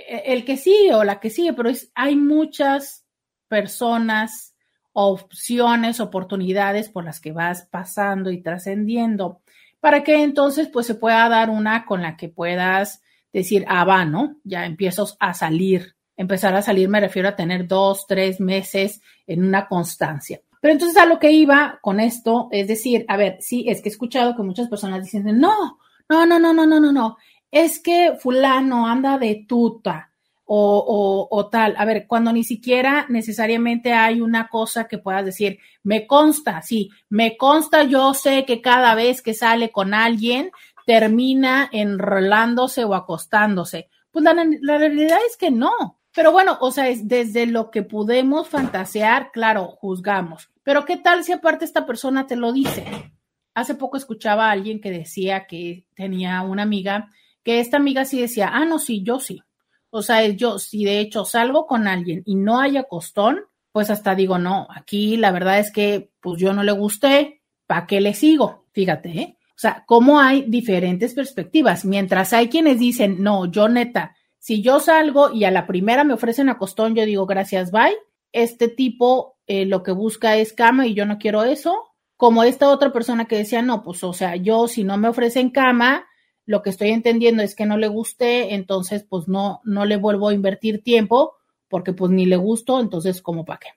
el 0.08 0.46
que 0.46 0.58
sigue 0.58 0.94
o 0.94 1.04
la 1.04 1.20
que 1.20 1.30
sigue, 1.30 1.54
pero 1.54 1.72
hay 1.96 2.16
muchas 2.16 3.06
personas, 3.48 4.56
opciones, 4.94 6.00
oportunidades 6.00 6.90
por 6.90 7.06
las 7.06 7.20
que 7.20 7.32
vas 7.32 7.68
pasando 7.72 8.32
y 8.32 8.42
trascendiendo 8.42 9.42
para 9.82 10.04
que 10.04 10.24
entonces 10.24 10.70
pues 10.70 10.88
se 10.88 10.96
pueda 10.96 11.28
dar 11.28 11.50
una 11.50 11.86
con 11.86 12.02
la 12.02 12.16
que 12.16 12.30
puedas 12.30 13.02
decir, 13.34 13.66
ah, 13.68 13.84
va, 13.84 14.06
¿no? 14.06 14.38
Ya 14.44 14.66
empiezo 14.66 15.08
a 15.20 15.34
salir. 15.34 15.96
Empezar 16.16 16.56
a 16.56 16.62
salir 16.62 16.88
me 16.88 17.00
refiero 17.00 17.28
a 17.28 17.36
tener 17.36 17.68
dos, 17.68 18.06
tres 18.08 18.40
meses 18.40 19.02
en 19.26 19.44
una 19.44 19.68
constancia. 19.68 20.40
Pero 20.62 20.74
entonces 20.74 20.98
a 20.98 21.08
lo 21.08 21.18
que 21.18 21.32
iba 21.32 21.80
con 21.82 22.00
esto 22.00 22.48
es 22.52 22.68
decir, 22.68 23.04
a 23.08 23.18
ver, 23.18 23.38
sí, 23.42 23.66
es 23.68 23.82
que 23.82 23.90
he 23.90 23.92
escuchado 23.92 24.36
que 24.36 24.44
muchas 24.44 24.70
personas 24.70 25.04
dicen, 25.04 25.40
no, 25.40 25.80
no, 26.08 26.26
no, 26.28 26.40
no, 26.40 26.54
no, 26.54 26.66
no, 26.68 26.92
no, 26.92 27.18
es 27.52 27.80
que 27.80 28.16
fulano 28.20 28.88
anda 28.88 29.18
de 29.18 29.46
tuta 29.48 30.12
o, 30.54 31.28
o, 31.32 31.50
tal. 31.50 31.76
A 31.78 31.86
ver, 31.86 32.08
cuando 32.08 32.34
ni 32.34 32.44
siquiera 32.44 33.06
necesariamente 33.08 33.94
hay 33.94 34.20
una 34.20 34.50
cosa 34.50 34.88
que 34.88 34.98
puedas 34.98 35.24
decir, 35.24 35.60
me 35.84 36.06
consta, 36.08 36.62
sí, 36.62 36.90
me 37.08 37.38
consta, 37.38 37.84
yo 37.84 38.14
sé 38.14 38.44
que 38.44 38.62
cada 38.62 38.94
vez 38.96 39.22
que 39.22 39.34
sale 39.34 39.72
con 39.72 39.94
alguien 39.94 40.52
termina 40.86 41.70
enrolándose 41.72 42.84
o 42.84 42.96
acostándose. 42.96 43.88
Pues 44.12 44.26
la, 44.26 44.34
la 44.34 44.78
realidad 44.78 45.20
es 45.26 45.38
que 45.38 45.52
no. 45.52 46.02
Pero 46.14 46.34
bueno, 46.34 46.58
o 46.60 46.72
sea, 46.72 46.90
es 46.90 47.08
desde 47.08 47.46
lo 47.46 47.72
que 47.72 47.84
podemos 47.84 48.50
fantasear, 48.50 49.32
claro, 49.32 49.68
juzgamos. 49.68 50.50
Pero 50.64 50.84
¿qué 50.84 50.98
tal 50.98 51.24
si 51.24 51.32
aparte 51.32 51.64
esta 51.64 51.86
persona 51.86 52.28
te 52.28 52.36
lo 52.36 52.52
dice? 52.52 53.14
Hace 53.54 53.76
poco 53.76 53.96
escuchaba 53.96 54.48
a 54.48 54.52
alguien 54.52 54.82
que 54.82 54.92
decía 54.92 55.48
que 55.48 55.86
tenía 55.96 56.42
una 56.42 56.64
amiga, 56.64 57.10
que 57.44 57.60
esta 57.60 57.78
amiga 57.78 58.06
sí 58.06 58.22
decía, 58.22 58.50
ah, 58.54 58.66
no, 58.66 58.80
sí, 58.80 59.04
yo 59.04 59.20
sí. 59.20 59.42
O 59.90 60.02
sea, 60.02 60.26
yo, 60.28 60.60
si 60.60 60.86
de 60.86 61.00
hecho 61.00 61.26
salgo 61.26 61.68
con 61.68 61.88
alguien 61.88 62.24
y 62.26 62.36
no 62.36 62.60
haya 62.60 62.84
costón, 62.84 63.42
pues 63.72 63.90
hasta 63.90 64.16
digo, 64.16 64.38
no, 64.38 64.68
aquí 64.74 65.18
la 65.18 65.32
verdad 65.32 65.60
es 65.60 65.72
que 65.72 66.12
pues 66.22 66.40
yo 66.40 66.54
no 66.54 66.64
le 66.64 66.72
gusté, 66.72 67.42
¿para 67.68 67.88
qué 67.88 68.02
le 68.02 68.14
sigo? 68.14 68.66
Fíjate, 68.72 69.10
¿eh? 69.10 69.38
O 69.50 69.60
sea, 69.62 69.84
cómo 69.86 70.20
hay 70.20 70.44
diferentes 70.48 71.14
perspectivas. 71.14 71.86
Mientras 71.86 72.34
hay 72.34 72.50
quienes 72.50 72.80
dicen, 72.80 73.22
no, 73.22 73.46
yo 73.52 73.70
neta, 73.70 74.16
si 74.40 74.62
yo 74.62 74.80
salgo 74.80 75.32
y 75.32 75.44
a 75.44 75.52
la 75.52 75.68
primera 75.68 76.04
me 76.04 76.16
ofrecen 76.16 76.50
a 76.50 76.58
costón, 76.58 76.96
yo 76.96 77.06
digo, 77.06 77.28
gracias, 77.28 77.70
bye. 77.72 77.96
Este 78.32 78.70
tipo 78.70 79.38
eh, 79.46 79.66
lo 79.66 79.84
que 79.84 79.92
busca 79.92 80.36
es 80.38 80.52
cama 80.54 80.88
y 80.88 80.96
yo 80.96 81.06
no 81.06 81.18
quiero 81.20 81.44
eso. 81.44 81.92
como 82.18 82.44
esta 82.44 82.70
otra 82.70 82.94
persona 82.94 83.26
que 83.26 83.38
decía, 83.38 83.64
no, 83.64 83.82
pues, 83.82 84.04
o 84.04 84.14
sea, 84.14 84.36
yo 84.36 84.68
si 84.68 84.84
no 84.84 84.96
me 84.96 85.08
ofrecen 85.08 85.50
cama, 85.50 86.06
lo 86.46 86.62
que 86.62 86.70
estoy 86.70 86.90
entendiendo 86.90 87.44
es 87.44 87.56
que 87.56 87.66
no 87.66 87.78
le 87.78 87.88
guste, 87.88 88.54
entonces, 88.54 89.06
pues, 89.08 89.28
no, 89.28 89.62
no 89.64 89.86
le 89.86 89.98
vuelvo 89.98 90.30
a 90.30 90.34
invertir 90.34 90.84
tiempo, 90.84 91.36
porque 91.68 91.94
pues 91.94 92.12
ni 92.12 92.26
le 92.26 92.36
gustó, 92.36 92.80
entonces, 92.80 93.22
¿cómo 93.22 93.46
para 93.46 93.60
qué? 93.60 93.70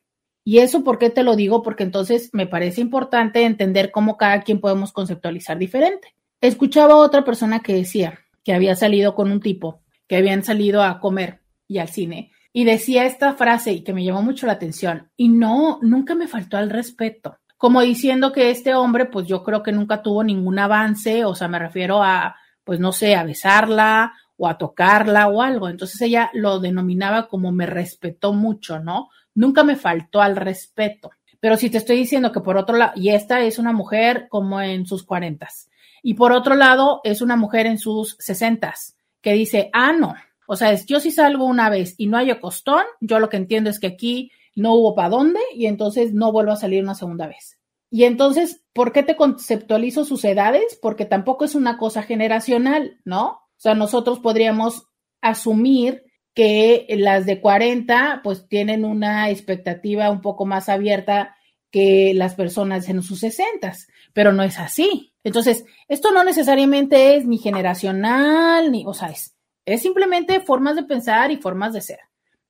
Y 0.45 0.59
eso, 0.59 0.85
¿por 0.85 0.99
qué 0.99 1.11
te 1.11 1.23
lo 1.23 1.37
digo? 1.37 1.62
Porque 1.62 1.85
entonces 1.85 2.31
me 2.33 2.47
parece 2.47 2.81
importante 2.81 3.45
entender 3.45 3.91
cómo 3.91 4.17
cada 4.17 4.43
quien 4.43 4.61
podemos 4.61 4.93
conceptualizar 4.93 5.59
diferente. 5.59 6.15
Escuchaba 6.41 6.95
a 6.95 6.99
otra 6.99 7.25
persona 7.25 7.61
que 7.61 7.75
decía 7.75 8.19
que 8.43 8.53
había 8.53 8.77
salido 8.77 9.15
con 9.15 9.31
un 9.31 9.41
tipo, 9.41 9.81
que 10.07 10.17
habían 10.17 10.43
salido 10.43 10.83
a 10.83 11.01
comer 11.01 11.41
y 11.67 11.79
al 11.79 11.89
cine, 11.89 12.33
y 12.53 12.65
decía 12.65 13.07
esta 13.07 13.35
frase 13.35 13.73
y 13.73 13.85
que 13.85 13.95
me 13.95 14.05
llamó 14.05 14.23
mucho 14.23 14.47
la 14.47 14.53
atención, 14.53 15.11
y 15.17 15.29
no, 15.29 15.79
nunca 15.81 16.15
me 16.15 16.29
faltó 16.29 16.59
al 16.59 16.69
respeto 16.69 17.39
como 17.65 17.81
diciendo 17.81 18.31
que 18.31 18.51
este 18.51 18.75
hombre, 18.75 19.07
pues 19.07 19.27
yo 19.27 19.43
creo 19.43 19.62
que 19.62 19.73
nunca 19.73 20.03
tuvo 20.03 20.23
ningún 20.23 20.59
avance, 20.59 21.25
o 21.25 21.35
sea, 21.35 21.49
me 21.49 21.59
refiero 21.59 22.03
a, 22.03 22.37
pues 22.65 22.81
no 22.81 22.93
sé, 22.93 23.15
a 23.15 23.25
besarla 23.25 24.15
o 24.37 24.49
a 24.49 24.59
tocarla 24.59 25.29
o 25.29 25.43
algo. 25.43 25.69
Entonces 25.69 26.01
ella 26.01 26.31
lo 26.33 26.61
denominaba 26.61 27.29
como 27.29 27.53
me 27.53 27.67
respetó 27.67 28.33
mucho, 28.33 28.81
¿no? 28.81 29.11
Nunca 29.35 29.65
me 29.65 29.77
faltó 29.77 30.21
al 30.21 30.37
respeto. 30.37 31.11
Pero 31.41 31.57
si 31.57 31.71
te 31.71 31.79
estoy 31.79 31.97
diciendo 31.97 32.33
que 32.33 32.41
por 32.41 32.57
otro 32.57 32.77
lado, 32.77 32.93
y 32.97 33.11
esta 33.11 33.41
es 33.41 33.59
una 33.59 33.73
mujer 33.73 34.29
como 34.31 34.61
en 34.61 34.87
sus 34.87 35.05
cuarentas, 35.05 35.69
y 36.03 36.15
por 36.15 36.33
otro 36.33 36.55
lado 36.55 37.01
es 37.05 37.21
una 37.21 37.37
mujer 37.37 37.67
en 37.67 37.79
sus 37.79 38.17
sesentas, 38.19 38.97
que 39.21 39.33
dice, 39.33 39.71
ah, 39.73 39.93
no, 39.93 40.15
o 40.47 40.57
sea, 40.57 40.75
yo 40.75 41.01
si 41.01 41.11
salgo 41.11 41.47
una 41.47 41.71
vez 41.71 41.95
y 41.99 42.07
no 42.07 42.19
hay 42.19 42.39
costón, 42.39 42.85
yo 43.01 43.19
lo 43.19 43.29
que 43.29 43.37
entiendo 43.37 43.71
es 43.71 43.81
que 43.81 43.87
aquí 43.87 44.31
no 44.55 44.75
hubo 44.75 44.95
para 44.95 45.09
dónde 45.09 45.41
y 45.55 45.67
entonces 45.67 46.12
no 46.12 46.33
vuelvo 46.33 46.53
a 46.53 46.57
salir 46.57 46.83
una 46.83 46.95
segunda 46.95 47.27
vez. 47.27 47.59
Y 47.95 48.07
entonces, 48.07 48.61
¿por 48.72 48.90
qué 48.90 49.05
te 49.05 49.14
conceptualizo 49.14 50.05
sus 50.05 50.24
edades? 50.24 50.76
Porque 50.82 51.05
tampoco 51.05 51.45
es 51.45 51.55
una 51.55 51.78
cosa 51.78 52.03
generacional, 52.03 52.99
¿no? 53.05 53.28
O 53.28 53.57
sea, 53.57 53.76
nosotros 53.76 54.18
podríamos 54.18 54.88
asumir 55.20 56.03
que 56.34 56.88
las 56.99 57.24
de 57.24 57.40
40 57.40 58.22
pues 58.24 58.49
tienen 58.49 58.84
una 58.84 59.30
expectativa 59.30 60.11
un 60.11 60.22
poco 60.22 60.45
más 60.45 60.68
abierta 60.68 61.36
que 61.70 62.14
las 62.14 62.34
personas 62.34 62.88
en 62.88 63.01
sus 63.01 63.20
60, 63.20 63.72
pero 64.12 64.32
no 64.32 64.42
es 64.42 64.59
así. 64.59 65.14
Entonces, 65.22 65.64
esto 65.86 66.11
no 66.11 66.24
necesariamente 66.24 67.14
es 67.14 67.26
ni 67.26 67.38
generacional, 67.38 68.72
ni, 68.72 68.84
o 68.84 68.92
sea, 68.92 69.11
es, 69.11 69.36
es 69.66 69.82
simplemente 69.82 70.40
formas 70.40 70.74
de 70.74 70.82
pensar 70.82 71.30
y 71.30 71.36
formas 71.36 71.72
de 71.72 71.80
ser. 71.80 72.01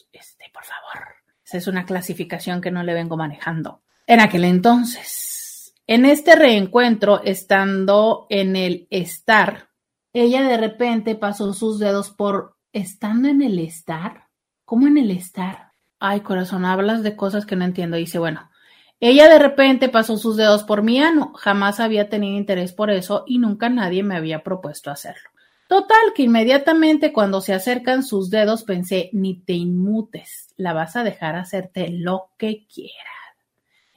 por 0.53 0.64
favor. 0.64 1.07
Esa 1.44 1.57
es 1.57 1.66
una 1.66 1.86
clasificación 1.86 2.61
que 2.61 2.70
no 2.70 2.82
le 2.82 2.94
vengo 2.94 3.16
manejando. 3.16 3.80
En 4.07 4.20
aquel 4.20 4.44
entonces, 4.44 5.74
en 5.86 6.05
este 6.05 6.36
reencuentro, 6.36 7.22
estando 7.24 8.26
en 8.28 8.57
el 8.57 8.86
estar, 8.90 9.68
ella 10.12 10.42
de 10.42 10.57
repente 10.57 11.14
pasó 11.14 11.53
sus 11.55 11.78
dedos 11.78 12.11
por 12.11 12.57
estando 12.72 13.28
en 13.28 13.42
el 13.42 13.59
estar. 13.59 14.28
¿Cómo 14.64 14.86
en 14.86 14.99
el 14.99 15.11
estar? 15.11 15.72
Ay, 15.99 16.20
corazón, 16.20 16.64
hablas 16.64 17.03
de 17.03 17.16
cosas 17.16 17.46
que 17.46 17.57
no 17.57 17.64
entiendo. 17.64 17.96
Dice, 17.96 18.18
bueno, 18.18 18.51
ella 19.01 19.28
de 19.28 19.38
repente 19.38 19.88
pasó 19.88 20.16
sus 20.16 20.36
dedos 20.36 20.64
por 20.64 20.82
mi 20.82 21.01
ano. 21.01 21.32
Jamás 21.34 21.80
había 21.80 22.09
tenido 22.09 22.36
interés 22.36 22.72
por 22.72 22.90
eso 22.90 23.24
y 23.26 23.38
nunca 23.38 23.68
nadie 23.68 24.03
me 24.03 24.16
había 24.16 24.42
propuesto 24.42 24.90
hacerlo. 24.90 25.30
Total, 25.68 26.14
que 26.14 26.22
inmediatamente 26.22 27.12
cuando 27.12 27.42
se 27.42 27.52
acercan 27.52 28.02
sus 28.02 28.30
dedos 28.30 28.64
pensé, 28.64 29.10
ni 29.12 29.38
te 29.38 29.52
inmutes, 29.52 30.54
la 30.56 30.72
vas 30.72 30.96
a 30.96 31.04
dejar 31.04 31.36
hacerte 31.36 31.90
lo 31.90 32.30
que 32.38 32.66
quiera. 32.66 32.94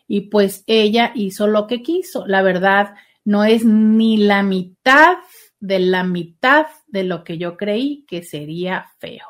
Y 0.05 0.29
pues 0.29 0.65
ella 0.67 1.13
hizo 1.15 1.47
lo 1.47 1.67
que 1.67 1.81
quiso. 1.81 2.27
La 2.27 2.41
verdad, 2.41 2.95
no 3.23 3.45
es 3.45 3.63
ni 3.63 4.17
la 4.17 4.43
mitad 4.43 5.19
de 5.61 5.79
la 5.79 6.03
mitad 6.03 6.67
de 6.87 7.05
lo 7.05 7.23
que 7.23 7.37
yo 7.37 7.55
creí 7.55 8.05
que 8.05 8.21
sería 8.21 8.91
feo. 8.99 9.25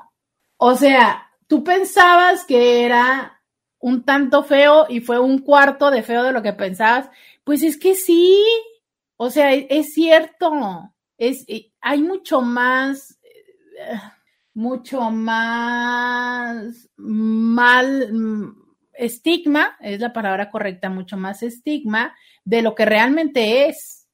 O 0.58 0.76
sea, 0.76 1.30
tú 1.46 1.64
pensabas 1.64 2.44
que 2.46 2.84
era 2.84 3.40
un 3.78 4.02
tanto 4.02 4.44
feo 4.44 4.88
y 4.90 5.02
fue 5.02 5.20
un 5.20 5.40
cuarto 5.40 5.92
de 5.92 6.02
feo 6.02 6.24
de 6.24 6.32
lo 6.32 6.42
que 6.42 6.54
pensabas. 6.54 7.08
Pues 7.44 7.62
es 7.62 7.78
que 7.78 7.94
sí. 7.94 8.44
O 9.16 9.30
sea, 9.30 9.54
es 9.54 9.94
cierto 9.94 10.52
es, 11.22 11.46
hay 11.82 12.02
mucho 12.02 12.42
más, 12.42 13.20
eh, 13.78 14.00
mucho 14.56 15.12
más 15.12 16.90
mal, 16.98 18.12
mm, 18.12 18.56
estigma, 18.94 19.78
es 19.82 20.00
la 20.00 20.14
palabra 20.14 20.50
correcta, 20.50 20.90
mucho 20.90 21.18
más 21.18 21.44
estigma 21.44 22.16
de 22.44 22.64
lo 22.64 22.74
que 22.74 22.86
realmente 22.86 23.68
es. 23.70 24.08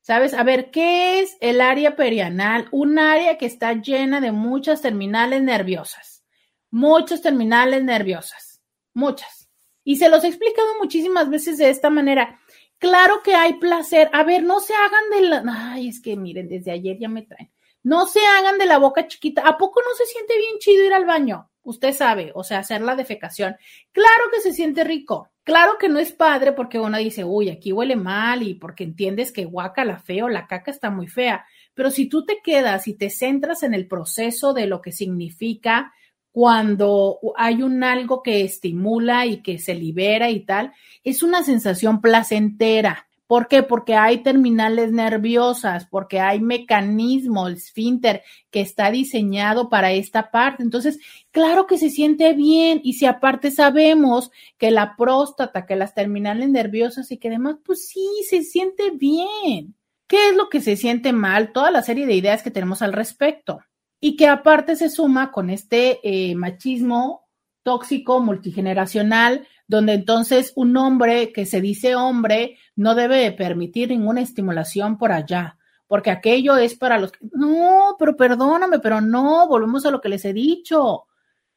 ¿Sabes? 0.00 0.32
A 0.32 0.42
ver, 0.42 0.70
¿qué 0.70 1.20
es 1.20 1.36
el 1.40 1.60
área 1.60 1.96
perianal? 1.96 2.68
Un 2.72 2.98
área 2.98 3.36
que 3.36 3.46
está 3.46 3.72
llena 3.74 4.20
de 4.20 4.32
muchas 4.32 4.80
terminales 4.80 5.42
nerviosas. 5.42 6.24
Muchas 6.70 7.20
terminales 7.20 7.84
nerviosas. 7.84 8.62
Muchas. 8.94 9.50
Y 9.82 9.96
se 9.96 10.08
los 10.08 10.24
he 10.24 10.28
explicado 10.28 10.78
muchísimas 10.78 11.28
veces 11.28 11.58
de 11.58 11.68
esta 11.68 11.90
manera. 11.90 12.40
Claro 12.78 13.22
que 13.22 13.34
hay 13.34 13.54
placer. 13.54 14.10
A 14.12 14.24
ver, 14.24 14.42
no 14.42 14.60
se 14.60 14.74
hagan 14.74 15.10
de 15.10 15.20
la. 15.28 15.72
Ay, 15.72 15.88
es 15.88 16.00
que 16.00 16.16
miren, 16.16 16.48
desde 16.48 16.70
ayer 16.70 16.98
ya 16.98 17.08
me 17.08 17.22
traen. 17.22 17.50
No 17.82 18.06
se 18.06 18.20
hagan 18.20 18.58
de 18.58 18.66
la 18.66 18.78
boca 18.78 19.06
chiquita. 19.06 19.42
¿A 19.42 19.58
poco 19.58 19.80
no 19.80 19.94
se 19.94 20.06
siente 20.06 20.36
bien 20.38 20.58
chido 20.58 20.84
ir 20.84 20.92
al 20.92 21.04
baño? 21.04 21.50
Usted 21.62 21.94
sabe, 21.94 22.30
o 22.34 22.44
sea, 22.44 22.58
hacer 22.58 22.82
la 22.82 22.94
defecación. 22.94 23.56
Claro 23.92 24.24
que 24.32 24.40
se 24.40 24.52
siente 24.52 24.84
rico. 24.84 25.30
Claro 25.44 25.76
que 25.78 25.90
no 25.90 25.98
es 25.98 26.12
padre 26.12 26.52
porque 26.52 26.78
uno 26.78 26.96
dice, 26.98 27.24
uy, 27.24 27.50
aquí 27.50 27.72
huele 27.72 27.96
mal 27.96 28.42
y 28.42 28.54
porque 28.54 28.84
entiendes 28.84 29.32
que 29.32 29.44
guaca 29.44 29.84
la 29.84 29.98
feo, 29.98 30.28
la 30.28 30.46
caca 30.46 30.70
está 30.70 30.90
muy 30.90 31.06
fea. 31.06 31.44
Pero 31.74 31.90
si 31.90 32.08
tú 32.08 32.24
te 32.24 32.40
quedas 32.42 32.88
y 32.88 32.94
te 32.94 33.10
centras 33.10 33.62
en 33.62 33.74
el 33.74 33.86
proceso 33.86 34.54
de 34.54 34.66
lo 34.66 34.80
que 34.80 34.92
significa 34.92 35.92
cuando 36.34 37.20
hay 37.36 37.62
un 37.62 37.84
algo 37.84 38.20
que 38.20 38.42
estimula 38.42 39.24
y 39.24 39.40
que 39.40 39.60
se 39.60 39.72
libera 39.72 40.30
y 40.30 40.40
tal, 40.40 40.72
es 41.04 41.22
una 41.22 41.44
sensación 41.44 42.00
placentera. 42.00 43.06
¿Por 43.28 43.46
qué? 43.46 43.62
Porque 43.62 43.94
hay 43.94 44.24
terminales 44.24 44.90
nerviosas, 44.90 45.86
porque 45.86 46.18
hay 46.18 46.40
mecanismo, 46.40 47.46
el 47.46 47.54
esfínter, 47.54 48.24
que 48.50 48.62
está 48.62 48.90
diseñado 48.90 49.68
para 49.68 49.92
esta 49.92 50.32
parte. 50.32 50.64
Entonces, 50.64 50.98
claro 51.30 51.68
que 51.68 51.78
se 51.78 51.88
siente 51.88 52.32
bien. 52.32 52.80
Y 52.82 52.94
si 52.94 53.06
aparte 53.06 53.52
sabemos 53.52 54.32
que 54.58 54.72
la 54.72 54.96
próstata, 54.96 55.66
que 55.66 55.76
las 55.76 55.94
terminales 55.94 56.48
nerviosas 56.48 57.12
y 57.12 57.18
que 57.18 57.30
demás, 57.30 57.58
pues 57.64 57.86
sí, 57.86 58.08
se 58.28 58.42
siente 58.42 58.90
bien. 58.90 59.76
¿Qué 60.08 60.30
es 60.30 60.34
lo 60.34 60.48
que 60.48 60.60
se 60.60 60.76
siente 60.76 61.12
mal? 61.12 61.52
Toda 61.52 61.70
la 61.70 61.82
serie 61.82 62.06
de 62.06 62.16
ideas 62.16 62.42
que 62.42 62.50
tenemos 62.50 62.82
al 62.82 62.92
respecto 62.92 63.60
y 64.04 64.16
que 64.16 64.28
aparte 64.28 64.76
se 64.76 64.90
suma 64.90 65.32
con 65.32 65.48
este 65.48 65.98
eh, 66.02 66.34
machismo 66.34 67.26
tóxico, 67.62 68.20
multigeneracional, 68.20 69.48
donde 69.66 69.94
entonces 69.94 70.52
un 70.56 70.76
hombre 70.76 71.32
que 71.32 71.46
se 71.46 71.62
dice 71.62 71.96
hombre 71.96 72.58
no 72.76 72.94
debe 72.94 73.32
permitir 73.32 73.88
ninguna 73.88 74.20
estimulación 74.20 74.98
por 74.98 75.10
allá, 75.10 75.56
porque 75.86 76.10
aquello 76.10 76.58
es 76.58 76.74
para 76.74 76.98
los 76.98 77.12
no, 77.32 77.96
pero 77.98 78.14
perdóname, 78.14 78.78
pero 78.78 79.00
no, 79.00 79.48
volvemos 79.48 79.86
a 79.86 79.90
lo 79.90 80.02
que 80.02 80.10
les 80.10 80.26
he 80.26 80.34
dicho, 80.34 81.04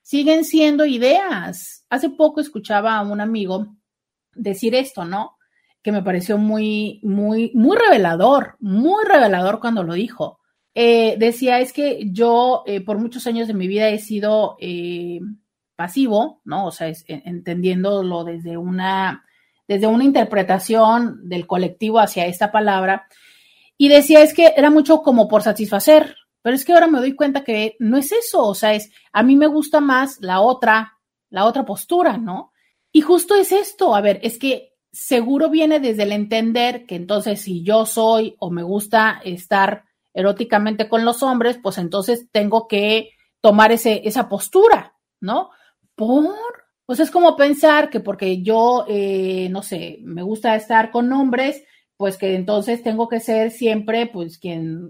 siguen 0.02 0.46
siendo 0.46 0.86
ideas. 0.86 1.86
Hace 1.90 2.12
poco 2.12 2.40
escuchaba 2.40 2.96
a 2.96 3.02
un 3.02 3.20
amigo 3.20 3.76
decir 4.34 4.74
esto, 4.74 5.04
¿no? 5.04 5.38
Que 5.84 5.92
me 5.92 6.02
pareció 6.02 6.38
muy, 6.38 7.02
muy, 7.04 7.52
muy 7.54 7.76
revelador, 7.76 8.56
muy 8.62 9.04
revelador 9.04 9.60
cuando 9.60 9.84
lo 9.84 9.96
dijo. 9.96 10.40
Eh, 10.80 11.16
decía, 11.18 11.60
es 11.60 11.74
que 11.74 12.08
yo 12.12 12.62
eh, 12.68 12.82
por 12.82 13.00
muchos 13.00 13.26
años 13.26 13.48
de 13.48 13.56
mi 13.56 13.68
vida 13.68 13.90
he 13.90 13.98
sido 13.98 14.58
eh, 14.60 15.20
pasivo, 15.76 16.40
¿no? 16.46 16.68
O 16.68 16.72
sea, 16.72 16.88
es, 16.88 17.04
entendiéndolo 17.08 18.24
desde 18.24 18.58
una, 18.58 19.26
desde 19.68 19.88
una 19.88 20.04
interpretación 20.04 21.28
del 21.28 21.48
colectivo 21.48 22.00
hacia 22.00 22.28
esta 22.28 22.52
palabra. 22.52 23.08
Y 23.76 23.88
decía, 23.90 24.22
es 24.22 24.36
que 24.36 24.54
era 24.56 24.70
mucho 24.70 25.02
como 25.02 25.28
por 25.28 25.42
satisfacer, 25.42 26.16
pero 26.44 26.56
es 26.56 26.64
que 26.64 26.74
ahora 26.74 26.86
me 26.86 27.00
doy 27.00 27.16
cuenta 27.16 27.44
que 27.44 27.76
no 27.80 27.98
es 27.98 28.12
eso, 28.12 28.46
o 28.46 28.54
sea, 28.54 28.76
es, 28.76 28.92
a 29.12 29.24
mí 29.24 29.36
me 29.36 29.48
gusta 29.48 29.80
más 29.82 30.20
la 30.22 30.42
otra, 30.42 31.00
la 31.32 31.46
otra 31.46 31.66
postura, 31.66 32.20
¿no? 32.20 32.52
Y 32.92 33.02
justo 33.02 33.34
es 33.34 33.52
esto, 33.52 33.96
a 33.96 34.02
ver, 34.02 34.20
es 34.22 34.38
que 34.38 34.74
seguro 34.92 35.50
viene 35.50 35.80
desde 35.80 36.04
el 36.04 36.12
entender 36.12 36.86
que 36.86 36.98
entonces 36.98 37.42
si 37.42 37.64
yo 37.64 37.88
soy 37.88 38.36
o 38.38 38.52
me 38.52 38.62
gusta 38.62 39.20
estar 39.26 39.87
eróticamente 40.18 40.90
con 40.90 41.06
los 41.06 41.22
hombres, 41.22 41.60
pues 41.62 41.78
entonces 41.78 42.28
tengo 42.32 42.68
que 42.68 43.12
tomar 43.40 43.72
ese, 43.72 44.02
esa 44.04 44.28
postura, 44.28 44.96
¿no? 45.22 45.52
Por, 45.94 46.34
pues 46.88 47.00
es 47.00 47.12
como 47.12 47.36
pensar 47.36 47.92
que 47.92 48.00
porque 48.00 48.42
yo, 48.42 48.84
eh, 48.88 49.48
no 49.52 49.62
sé, 49.62 50.00
me 50.02 50.24
gusta 50.24 50.56
estar 50.56 50.90
con 50.90 51.14
hombres, 51.14 51.64
pues 51.98 52.18
que 52.18 52.34
entonces 52.34 52.82
tengo 52.82 53.08
que 53.08 53.20
ser 53.20 53.52
siempre, 53.52 54.08
pues 54.08 54.40
quien 54.40 54.90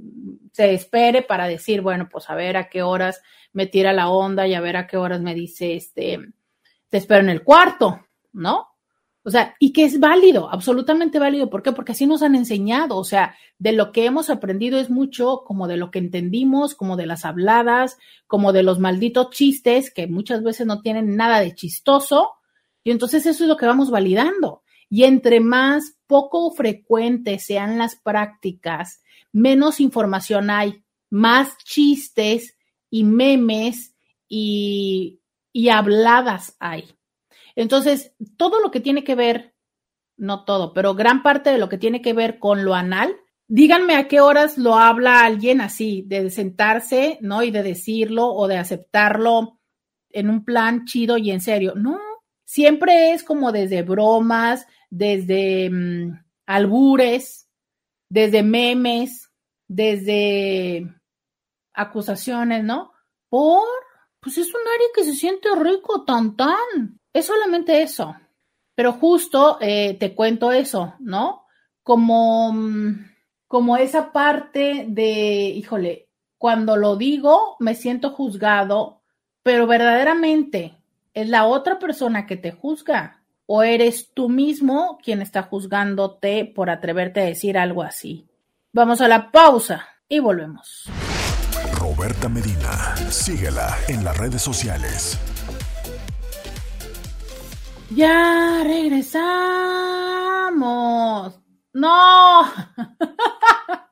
se 0.53 0.73
espere 0.73 1.23
para 1.23 1.49
decir, 1.49 1.81
bueno, 1.81 2.07
pues 2.09 2.29
a 2.29 2.35
ver 2.35 2.55
a 2.55 2.69
qué 2.69 2.81
horas 2.81 3.21
me 3.51 3.67
tira 3.67 3.91
la 3.91 4.09
onda 4.09 4.47
y 4.47 4.53
a 4.53 4.61
ver 4.61 4.77
a 4.77 4.87
qué 4.87 4.95
horas 4.95 5.19
me 5.19 5.35
dice, 5.35 5.75
este, 5.75 6.19
te 6.87 6.97
espero 6.97 7.19
en 7.19 7.29
el 7.29 7.43
cuarto, 7.43 7.99
¿no? 8.31 8.69
O 9.27 9.29
sea, 9.29 9.57
y 9.59 9.73
que 9.73 9.83
es 9.83 9.99
válido, 9.99 10.49
absolutamente 10.49 11.19
válido. 11.19 11.49
¿Por 11.49 11.61
qué? 11.61 11.73
Porque 11.73 11.91
así 11.91 12.07
nos 12.07 12.23
han 12.23 12.33
enseñado. 12.33 12.95
O 12.95 13.03
sea, 13.03 13.35
de 13.59 13.73
lo 13.73 13.91
que 13.91 14.05
hemos 14.05 14.29
aprendido 14.29 14.79
es 14.79 14.89
mucho 14.89 15.43
como 15.45 15.67
de 15.67 15.75
lo 15.75 15.91
que 15.91 15.99
entendimos, 15.99 16.75
como 16.75 16.95
de 16.95 17.07
las 17.07 17.25
habladas, 17.25 17.97
como 18.25 18.53
de 18.53 18.63
los 18.63 18.79
malditos 18.79 19.31
chistes 19.31 19.93
que 19.93 20.07
muchas 20.07 20.43
veces 20.43 20.65
no 20.65 20.79
tienen 20.79 21.17
nada 21.17 21.41
de 21.41 21.53
chistoso. 21.53 22.35
Y 22.85 22.91
entonces 22.91 23.25
eso 23.25 23.43
es 23.43 23.49
lo 23.49 23.57
que 23.57 23.65
vamos 23.65 23.91
validando. 23.91 24.63
Y 24.89 25.03
entre 25.03 25.41
más 25.41 25.97
poco 26.07 26.49
frecuentes 26.51 27.45
sean 27.45 27.77
las 27.77 27.97
prácticas, 27.97 29.01
menos 29.33 29.81
información 29.81 30.49
hay, 30.49 30.85
más 31.09 31.57
chistes 31.65 32.55
y 32.89 33.03
memes 33.03 33.93
y, 34.29 35.19
y 35.51 35.67
habladas 35.67 36.55
hay. 36.61 36.96
Entonces, 37.57 38.13
todo 38.37 38.61
lo 38.61 38.69
que 38.69 38.79
tiene 38.79 39.03
que 39.03 39.15
ver, 39.15 39.55
no 40.15 40.45
todo, 40.45 40.73
pero 40.73 40.93
gran 40.93 41.23
parte 41.23 41.49
de 41.49 41.57
lo 41.57 41.69
que 41.69 41.79
tiene 41.79 42.03
que 42.03 42.13
ver 42.13 42.37
con 42.37 42.63
lo 42.63 42.75
anal, 42.75 43.17
díganme 43.47 43.95
a 43.95 44.07
qué 44.07 44.21
horas 44.21 44.59
lo 44.59 44.75
habla 44.75 45.25
alguien 45.25 45.59
así, 45.59 46.03
de 46.05 46.29
sentarse, 46.29 47.17
¿no? 47.19 47.41
Y 47.41 47.49
de 47.49 47.63
decirlo 47.63 48.27
o 48.27 48.47
de 48.47 48.57
aceptarlo 48.57 49.59
en 50.11 50.29
un 50.29 50.45
plan 50.45 50.85
chido 50.85 51.17
y 51.17 51.31
en 51.31 51.41
serio. 51.41 51.73
No, 51.75 51.99
siempre 52.45 53.13
es 53.13 53.23
como 53.23 53.51
desde 53.51 53.81
bromas, 53.81 54.67
desde 54.91 55.71
mm, 55.71 56.25
albures, 56.45 57.49
desde 58.07 58.43
memes, 58.43 59.31
desde 59.67 60.93
acusaciones, 61.73 62.63
¿no? 62.63 62.91
Por, 63.29 63.65
pues 64.19 64.37
es 64.37 64.47
un 64.47 64.61
área 64.61 64.87
que 64.93 65.03
se 65.05 65.15
siente 65.15 65.49
rico, 65.55 66.05
tan 66.05 66.35
tan. 66.35 66.99
Es 67.17 67.25
solamente 67.25 67.81
eso. 67.81 68.15
Pero 68.75 68.93
justo 68.93 69.57
eh, 69.59 69.97
te 69.99 70.13
cuento 70.13 70.51
eso, 70.51 70.93
¿no? 70.99 71.47
Como, 71.81 72.53
mm, 72.53 73.09
como 73.47 73.75
esa 73.75 74.11
parte 74.11 74.85
de, 74.87 75.49
híjole, 75.49 76.09
cuando 76.37 76.77
lo 76.77 76.95
digo 76.95 77.55
me 77.59 77.73
siento 77.73 78.11
juzgado, 78.11 79.01
pero 79.41 79.65
verdaderamente 79.65 80.77
es 81.15 81.27
la 81.27 81.45
otra 81.45 81.79
persona 81.79 82.27
que 82.27 82.37
te 82.37 82.51
juzga 82.51 83.23
o 83.47 83.63
eres 83.63 84.11
tú 84.13 84.29
mismo 84.29 84.99
quien 85.03 85.23
está 85.23 85.41
juzgándote 85.41 86.45
por 86.45 86.69
atreverte 86.69 87.21
a 87.21 87.25
decir 87.25 87.57
algo 87.57 87.81
así. 87.81 88.27
Vamos 88.73 89.01
a 89.01 89.07
la 89.07 89.31
pausa 89.31 89.87
y 90.07 90.19
volvemos. 90.19 90.83
Roberta 91.73 92.29
Medina, 92.29 92.95
síguela 93.09 93.75
en 93.87 94.03
las 94.03 94.15
redes 94.15 94.43
sociales 94.43 95.19
ya 97.89 98.63
regresamos. 98.63 99.67
No. 101.73 102.43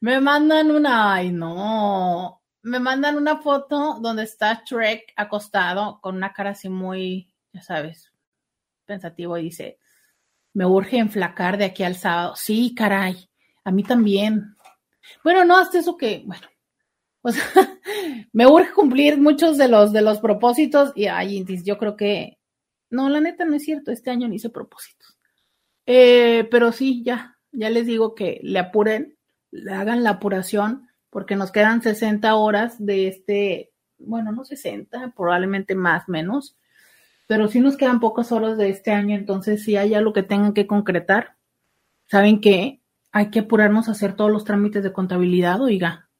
Me 0.00 0.20
mandan 0.20 0.70
una, 0.70 1.14
ay 1.14 1.32
no. 1.32 2.42
Me 2.62 2.78
mandan 2.80 3.16
una 3.16 3.38
foto 3.38 3.98
donde 4.00 4.24
está 4.24 4.62
Shrek 4.64 5.12
acostado 5.16 6.00
con 6.00 6.16
una 6.16 6.32
cara 6.32 6.50
así 6.50 6.68
muy, 6.68 7.32
ya 7.52 7.62
sabes, 7.62 8.12
pensativo 8.84 9.38
y 9.38 9.44
dice, 9.44 9.78
me 10.54 10.66
urge 10.66 10.98
enflacar 10.98 11.58
de 11.58 11.66
aquí 11.66 11.82
al 11.82 11.96
sábado. 11.96 12.34
Sí, 12.36 12.74
caray, 12.74 13.28
a 13.64 13.70
mí 13.70 13.82
también. 13.82 14.56
Bueno, 15.24 15.44
no, 15.44 15.58
hasta 15.58 15.78
eso 15.78 15.96
que, 15.96 16.22
bueno, 16.24 16.46
pues 17.22 17.36
me 18.32 18.46
urge 18.46 18.72
cumplir 18.72 19.18
muchos 19.18 19.58
de 19.58 19.68
los 19.68 19.92
de 19.92 20.02
los 20.02 20.20
propósitos 20.20 20.92
y 20.94 21.06
ay, 21.06 21.44
yo 21.64 21.78
creo 21.78 21.96
que 21.96 22.38
no, 22.92 23.08
la 23.08 23.20
neta 23.20 23.44
no 23.44 23.56
es 23.56 23.64
cierto, 23.64 23.90
este 23.90 24.10
año 24.10 24.28
ni 24.28 24.36
hice 24.36 24.50
propósitos. 24.50 25.18
Eh, 25.86 26.46
pero 26.50 26.72
sí, 26.72 27.02
ya, 27.04 27.38
ya 27.50 27.70
les 27.70 27.86
digo 27.86 28.14
que 28.14 28.38
le 28.42 28.58
apuren, 28.58 29.16
le 29.50 29.72
hagan 29.72 30.04
la 30.04 30.10
apuración, 30.10 30.88
porque 31.10 31.34
nos 31.34 31.50
quedan 31.50 31.82
60 31.82 32.34
horas 32.34 32.76
de 32.84 33.08
este, 33.08 33.72
bueno, 33.98 34.30
no 34.30 34.44
60, 34.44 35.14
probablemente 35.16 35.74
más, 35.74 36.08
menos, 36.08 36.56
pero 37.26 37.48
sí 37.48 37.60
nos 37.60 37.78
quedan 37.78 37.98
pocas 37.98 38.30
horas 38.30 38.58
de 38.58 38.68
este 38.68 38.92
año, 38.92 39.16
entonces 39.16 39.64
si 39.64 39.76
hay 39.76 39.94
algo 39.94 40.12
que 40.12 40.22
tengan 40.22 40.52
que 40.52 40.66
concretar, 40.66 41.36
¿saben 42.06 42.42
qué? 42.42 42.82
Hay 43.10 43.30
que 43.30 43.40
apurarnos 43.40 43.88
a 43.88 43.92
hacer 43.92 44.14
todos 44.14 44.30
los 44.30 44.44
trámites 44.44 44.82
de 44.82 44.92
contabilidad, 44.92 45.62
oiga. 45.62 46.10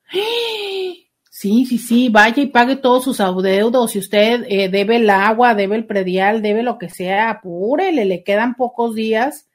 Sí, 1.42 1.66
sí, 1.66 1.76
sí, 1.76 2.08
vaya 2.08 2.40
y 2.40 2.46
pague 2.46 2.76
todos 2.76 3.02
sus 3.02 3.18
adeudos. 3.18 3.90
Si 3.90 3.98
usted 3.98 4.44
eh, 4.48 4.68
debe 4.68 4.94
el 4.94 5.10
agua, 5.10 5.56
debe 5.56 5.74
el 5.74 5.86
predial, 5.86 6.40
debe 6.40 6.62
lo 6.62 6.78
que 6.78 6.88
sea, 6.88 7.30
apúrele, 7.30 8.04
le 8.04 8.22
quedan 8.22 8.54
pocos 8.54 8.94
días 8.94 9.50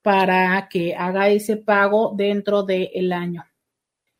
para 0.00 0.66
que 0.70 0.94
haga 0.94 1.28
ese 1.28 1.58
pago 1.58 2.14
dentro 2.16 2.62
del 2.62 3.12
año. 3.12 3.44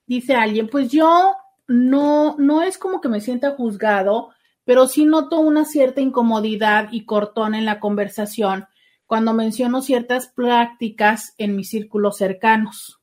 Dice 0.07 0.35
alguien, 0.35 0.69
pues 0.69 0.93
yo 0.93 1.35
no, 1.67 2.37
no 2.37 2.61
es 2.61 2.77
como 2.77 3.01
que 3.01 3.09
me 3.09 3.23
sienta 3.23 3.53
juzgado, 3.53 4.29
pero 4.67 4.87
sí 4.87 5.07
noto 5.07 5.41
una 5.41 5.65
cierta 5.65 6.03
incomodidad 6.03 6.89
y 6.93 7.07
cortón 7.07 7.55
en 7.55 7.65
la 7.65 7.81
conversación 7.81 8.67
cuando 9.07 9.33
menciono 9.33 9.81
ciertas 9.81 10.27
prácticas 10.27 11.33
en 11.39 11.57
mis 11.57 11.71
círculos 11.71 12.19
cercanos. 12.19 13.01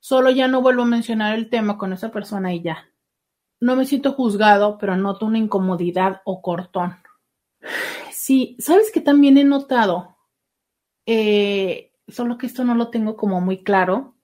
Solo 0.00 0.28
ya 0.28 0.48
no 0.48 0.60
vuelvo 0.60 0.82
a 0.82 0.84
mencionar 0.84 1.34
el 1.34 1.48
tema 1.48 1.78
con 1.78 1.94
esa 1.94 2.10
persona 2.10 2.52
y 2.52 2.60
ya. 2.60 2.88
No 3.60 3.76
me 3.76 3.86
siento 3.86 4.12
juzgado, 4.12 4.78
pero 4.78 4.96
noto 4.96 5.26
una 5.26 5.38
incomodidad 5.38 6.22
o 6.24 6.42
cortón. 6.42 6.96
Sí, 8.12 8.56
¿sabes 8.60 8.90
que 8.92 9.00
también 9.00 9.38
he 9.38 9.44
notado? 9.44 10.16
Eh, 11.06 11.92
solo 12.06 12.38
que 12.38 12.46
esto 12.46 12.64
no 12.64 12.74
lo 12.74 12.90
tengo 12.90 13.16
como 13.16 13.40
muy 13.40 13.62
claro, 13.64 14.16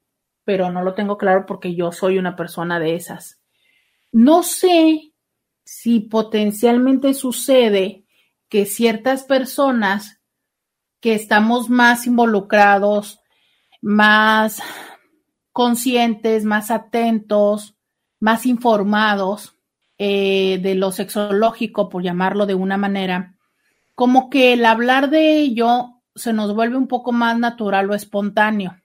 pero 0.44 0.70
no 0.70 0.82
lo 0.82 0.94
tengo 0.94 1.18
claro 1.18 1.46
porque 1.46 1.74
yo 1.74 1.90
soy 1.92 2.18
una 2.18 2.36
persona 2.36 2.78
de 2.78 2.94
esas. 2.94 3.40
No 4.12 4.42
sé 4.42 5.12
si 5.64 6.00
potencialmente 6.00 7.14
sucede 7.14 8.04
que 8.48 8.66
ciertas 8.66 9.24
personas 9.24 10.20
que 11.00 11.14
estamos 11.14 11.68
más 11.68 12.06
involucrados, 12.06 13.20
más 13.80 14.62
conscientes, 15.52 16.44
más 16.44 16.70
atentos, 16.70 17.73
más 18.24 18.46
informados 18.46 19.54
eh, 19.98 20.58
de 20.62 20.74
lo 20.76 20.92
sexológico, 20.92 21.90
por 21.90 22.02
llamarlo 22.02 22.46
de 22.46 22.54
una 22.54 22.78
manera, 22.78 23.36
como 23.94 24.30
que 24.30 24.54
el 24.54 24.64
hablar 24.64 25.10
de 25.10 25.36
ello 25.40 26.00
se 26.14 26.32
nos 26.32 26.54
vuelve 26.54 26.78
un 26.78 26.88
poco 26.88 27.12
más 27.12 27.38
natural 27.38 27.90
o 27.90 27.94
espontáneo. 27.94 28.80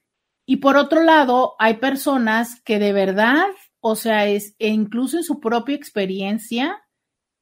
Y 0.45 0.57
por 0.57 0.75
otro 0.75 1.03
lado, 1.03 1.55
hay 1.57 1.75
personas 1.75 2.59
que 2.65 2.79
de 2.79 2.91
verdad, 2.91 3.45
o 3.79 3.95
sea, 3.95 4.27
es, 4.27 4.55
e 4.59 4.67
incluso 4.67 5.15
en 5.15 5.23
su 5.23 5.39
propia 5.39 5.77
experiencia, 5.77 6.75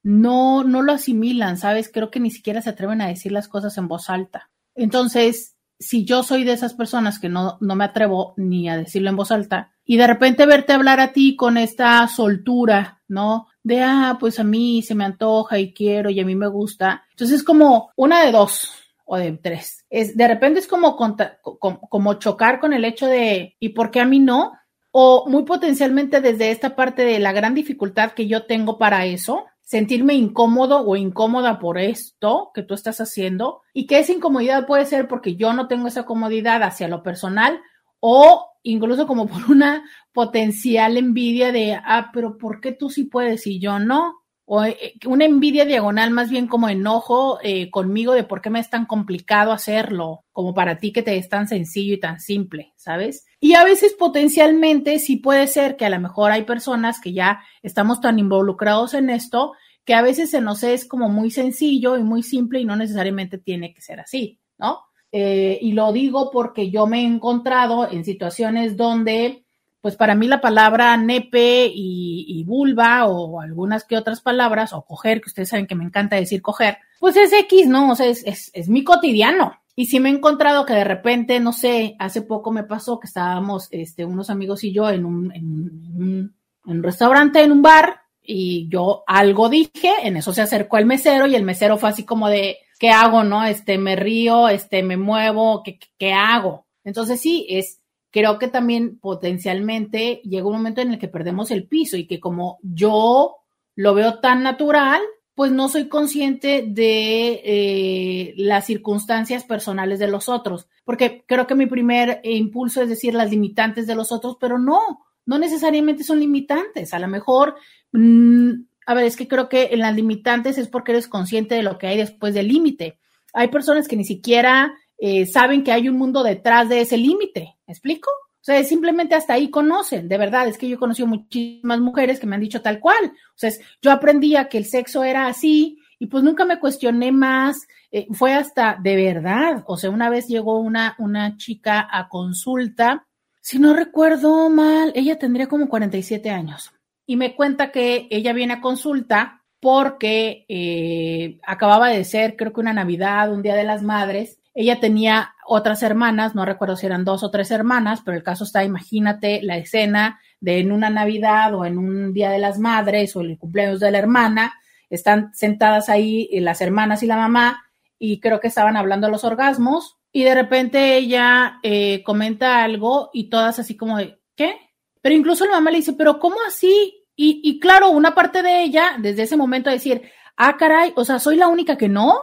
no, 0.03 0.63
no 0.63 0.83
lo 0.83 0.93
asimilan, 0.93 1.57
¿sabes? 1.57 1.89
Creo 1.91 2.11
que 2.11 2.19
ni 2.19 2.29
siquiera 2.29 2.61
se 2.61 2.69
atreven 2.69 3.01
a 3.01 3.07
decir 3.07 3.31
las 3.31 3.47
cosas 3.47 3.75
en 3.79 3.87
voz 3.87 4.11
alta. 4.11 4.51
Entonces, 4.75 5.57
si 5.79 6.05
yo 6.05 6.21
soy 6.21 6.43
de 6.43 6.53
esas 6.53 6.75
personas 6.75 7.17
que 7.17 7.29
no, 7.29 7.57
no 7.59 7.75
me 7.75 7.85
atrevo 7.85 8.35
ni 8.37 8.69
a 8.69 8.77
decirlo 8.77 9.09
en 9.09 9.15
voz 9.15 9.31
alta, 9.31 9.73
y 9.89 9.95
de 9.95 10.05
repente 10.05 10.45
verte 10.45 10.73
hablar 10.73 10.99
a 10.99 11.13
ti 11.13 11.37
con 11.37 11.57
esta 11.57 12.05
soltura, 12.09 13.01
¿no? 13.07 13.47
De, 13.63 13.81
ah, 13.81 14.17
pues 14.19 14.37
a 14.37 14.43
mí 14.43 14.81
se 14.81 14.93
me 14.93 15.05
antoja 15.05 15.57
y 15.57 15.73
quiero 15.73 16.09
y 16.09 16.19
a 16.19 16.25
mí 16.25 16.35
me 16.35 16.47
gusta. 16.47 17.05
Entonces 17.11 17.37
es 17.37 17.43
como 17.43 17.91
una 17.95 18.23
de 18.25 18.33
dos 18.33 18.69
o 19.05 19.15
de 19.17 19.31
tres. 19.31 19.85
Es, 19.89 20.17
de 20.17 20.27
repente 20.27 20.59
es 20.59 20.67
como, 20.67 20.97
como 20.97 22.13
chocar 22.15 22.59
con 22.59 22.73
el 22.73 22.83
hecho 22.83 23.07
de, 23.07 23.55
¿y 23.61 23.69
por 23.69 23.89
qué 23.89 24.01
a 24.01 24.05
mí 24.05 24.19
no? 24.19 24.51
O 24.91 25.25
muy 25.29 25.43
potencialmente 25.43 26.19
desde 26.19 26.51
esta 26.51 26.75
parte 26.75 27.05
de 27.05 27.19
la 27.19 27.31
gran 27.31 27.55
dificultad 27.55 28.11
que 28.11 28.27
yo 28.27 28.45
tengo 28.45 28.77
para 28.77 29.05
eso, 29.05 29.45
sentirme 29.61 30.15
incómodo 30.15 30.85
o 30.85 30.97
incómoda 30.97 31.59
por 31.59 31.77
esto 31.77 32.51
que 32.53 32.63
tú 32.63 32.73
estás 32.73 32.99
haciendo 32.99 33.61
y 33.73 33.87
que 33.87 33.99
esa 33.99 34.11
incomodidad 34.11 34.67
puede 34.67 34.85
ser 34.85 35.07
porque 35.07 35.37
yo 35.37 35.53
no 35.53 35.69
tengo 35.69 35.87
esa 35.87 36.03
comodidad 36.03 36.61
hacia 36.63 36.89
lo 36.89 37.03
personal 37.03 37.61
o 38.01 38.49
incluso 38.71 39.07
como 39.07 39.27
por 39.27 39.49
una 39.49 39.83
potencial 40.13 40.97
envidia 40.97 41.51
de, 41.51 41.73
ah, 41.73 42.09
pero 42.13 42.37
¿por 42.37 42.61
qué 42.61 42.71
tú 42.71 42.89
sí 42.89 43.05
puedes 43.05 43.47
y 43.47 43.59
yo 43.59 43.79
no? 43.79 44.15
o 44.49 44.63
eh, 44.63 44.93
una 45.05 45.25
envidia 45.25 45.65
diagonal, 45.65 46.09
más 46.09 46.29
bien 46.29 46.47
como 46.47 46.69
enojo 46.69 47.37
eh, 47.43 47.69
conmigo 47.69 48.13
de 48.13 48.23
por 48.23 48.41
qué 48.41 48.49
me 48.49 48.61
es 48.61 48.69
tan 48.69 48.85
complicado 48.85 49.51
hacerlo, 49.51 50.23
como 50.31 50.53
para 50.53 50.79
ti 50.79 50.93
que 50.93 51.03
te 51.03 51.17
es 51.17 51.27
tan 51.27 51.49
sencillo 51.49 51.95
y 51.95 51.99
tan 51.99 52.21
simple, 52.21 52.71
¿sabes? 52.77 53.25
Y 53.41 53.55
a 53.55 53.65
veces 53.65 53.93
potencialmente 53.93 54.99
sí 54.99 55.17
puede 55.17 55.47
ser 55.47 55.75
que 55.75 55.85
a 55.85 55.89
lo 55.89 55.99
mejor 55.99 56.31
hay 56.31 56.43
personas 56.43 57.01
que 57.01 57.11
ya 57.11 57.41
estamos 57.61 57.99
tan 57.99 58.19
involucrados 58.19 58.93
en 58.93 59.09
esto 59.09 59.51
que 59.83 59.93
a 59.93 60.01
veces 60.01 60.31
se 60.31 60.39
nos 60.39 60.63
es 60.63 60.85
como 60.85 61.09
muy 61.09 61.29
sencillo 61.29 61.97
y 61.97 62.03
muy 62.03 62.23
simple 62.23 62.61
y 62.61 62.65
no 62.65 62.77
necesariamente 62.77 63.37
tiene 63.37 63.73
que 63.73 63.81
ser 63.81 63.99
así, 63.99 64.39
¿no? 64.57 64.79
Eh, 65.19 65.57
y 65.63 65.71
lo 65.71 65.91
digo 65.91 66.29
porque 66.29 66.69
yo 66.69 66.85
me 66.85 67.01
he 67.01 67.03
encontrado 67.03 67.89
en 67.89 68.05
situaciones 68.05 68.77
donde 68.77 69.45
pues 69.81 69.95
para 69.95 70.13
mí 70.13 70.27
la 70.27 70.41
palabra 70.41 70.95
nepe 70.95 71.71
y, 71.73 72.43
vulva 72.45 73.07
o 73.07 73.41
algunas 73.41 73.83
que 73.83 73.97
otras 73.97 74.21
palabras, 74.21 74.73
o 74.73 74.83
coger, 74.83 75.19
que 75.19 75.29
ustedes 75.29 75.49
saben 75.49 75.65
que 75.65 75.73
me 75.73 75.85
encanta 75.85 76.17
decir 76.17 76.43
coger, 76.43 76.77
pues 76.99 77.17
es 77.17 77.33
X, 77.33 77.65
¿no? 77.67 77.91
O 77.91 77.95
sea, 77.95 78.05
es, 78.05 78.51
es, 78.53 78.69
mi 78.69 78.83
cotidiano. 78.83 79.53
Y 79.75 79.87
sí 79.87 79.99
me 79.99 80.09
he 80.09 80.13
encontrado 80.13 80.67
que 80.67 80.73
de 80.73 80.83
repente, 80.83 81.39
no 81.39 81.51
sé, 81.51 81.95
hace 81.97 82.21
poco 82.21 82.51
me 82.51 82.63
pasó 82.63 82.99
que 82.99 83.07
estábamos, 83.07 83.69
este, 83.71 84.05
unos 84.05 84.29
amigos 84.29 84.63
y 84.63 84.71
yo 84.71 84.87
en 84.89 85.03
un, 85.03 85.33
en 85.33 86.31
un 86.65 86.83
restaurante, 86.83 87.41
en 87.41 87.51
un 87.51 87.63
bar, 87.63 88.01
y 88.21 88.69
yo 88.69 89.03
algo 89.07 89.49
dije, 89.49 89.93
en 90.03 90.17
eso 90.17 90.31
se 90.31 90.43
acercó 90.43 90.77
el 90.77 90.85
mesero 90.85 91.25
y 91.25 91.35
el 91.35 91.43
mesero 91.43 91.77
fue 91.77 91.89
así 91.89 92.03
como 92.03 92.29
de, 92.29 92.57
¿qué 92.79 92.89
hago, 92.89 93.23
no? 93.23 93.43
Este, 93.43 93.77
me 93.77 93.95
río, 93.95 94.49
este, 94.49 94.83
me 94.83 94.97
muevo, 94.97 95.63
¿qué, 95.63 95.79
qué 95.97 96.13
hago? 96.13 96.67
Entonces 96.83 97.19
sí, 97.19 97.45
es, 97.49 97.81
creo 98.11 98.39
que 98.39 98.47
también 98.47 98.99
potencialmente 98.99 100.21
llega 100.23 100.47
un 100.47 100.53
momento 100.53 100.81
en 100.81 100.93
el 100.93 100.99
que 100.99 101.07
perdemos 101.07 101.51
el 101.51 101.67
piso 101.67 101.97
y 101.97 102.07
que 102.07 102.19
como 102.19 102.59
yo 102.61 103.37
lo 103.75 103.93
veo 103.93 104.19
tan 104.19 104.43
natural, 104.43 105.01
pues 105.37 105.51
no 105.51 105.69
soy 105.69 105.87
consciente 105.87 106.65
de 106.67 107.41
eh, 107.45 108.33
las 108.37 108.65
circunstancias 108.65 109.43
personales 109.43 109.99
de 109.99 110.07
los 110.07 110.29
otros, 110.29 110.67
porque 110.83 111.25
creo 111.27 111.45
que 111.45 111.53
mi 111.53 111.67
primer 111.67 112.21
impulso 112.23 112.81
es 112.81 112.89
decir 112.89 113.13
las 113.13 113.29
limitantes 113.29 113.85
de 113.85 113.93
los 113.93 114.11
otros, 114.11 114.37
pero 114.39 114.57
no, 114.57 114.79
no 115.27 115.37
necesariamente 115.37 116.03
son 116.03 116.19
limitantes, 116.19 116.91
a 116.91 116.97
lo 116.97 117.07
mejor, 117.07 117.55
mm, 117.91 118.51
a 118.87 118.93
ver, 118.93 119.03
es 119.03 119.17
que 119.17 119.27
creo 119.27 119.49
que 119.49 119.69
en 119.71 119.79
las 119.79 119.93
limitantes 119.93 120.57
es 120.57 120.69
porque 120.69 120.93
eres 120.93 121.09
consciente 121.09 121.55
de 121.55 121.61
lo 121.61 121.77
que 121.77 121.87
hay 121.87 121.97
después 121.97 122.33
del 122.33 122.47
límite. 122.47 122.97
Hay 123.33 123.49
personas 123.49 123.85
que 123.85 123.97
ni 123.97 124.05
siquiera 124.05 124.73
eh, 124.97 125.25
saben 125.25 125.65
que 125.65 125.73
hay 125.73 125.89
un 125.89 125.97
mundo 125.97 126.23
detrás 126.23 126.69
de 126.69 126.79
ese 126.79 126.95
límite. 126.95 127.57
¿Me 127.67 127.73
explico? 127.73 128.09
O 128.09 128.43
sea, 128.47 128.63
simplemente 128.63 129.13
hasta 129.13 129.33
ahí 129.33 129.49
conocen, 129.49 130.07
de 130.07 130.17
verdad, 130.17 130.47
es 130.47 130.57
que 130.57 130.69
yo 130.69 130.75
he 130.75 130.79
conocido 130.79 131.05
muchísimas 131.05 131.81
mujeres 131.81 132.17
que 132.17 132.27
me 132.27 132.35
han 132.35 132.41
dicho 132.41 132.61
tal 132.61 132.79
cual. 132.79 133.11
O 133.11 133.37
sea, 133.37 133.51
yo 133.81 133.91
aprendía 133.91 134.47
que 134.47 134.57
el 134.57 134.65
sexo 134.65 135.03
era 135.03 135.27
así 135.27 135.79
y 135.99 136.07
pues 136.07 136.23
nunca 136.23 136.45
me 136.45 136.57
cuestioné 136.57 137.11
más. 137.11 137.67
Eh, 137.91 138.07
fue 138.13 138.33
hasta 138.33 138.77
de 138.81 138.95
verdad. 138.95 139.65
O 139.67 139.75
sea, 139.75 139.89
una 139.89 140.09
vez 140.09 140.29
llegó 140.29 140.59
una, 140.61 140.95
una 140.97 141.35
chica 141.35 141.85
a 141.91 142.07
consulta, 142.07 143.05
si 143.41 143.59
no 143.59 143.73
recuerdo 143.73 144.49
mal, 144.49 144.93
ella 144.95 145.19
tendría 145.19 145.47
como 145.47 145.67
47 145.67 146.29
años 146.29 146.71
y 147.07 147.15
me 147.15 147.35
cuenta 147.35 147.71
que 147.71 148.07
ella 148.11 148.33
viene 148.33 148.55
a 148.55 148.61
consulta 148.61 149.41
porque 149.59 150.45
eh, 150.49 151.39
acababa 151.43 151.87
de 151.87 152.03
ser, 152.03 152.35
creo 152.35 152.53
que 152.53 152.59
una 152.59 152.73
Navidad, 152.73 153.31
un 153.31 153.41
Día 153.41 153.55
de 153.55 153.63
las 153.63 153.81
Madres, 153.81 154.39
ella 154.53 154.79
tenía 154.79 155.33
otras 155.47 155.81
hermanas, 155.81 156.35
no 156.35 156.45
recuerdo 156.45 156.75
si 156.75 156.85
eran 156.85 157.05
dos 157.05 157.23
o 157.23 157.31
tres 157.31 157.49
hermanas, 157.49 158.01
pero 158.03 158.17
el 158.17 158.23
caso 158.23 158.43
está, 158.43 158.63
imagínate 158.63 159.41
la 159.41 159.57
escena 159.57 160.19
de 160.41 160.59
en 160.59 160.71
una 160.71 160.89
Navidad 160.89 161.55
o 161.55 161.65
en 161.65 161.77
un 161.77 162.13
Día 162.13 162.29
de 162.29 162.39
las 162.39 162.59
Madres 162.59 163.15
o 163.15 163.21
el 163.21 163.37
cumpleaños 163.39 163.79
de 163.79 163.89
la 163.89 163.99
hermana, 163.99 164.53
están 164.89 165.33
sentadas 165.33 165.89
ahí 165.89 166.29
eh, 166.31 166.41
las 166.41 166.61
hermanas 166.61 167.03
y 167.03 167.07
la 167.07 167.17
mamá 167.17 167.63
y 167.97 168.19
creo 168.19 168.39
que 168.39 168.47
estaban 168.47 168.77
hablando 168.77 169.07
de 169.07 169.11
los 169.11 169.23
orgasmos 169.23 169.97
y 170.11 170.23
de 170.23 170.35
repente 170.35 170.97
ella 170.97 171.59
eh, 171.63 172.03
comenta 172.03 172.63
algo 172.63 173.09
y 173.13 173.29
todas 173.29 173.59
así 173.59 173.77
como 173.77 173.97
de, 173.97 174.19
¿qué? 174.35 174.55
Pero 175.01 175.15
incluso 175.15 175.45
la 175.45 175.53
mamá 175.53 175.71
le 175.71 175.77
dice, 175.77 175.93
pero 175.93 176.19
¿cómo 176.19 176.37
así? 176.47 177.03
Y, 177.19 177.59
claro, 177.59 177.89
una 177.89 178.13
parte 178.13 178.43
de 178.43 178.61
ella, 178.61 178.95
desde 178.99 179.23
ese 179.23 179.37
momento, 179.37 179.71
decir, 179.71 180.03
ah, 180.35 180.55
caray, 180.55 180.93
o 180.95 181.03
sea, 181.03 181.17
soy 181.17 181.35
la 181.35 181.47
única 181.47 181.75
que 181.75 181.89
no. 181.89 182.19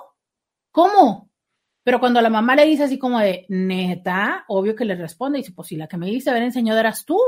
¿Cómo? 0.70 1.30
Pero 1.82 1.98
cuando 1.98 2.20
la 2.20 2.30
mamá 2.30 2.54
le 2.54 2.64
dice 2.64 2.84
así 2.84 2.96
como 2.96 3.18
de, 3.18 3.44
neta, 3.48 4.44
obvio 4.46 4.76
que 4.76 4.84
le 4.84 4.94
responde, 4.94 5.38
y 5.38 5.42
dice, 5.42 5.52
pues 5.52 5.68
si 5.68 5.76
la 5.76 5.88
que 5.88 5.96
me 5.96 6.06
dice 6.06 6.30
haber 6.30 6.44
enseñado 6.44 6.78
eras 6.78 7.04
tú. 7.04 7.18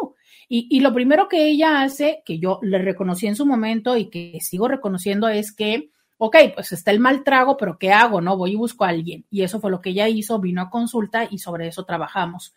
Y, 0.48 0.68
y 0.70 0.80
lo 0.80 0.94
primero 0.94 1.28
que 1.28 1.48
ella 1.48 1.82
hace, 1.82 2.22
que 2.24 2.38
yo 2.38 2.60
le 2.62 2.78
reconocí 2.78 3.26
en 3.26 3.34
su 3.34 3.44
momento 3.44 3.96
y 3.96 4.10
que 4.10 4.38
sigo 4.40 4.68
reconociendo, 4.68 5.28
es 5.28 5.52
que, 5.52 5.90
ok, 6.18 6.36
pues 6.54 6.70
está 6.70 6.92
el 6.92 7.00
mal 7.00 7.24
trago, 7.24 7.56
pero 7.56 7.78
¿qué 7.78 7.92
hago? 7.92 8.20
No, 8.20 8.36
voy 8.36 8.52
y 8.52 8.56
busco 8.56 8.84
a 8.84 8.90
alguien. 8.90 9.26
Y 9.28 9.42
eso 9.42 9.60
fue 9.60 9.72
lo 9.72 9.80
que 9.80 9.90
ella 9.90 10.08
hizo, 10.08 10.38
vino 10.38 10.62
a 10.62 10.70
consulta 10.70 11.26
y 11.28 11.38
sobre 11.38 11.66
eso 11.66 11.84
trabajamos. 11.84 12.54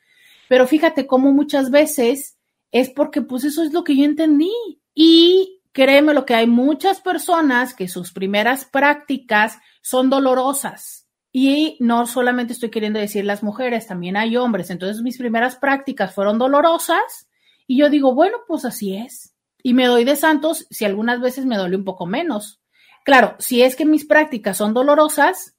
Pero 0.48 0.68
fíjate 0.68 1.06
cómo 1.08 1.34
muchas 1.34 1.72
veces 1.72 2.39
es 2.72 2.90
porque 2.90 3.22
pues 3.22 3.44
eso 3.44 3.64
es 3.64 3.74
lo 3.74 3.84
que 3.84 3.96
yo 3.96 4.06
entendí. 4.06 4.54
Y 4.94 5.62
créeme 5.72 6.14
lo 6.14 6.26
que 6.26 6.36
hay 6.36 6.48
muchas 6.48 7.02
personas 7.02 7.74
que 7.74 7.88
sus 7.88 8.12
primeras 8.12 8.66
prácticas 8.66 9.60
son 9.82 10.10
dolorosas 10.10 11.10
y 11.32 11.78
no 11.80 12.08
solamente 12.08 12.54
estoy 12.54 12.70
queriendo 12.70 13.00
decir 13.00 13.24
las 13.24 13.44
mujeres, 13.44 13.88
también 13.88 14.18
hay 14.18 14.36
hombres. 14.36 14.70
Entonces 14.70 15.02
mis 15.04 15.18
primeras 15.18 15.56
prácticas 15.56 16.14
fueron 16.14 16.40
dolorosas 16.40 17.30
y 17.68 17.78
yo 17.78 17.90
digo, 17.90 18.14
bueno, 18.16 18.38
pues 18.48 18.66
así 18.66 18.96
es. 18.96 19.36
Y 19.62 19.74
me 19.74 19.86
doy 19.86 20.06
de 20.06 20.16
santos 20.16 20.66
si 20.70 20.86
algunas 20.86 21.22
veces 21.22 21.46
me 21.46 21.58
duele 21.58 21.76
un 21.76 21.84
poco 21.84 22.06
menos. 22.06 22.62
Claro, 23.06 23.36
si 23.40 23.62
es 23.62 23.76
que 23.76 23.86
mis 23.86 24.06
prácticas 24.06 24.58
son 24.58 24.74
dolorosas, 24.74 25.56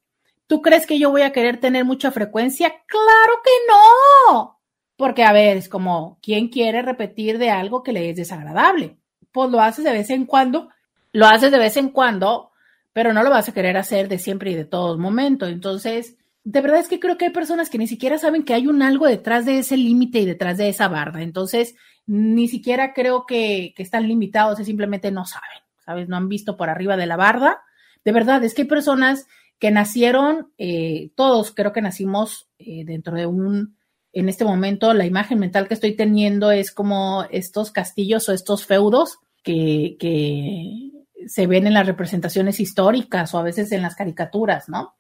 ¿tú 0.47 0.61
crees 0.61 0.87
que 0.87 0.99
yo 0.99 1.11
voy 1.11 1.23
a 1.23 1.33
querer 1.33 1.61
tener 1.61 1.85
mucha 1.85 2.11
frecuencia? 2.11 2.71
Claro 2.87 3.41
que 3.45 3.51
no. 3.69 4.60
Porque, 5.01 5.25
a 5.25 5.33
ver, 5.33 5.57
es 5.57 5.69
como, 5.69 6.19
¿quién 6.23 6.49
quiere 6.49 6.83
repetir 6.83 7.39
de 7.39 7.51
algo 7.51 7.83
que 7.83 7.93
le 7.93 8.11
es 8.11 8.17
desagradable? 8.17 8.99
Pues 9.33 9.51
lo 9.51 9.61
haces 9.61 9.85
de 9.85 9.93
vez 9.93 10.11
en 10.11 10.27
cuando, 10.27 10.69
lo 11.13 11.27
haces 11.27 11.51
de 11.51 11.59
vez 11.59 11.77
en 11.77 11.89
cuando 11.89 12.51
pero 12.93 13.13
no 13.13 13.23
lo 13.23 13.31
vas 13.31 13.49
a 13.49 13.55
querer 13.55 13.77
hacer 13.77 14.09
de 14.09 14.19
siempre 14.19 14.51
y 14.51 14.55
de 14.55 14.65
todo 14.65 14.99
momento. 14.99 15.47
Entonces, 15.47 16.17
de 16.45 16.61
verdad 16.61 16.81
es 16.81 16.89
que 16.89 17.01
creo 17.01 17.17
que 17.17 17.27
hay 17.27 17.31
personas 17.31 17.71
que 17.71 17.79
ni 17.79 17.87
siquiera 17.87 18.19
saben 18.19 18.43
que 18.43 18.55
hay 18.55 18.67
un 18.67 18.83
algo 18.83 19.07
detrás 19.07 19.47
de 19.47 19.59
ese 19.59 19.77
límite 19.77 20.21
y 20.21 20.27
detrás 20.27 20.59
de 20.59 20.69
esa 20.69 20.89
barda. 20.89 21.23
Entonces, 21.23 21.77
ni 22.07 22.49
siquiera 22.49 22.93
creo 22.93 23.27
que, 23.27 23.75
están 23.77 24.09
limitados, 24.09 24.59
simplemente 24.59 25.13
no 25.13 25.25
saben, 25.25 25.63
¿sabes? 25.85 26.09
No 26.09 26.17
han 26.17 26.29
visto 26.29 26.57
por 26.57 26.69
arriba 26.69 26.97
de 26.97 27.07
la 27.07 27.17
barda. 27.17 27.63
De 28.05 28.13
verdad, 28.13 28.43
es 28.43 28.55
que 28.55 28.63
hay 28.63 28.69
personas 28.69 29.27
que 29.59 29.71
nacieron, 29.71 30.53
eh, 30.59 31.11
todos 31.15 31.53
creo 31.55 31.73
que 31.73 31.83
nacimos 31.83 32.49
eh, 32.59 32.85
dentro 32.85 33.15
de 33.15 33.27
un, 33.27 33.77
en 34.13 34.29
este 34.29 34.45
momento, 34.45 34.93
la 34.93 35.07
imagen 35.07 35.39
mental 35.39 35.69
que 35.69 35.75
estoy 35.75 35.95
teniendo 35.95 36.51
es 36.51 36.73
como 36.73 37.25
estos 37.31 37.71
castillos 37.71 38.29
o 38.29 38.33
estos 38.33 38.67
feudos 38.67 39.19
que, 39.43 39.97
se 41.27 41.47
ven 41.47 41.67
en 41.67 41.75
las 41.75 41.87
representaciones 41.87 42.61
históricas 42.61 43.35
o 43.35 43.39
a 43.39 43.43
veces 43.43 43.71
en 43.73 43.83
las 43.83 43.95
caricaturas, 43.95 44.71
¿no? 44.71 44.95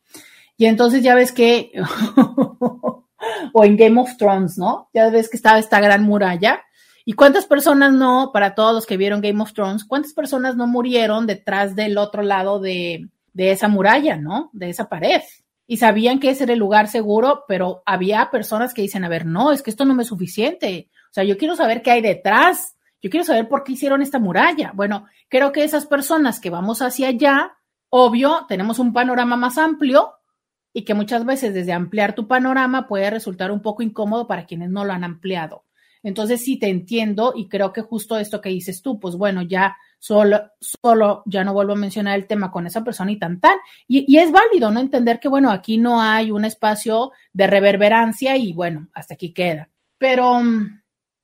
Y 0.59 0.67
entonces 0.67 1.03
ya 1.03 1.15
ves 1.15 1.33
que, 1.33 1.73
o 3.55 3.65
en 3.65 3.77
Game 3.79 3.99
of 3.99 4.19
Thrones, 4.19 4.59
¿no? 4.59 4.91
Ya 4.93 5.09
ves 5.09 5.31
que 5.31 5.39
estaba 5.39 5.59
esta 5.59 5.81
gran 5.81 6.03
muralla. 6.03 6.61
¿Y 7.07 7.15
cuántas 7.15 7.47
personas 7.47 7.95
no, 7.95 8.31
para 8.35 8.55
todos 8.55 8.75
los 8.75 8.85
que 8.85 8.99
vieron 8.99 9.23
Game 9.23 9.43
of 9.43 9.55
Thrones, 9.55 9.85
cuántas 9.85 10.13
personas 10.13 10.57
no 10.57 10.67
murieron 10.67 11.27
detrás 11.27 11.75
del 11.75 11.97
otro 11.97 12.23
lado 12.23 12.61
de, 12.61 13.09
de 13.33 13.51
esa 13.53 13.69
muralla, 13.69 14.17
¿no? 14.17 14.51
De 14.53 14.69
esa 14.69 14.91
pared. 14.91 15.23
Y 15.71 15.77
sabían 15.77 16.18
que 16.18 16.31
ese 16.31 16.45
era 16.45 16.53
el 16.53 16.59
lugar 16.59 16.89
seguro, 16.89 17.45
pero 17.47 17.83
había 17.87 18.31
personas 18.31 18.75
que 18.75 18.83
dicen, 18.83 19.05
a 19.05 19.09
ver, 19.09 19.25
no, 19.25 19.53
es 19.53 19.62
que 19.62 19.71
esto 19.71 19.85
no 19.85 19.95
me 19.95 20.03
es 20.03 20.09
suficiente. 20.09 20.91
O 21.11 21.14
sea, 21.14 21.25
yo 21.25 21.39
quiero 21.39 21.55
saber 21.55 21.81
qué 21.83 21.93
hay 21.93 22.01
detrás 22.03 22.77
yo 23.03 23.11
quiero 23.11 23.25
saber 23.25 23.49
por 23.49 23.64
qué 23.64 23.73
hicieron 23.73 24.03
esta 24.03 24.18
muralla. 24.18 24.73
Bueno, 24.75 25.07
creo 25.29 25.53
que 25.53 25.64
esas 25.64 25.87
personas 25.87 26.39
que 26.39 26.51
vamos 26.51 26.83
hacia 26.83 27.09
allá, 27.09 27.53
obvio, 27.89 28.45
tenemos 28.49 28.79
un 28.79 28.93
panorama 28.93 29.37
más 29.37 29.57
amplio 29.59 30.12
y 30.73 30.85
que 30.85 30.95
muchas 30.95 31.25
veces 31.25 31.55
desde 31.55 31.73
ampliar 31.73 32.14
tu 32.14 32.29
panorama 32.29 32.87
puede 32.87 33.11
resultar 33.11 33.51
un 33.51 33.62
poco 33.62 33.83
incómodo 33.83 34.27
para 34.27 34.47
quienes 34.47 34.71
no 34.71 34.85
lo 34.85 34.93
han 34.93 35.05
ampliado. 35.05 35.64
Entonces 36.03 36.43
sí 36.43 36.59
te 36.59 36.68
entiendo 36.68 37.33
y 37.35 37.49
creo 37.49 37.73
que 37.73 37.83
justo 37.83 38.18
esto 38.18 38.41
que 38.41 38.51
dices 38.51 38.83
tú, 38.83 39.01
pues 39.01 39.16
bueno, 39.16 39.43
ya 39.43 39.77
solo, 40.01 40.51
solo 40.61 41.22
ya 41.26 41.44
no 41.44 41.53
vuelvo 41.53 41.74
a 41.74 41.76
mencionar 41.76 42.18
el 42.18 42.26
tema 42.26 42.51
con 42.51 42.66
esa 42.66 42.82
persona 42.82 43.12
y 43.12 43.18
tan 43.18 43.38
tan. 43.38 43.59
Y, 43.86 44.05
y, 44.12 44.18
es 44.18 44.32
válido, 44.32 44.72
¿no? 44.72 44.80
Entender 44.80 45.20
que, 45.20 45.28
bueno, 45.28 45.53
aquí 45.53 45.78
no 45.78 46.03
hay 46.03 46.32
un 46.32 46.44
espacio 46.44 47.12
de 47.32 47.46
reverberancia 47.46 48.36
y 48.36 48.53
bueno, 48.53 48.88
hasta 48.94 49.14
aquí 49.14 49.32
queda. 49.32 49.68
Pero, 49.98 50.40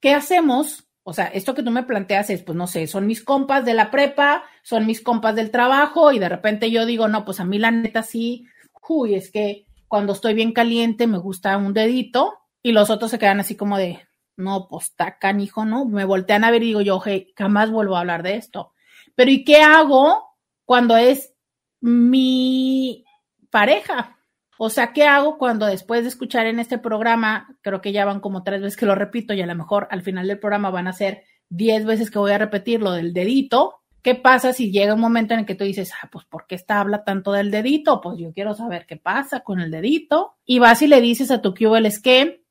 ¿qué 0.01 0.15
hacemos? 0.15 0.87
O 1.03 1.13
sea, 1.13 1.27
esto 1.27 1.55
que 1.55 1.63
tú 1.63 1.71
me 1.71 1.85
planteas 1.85 2.31
es, 2.31 2.43
pues 2.43 2.57
no 2.57 2.67
sé, 2.67 2.87
son 2.87 3.07
mis 3.07 3.25
compas 3.25 3.65
de 3.65 3.75
la 3.75 3.91
prepa, 3.91 4.45
son 4.63 4.87
mis 4.87 5.01
compas 5.01 5.35
del 5.35 5.51
trabajo 5.51 6.13
y 6.13 6.19
de 6.19 6.29
repente 6.29 6.71
yo 6.71 6.85
digo, 6.85 7.09
no, 7.09 7.25
pues 7.25 7.41
a 7.41 7.45
mí 7.45 7.59
la 7.59 7.71
neta 7.71 8.03
sí, 8.03 8.45
uy, 8.89 9.15
es 9.15 9.31
que 9.31 9.67
cuando 9.89 10.13
estoy 10.13 10.35
bien 10.35 10.53
caliente 10.53 11.07
me 11.07 11.19
gusta 11.19 11.57
un 11.57 11.73
dedito 11.73 12.35
y 12.63 12.73
los 12.73 12.91
otros 12.91 13.11
se 13.11 13.19
quedan 13.19 13.41
así 13.41 13.55
como 13.55 13.79
de, 13.79 14.06
no, 14.37 14.69
pues 14.69 14.87
está 14.87 15.19
canijo, 15.19 15.65
¿no? 15.65 15.85
Me 15.87 16.05
voltean 16.05 16.45
a 16.45 16.51
ver 16.51 16.63
y 16.63 16.67
digo 16.67 16.81
yo, 16.81 17.01
hey, 17.05 17.33
jamás 17.37 17.71
vuelvo 17.71 17.97
a 17.97 18.01
hablar 18.01 18.23
de 18.23 18.37
esto. 18.37 18.73
Pero 19.15 19.31
¿y 19.31 19.45
qué 19.45 19.63
hago 19.63 20.37
cuando 20.65 20.97
es 20.97 21.35
mi 21.81 23.05
pareja? 23.51 24.19
O 24.59 24.71
sea, 24.71 24.93
¿qué 24.93 25.05
hago 25.05 25.39
cuando 25.39 25.67
después 25.67 26.03
de 26.03 26.09
escuchar 26.09 26.47
en 26.47 26.59
este 26.59 26.79
programa, 26.79 27.57
creo 27.63 27.81
que 27.81 27.93
ya 27.93 28.05
van 28.05 28.21
como 28.21 28.43
tres 28.43 28.63
veces 28.63 28.77
que 28.77 28.87
lo 28.87 28.95
repito 28.95 29.35
y 29.35 29.43
a 29.43 29.47
lo 29.47 29.55
mejor 29.55 29.87
al 29.91 30.03
final 30.03 30.27
del 30.27 30.39
programa 30.39 30.71
van 30.71 30.89
a 30.89 30.93
ser 30.93 31.25
diez 31.49 31.85
veces 31.85 32.11
que 32.11 32.19
voy 32.19 32.33
a 32.33 32.39
repetir 32.39 32.81
lo 32.81 32.93
del 32.93 33.13
dedito? 33.13 33.83
¿Qué 34.03 34.15
pasa 34.15 34.53
si 34.53 34.71
llega 34.71 34.95
un 34.95 35.01
momento 35.01 35.35
en 35.35 35.41
el 35.41 35.47
que 35.47 35.57
tú 35.57 35.65
dices, 35.65 35.91
ah, 36.01 36.09
pues 36.13 36.25
¿por 36.27 36.47
qué 36.47 36.55
está 36.55 36.81
habla 36.81 37.03
tanto 37.03 37.33
del 37.33 37.51
dedito? 37.51 38.01
Pues 38.01 38.19
yo 38.19 38.33
quiero 38.33 38.55
saber 38.55 38.87
qué 38.87 38.97
pasa 38.97 39.41
con 39.41 39.61
el 39.61 39.71
dedito. 39.71 40.37
Y 40.45 40.61
vas 40.61 40.81
y 40.83 40.87
le 40.87 41.01
dices 41.01 41.33
a 41.33 41.43
tu 41.43 41.55
QL 41.55 41.87
es 41.87 42.01
que 42.01 42.46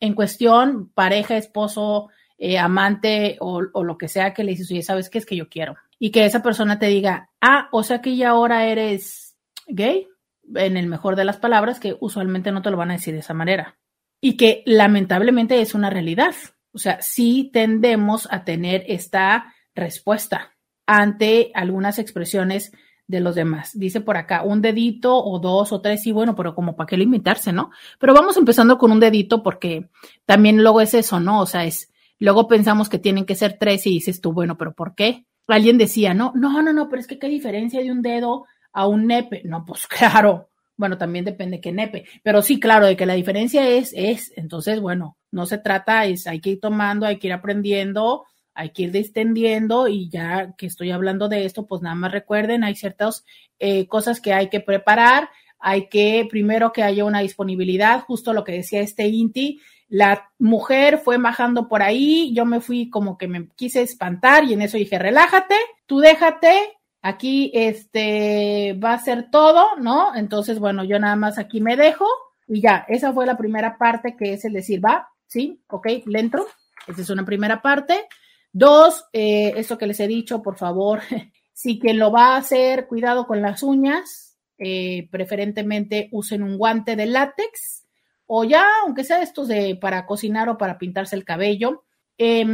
en 0.00 0.14
cuestión, 0.14 0.90
pareja, 0.94 1.36
esposo, 1.36 2.08
eh, 2.38 2.58
amante 2.58 3.36
o, 3.40 3.62
o, 3.72 3.84
lo 3.84 3.98
que 3.98 4.08
sea 4.08 4.32
que 4.32 4.44
le 4.44 4.52
dices, 4.52 4.70
oye, 4.70 4.82
¿sabes 4.82 5.10
qué 5.10 5.18
es 5.18 5.26
que 5.26 5.36
yo 5.36 5.48
quiero? 5.48 5.76
Y 5.98 6.10
que 6.10 6.24
esa 6.24 6.42
persona 6.42 6.78
te 6.78 6.86
diga, 6.86 7.30
ah, 7.40 7.68
o 7.70 7.82
sea 7.82 8.00
que 8.00 8.16
ya 8.16 8.30
ahora 8.30 8.64
eres 8.66 9.36
gay, 9.66 10.08
en 10.54 10.76
el 10.76 10.86
mejor 10.86 11.16
de 11.16 11.24
las 11.24 11.36
palabras, 11.36 11.80
que 11.80 11.96
usualmente 12.00 12.52
no 12.52 12.62
te 12.62 12.70
lo 12.70 12.76
van 12.76 12.90
a 12.90 12.94
decir 12.94 13.14
de 13.14 13.20
esa 13.20 13.34
manera. 13.34 13.78
Y 14.20 14.36
que 14.36 14.62
lamentablemente 14.66 15.60
es 15.60 15.74
una 15.74 15.90
realidad. 15.90 16.34
O 16.72 16.78
sea, 16.78 17.00
sí 17.00 17.50
tendemos 17.52 18.28
a 18.30 18.44
tener 18.44 18.84
esta 18.88 19.54
respuesta 19.74 20.56
ante 20.86 21.50
algunas 21.54 21.98
expresiones 21.98 22.72
de 23.10 23.20
los 23.20 23.34
demás. 23.34 23.72
Dice 23.74 24.00
por 24.00 24.16
acá, 24.16 24.42
un 24.42 24.62
dedito 24.62 25.16
o 25.16 25.40
dos 25.40 25.72
o 25.72 25.80
tres, 25.80 26.02
sí, 26.02 26.12
bueno, 26.12 26.36
pero 26.36 26.54
como 26.54 26.76
para 26.76 26.86
qué 26.86 26.96
limitarse, 26.96 27.52
¿no? 27.52 27.70
Pero 27.98 28.14
vamos 28.14 28.36
empezando 28.36 28.78
con 28.78 28.92
un 28.92 29.00
dedito 29.00 29.42
porque 29.42 29.88
también 30.24 30.62
luego 30.62 30.80
es 30.80 30.94
eso, 30.94 31.18
¿no? 31.18 31.40
O 31.40 31.46
sea, 31.46 31.64
es, 31.64 31.92
luego 32.20 32.46
pensamos 32.46 32.88
que 32.88 33.00
tienen 33.00 33.26
que 33.26 33.34
ser 33.34 33.56
tres 33.58 33.86
y 33.86 33.90
dices 33.90 34.20
tú, 34.20 34.32
bueno, 34.32 34.56
pero 34.56 34.74
¿por 34.74 34.94
qué? 34.94 35.26
Alguien 35.48 35.76
decía, 35.76 36.14
no, 36.14 36.32
no, 36.36 36.62
no, 36.62 36.72
no, 36.72 36.88
pero 36.88 37.00
es 37.00 37.08
que 37.08 37.18
qué 37.18 37.28
diferencia 37.28 37.82
de 37.82 37.90
un 37.90 38.00
dedo 38.00 38.44
a 38.72 38.86
un 38.86 39.08
nepe. 39.08 39.42
No, 39.44 39.64
pues 39.64 39.86
claro. 39.88 40.48
Bueno, 40.76 40.96
también 40.96 41.24
depende 41.24 41.60
qué 41.60 41.72
nepe, 41.72 42.06
pero 42.22 42.40
sí, 42.40 42.58
claro, 42.58 42.86
de 42.86 42.96
que 42.96 43.04
la 43.04 43.12
diferencia 43.12 43.68
es, 43.68 43.92
es, 43.94 44.32
entonces, 44.36 44.80
bueno, 44.80 45.18
no 45.30 45.44
se 45.44 45.58
trata, 45.58 46.06
es, 46.06 46.26
hay 46.26 46.40
que 46.40 46.50
ir 46.50 46.60
tomando, 46.60 47.04
hay 47.04 47.18
que 47.18 47.26
ir 47.26 47.34
aprendiendo, 47.34 48.24
hay 48.60 48.70
que 48.70 48.82
ir 48.82 48.92
distendiendo 48.92 49.88
y 49.88 50.10
ya 50.10 50.52
que 50.58 50.66
estoy 50.66 50.90
hablando 50.90 51.30
de 51.30 51.46
esto, 51.46 51.66
pues 51.66 51.80
nada 51.80 51.94
más 51.94 52.12
recuerden, 52.12 52.62
hay 52.62 52.74
ciertas 52.74 53.24
eh, 53.58 53.86
cosas 53.86 54.20
que 54.20 54.34
hay 54.34 54.50
que 54.50 54.60
preparar, 54.60 55.30
hay 55.58 55.88
que 55.88 56.26
primero 56.28 56.70
que 56.70 56.82
haya 56.82 57.06
una 57.06 57.20
disponibilidad, 57.20 58.02
justo 58.02 58.34
lo 58.34 58.44
que 58.44 58.52
decía 58.52 58.82
este 58.82 59.08
Inti, 59.08 59.62
la 59.88 60.30
mujer 60.38 60.98
fue 60.98 61.16
bajando 61.16 61.68
por 61.68 61.82
ahí, 61.82 62.34
yo 62.34 62.44
me 62.44 62.60
fui 62.60 62.90
como 62.90 63.16
que 63.16 63.28
me 63.28 63.48
quise 63.56 63.80
espantar 63.80 64.44
y 64.44 64.52
en 64.52 64.60
eso 64.60 64.76
dije, 64.76 64.98
relájate, 64.98 65.56
tú 65.86 66.00
déjate, 66.00 66.54
aquí 67.00 67.50
este 67.54 68.74
va 68.74 68.92
a 68.92 69.02
ser 69.02 69.30
todo, 69.30 69.76
¿no? 69.78 70.14
Entonces, 70.14 70.58
bueno, 70.58 70.84
yo 70.84 70.98
nada 70.98 71.16
más 71.16 71.38
aquí 71.38 71.62
me 71.62 71.78
dejo 71.78 72.06
y 72.46 72.60
ya, 72.60 72.84
esa 72.88 73.10
fue 73.14 73.24
la 73.24 73.38
primera 73.38 73.78
parte 73.78 74.16
que 74.18 74.34
es 74.34 74.44
el 74.44 74.52
decir, 74.52 74.84
va, 74.84 75.08
sí, 75.26 75.62
ok, 75.68 75.86
lento, 76.04 76.46
esa 76.86 77.00
es 77.00 77.08
una 77.08 77.24
primera 77.24 77.62
parte. 77.62 78.06
Dos, 78.52 79.04
eh, 79.12 79.52
esto 79.56 79.78
que 79.78 79.86
les 79.86 80.00
he 80.00 80.08
dicho, 80.08 80.42
por 80.42 80.56
favor, 80.56 81.00
si 81.52 81.78
quien 81.78 81.98
lo 81.98 82.10
va 82.10 82.34
a 82.34 82.38
hacer, 82.38 82.86
cuidado 82.86 83.26
con 83.26 83.42
las 83.42 83.62
uñas, 83.62 84.38
eh, 84.58 85.08
preferentemente 85.10 86.08
usen 86.12 86.42
un 86.42 86.58
guante 86.58 86.96
de 86.96 87.06
látex 87.06 87.86
o 88.26 88.44
ya, 88.44 88.64
aunque 88.84 89.04
sea 89.04 89.22
estos 89.22 89.48
de 89.48 89.76
para 89.80 90.06
cocinar 90.06 90.48
o 90.48 90.58
para 90.58 90.78
pintarse 90.78 91.16
el 91.16 91.24
cabello. 91.24 91.84
Eh, 92.18 92.44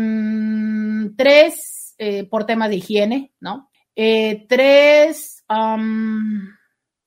tres, 1.17 1.97
por 2.31 2.45
temas 2.45 2.69
de 2.69 2.77
higiene, 2.77 3.33
¿no? 3.41 3.71
tres, 3.95 5.45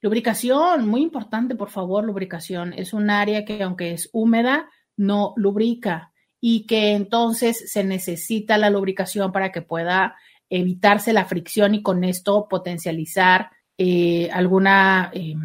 lubricación, 0.02 0.88
muy 0.88 1.02
importante, 1.02 1.56
por 1.56 1.70
favor, 1.70 2.04
lubricación. 2.04 2.74
Es 2.74 2.94
un 2.94 3.10
área 3.10 3.46
que 3.46 3.64
aunque 3.64 3.92
es 3.92 4.10
húmeda, 4.12 4.68
no 4.98 5.34
lubrica 5.38 6.12
y 6.42 6.66
que 6.66 6.92
entonces 6.92 7.72
se 7.72 7.84
necesita 7.84 8.58
la 8.58 8.70
lubricación 8.70 9.32
para 9.32 9.52
que 9.52 9.62
pueda 9.62 10.16
evitarse 10.50 11.14
la 11.14 11.26
fricción 11.26 11.76
y 11.76 11.84
con 11.84 12.04
esto 12.04 12.48
potencializar 12.50 13.52
eh, 13.78 14.30
alguna 14.32 15.12
eh, 15.14 15.36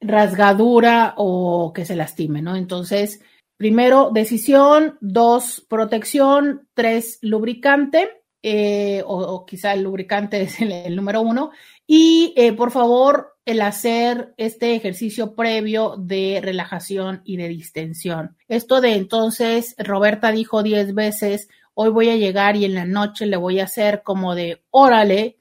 rasgadura 0.00 1.14
o 1.16 1.72
que 1.72 1.84
se 1.84 1.96
lastime, 1.96 2.42
¿no? 2.42 2.56
Entonces, 2.56 3.20
primero, 3.56 4.10
decisión, 4.12 4.96
dos, 5.00 5.64
protección, 5.68 6.68
tres, 6.74 7.18
lubricante, 7.22 8.08
eh, 8.42 9.02
o, 9.04 9.44
quizá 9.44 9.74
el 9.74 9.82
lubricante 9.82 10.42
es 10.42 10.60
el 10.60 10.94
número 10.96 11.20
uno, 11.20 11.50
y 11.90 12.34
eh, 12.36 12.52
por 12.52 12.70
favor, 12.70 13.38
el 13.46 13.62
hacer 13.62 14.34
este 14.36 14.74
ejercicio 14.74 15.34
previo 15.34 15.96
de 15.96 16.38
relajación 16.42 17.22
y 17.24 17.38
de 17.38 17.48
distensión. 17.48 18.36
Esto 18.46 18.82
de 18.82 18.92
entonces, 18.92 19.74
Roberta 19.78 20.30
dijo 20.30 20.62
diez 20.62 20.94
veces, 20.94 21.48
hoy 21.72 21.88
voy 21.88 22.10
a 22.10 22.16
llegar 22.16 22.56
y 22.56 22.66
en 22.66 22.74
la 22.74 22.84
noche 22.84 23.24
le 23.24 23.38
voy 23.38 23.58
a 23.58 23.64
hacer 23.64 24.02
como 24.04 24.34
de, 24.34 24.62
órale, 24.68 25.38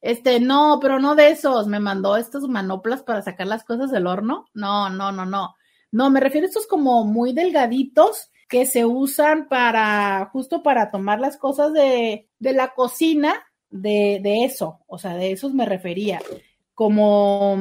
Este, 0.02 0.40
no, 0.40 0.80
pero 0.82 1.00
no 1.00 1.16
de 1.16 1.30
esos. 1.30 1.68
Me 1.68 1.80
mandó 1.80 2.18
estos 2.18 2.48
manoplas 2.48 3.04
para 3.04 3.22
sacar 3.22 3.48
las 3.48 3.64
cosas 3.64 3.90
del 3.92 4.08
horno. 4.08 4.46
No, 4.54 4.90
no, 4.90 5.12
no, 5.12 5.26
no. 5.26 5.56
No, 5.92 6.10
me 6.10 6.20
refiero 6.20 6.46
a 6.46 6.50
estos 6.50 6.68
como 6.68 7.06
muy 7.06 7.34
delgaditos 7.34 8.30
que 8.50 8.66
se 8.66 8.86
usan 8.86 9.48
para, 9.48 10.30
justo 10.32 10.62
para 10.62 10.92
tomar 10.92 11.20
las 11.20 11.38
cosas 11.38 11.74
de, 11.74 12.30
de 12.40 12.54
la 12.54 12.74
cocina, 12.74 13.46
de, 13.70 14.20
de 14.22 14.44
eso. 14.46 14.82
O 14.88 14.98
sea, 14.98 15.16
de 15.16 15.32
esos 15.32 15.54
me 15.54 15.66
refería. 15.66 16.22
Como 16.74 17.58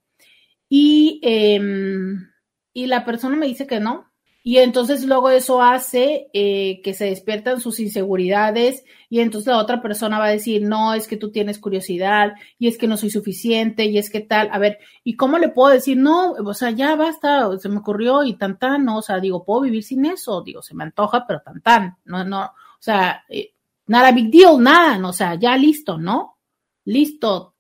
Y 0.69 1.21
em, 1.23 2.33
y 2.75 2.87
la 2.87 3.05
persona 3.05 3.37
me 3.37 3.47
dice 3.47 3.67
que 3.67 3.81
no. 3.81 4.12
Y 4.45 4.59
entonces 4.59 5.05
luego 5.05 5.31
eso 5.31 5.63
hace 5.63 6.29
eh, 6.33 6.81
que 6.83 6.95
se 6.95 7.05
despiertan 7.05 7.61
sus 7.61 7.79
inseguridades 7.79 8.85
y 9.09 9.21
entonces 9.21 9.47
la 9.47 9.59
otra 9.59 9.81
persona 9.81 10.19
va 10.19 10.27
a 10.27 10.31
decir, 10.31 10.63
no, 10.63 10.95
es 10.95 11.07
que 11.07 11.17
tú 11.17 11.31
tienes 11.31 11.61
curiosidad 11.61 12.33
y 12.59 12.67
es 12.67 12.77
que 12.77 12.89
no 12.89 12.97
soy 12.97 13.11
suficiente 13.11 13.85
y 13.85 13.99
es 13.99 14.11
que 14.11 14.21
tal, 14.21 14.49
a 14.51 14.59
ver, 14.59 14.79
¿y 15.05 15.15
cómo 15.15 15.39
le 15.39 15.51
puedo 15.51 15.73
decir, 15.73 15.97
no, 15.97 16.33
o 16.33 16.55
sea, 16.55 16.71
ya 16.71 16.97
basta, 16.97 17.57
se 17.59 17.69
me 17.69 17.79
ocurrió 17.79 18.25
y 18.25 18.35
tan 18.35 18.59
no, 18.81 18.99
o 18.99 19.03
sea, 19.03 19.21
digo, 19.21 19.45
puedo 19.45 19.61
vivir 19.61 19.85
sin 19.85 20.07
eso, 20.07 20.43
digo, 20.43 20.61
se 20.61 20.75
me 20.75 20.85
antoja, 20.85 21.25
pero 21.27 21.41
tan, 21.63 21.99
no, 22.05 22.25
no, 22.25 22.47
o 22.47 22.53
sea, 22.81 23.25
eh, 23.29 23.55
nada 23.87 24.11
big 24.11 24.31
deal, 24.31 24.61
nada, 24.61 24.99
no, 24.99 25.11
o 25.11 25.13
sea, 25.13 25.37
ya 25.37 25.57
listo, 25.57 25.99
¿no? 25.99 26.39
Listo, 26.85 27.55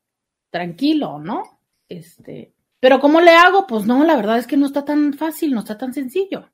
tranquilo, 0.50 1.20
¿no? 1.20 1.60
Este, 1.88 2.54
pero 2.80 2.98
¿cómo 2.98 3.20
le 3.20 3.30
hago? 3.32 3.66
Pues 3.68 3.86
no, 3.86 4.02
la 4.02 4.16
verdad 4.16 4.38
es 4.38 4.48
que 4.48 4.56
no 4.56 4.66
está 4.66 4.84
tan 4.84 5.12
fácil, 5.12 5.52
no 5.52 5.60
está 5.60 5.78
tan 5.78 5.94
sencillo. 5.94 6.51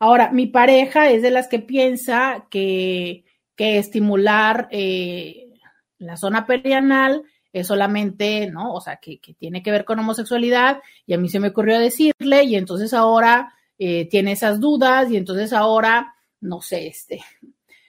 Ahora, 0.00 0.32
mi 0.32 0.46
pareja 0.46 1.10
es 1.10 1.22
de 1.22 1.30
las 1.30 1.46
que 1.46 1.58
piensa 1.58 2.46
que, 2.50 3.24
que 3.54 3.78
estimular 3.78 4.66
eh, 4.70 5.52
la 5.98 6.16
zona 6.16 6.46
perianal 6.46 7.22
es 7.52 7.66
solamente, 7.66 8.50
¿no? 8.50 8.72
O 8.72 8.80
sea, 8.80 8.96
que, 8.96 9.20
que, 9.20 9.34
tiene 9.34 9.62
que 9.62 9.70
ver 9.70 9.84
con 9.84 9.98
homosexualidad 9.98 10.80
y 11.06 11.12
a 11.12 11.18
mí 11.18 11.28
se 11.28 11.38
me 11.38 11.48
ocurrió 11.48 11.78
decirle 11.78 12.44
y 12.44 12.56
entonces 12.56 12.94
ahora 12.94 13.52
eh, 13.78 14.08
tiene 14.08 14.32
esas 14.32 14.58
dudas 14.58 15.10
y 15.10 15.18
entonces 15.18 15.52
ahora, 15.52 16.14
no 16.40 16.62
sé, 16.62 16.86
este, 16.86 17.20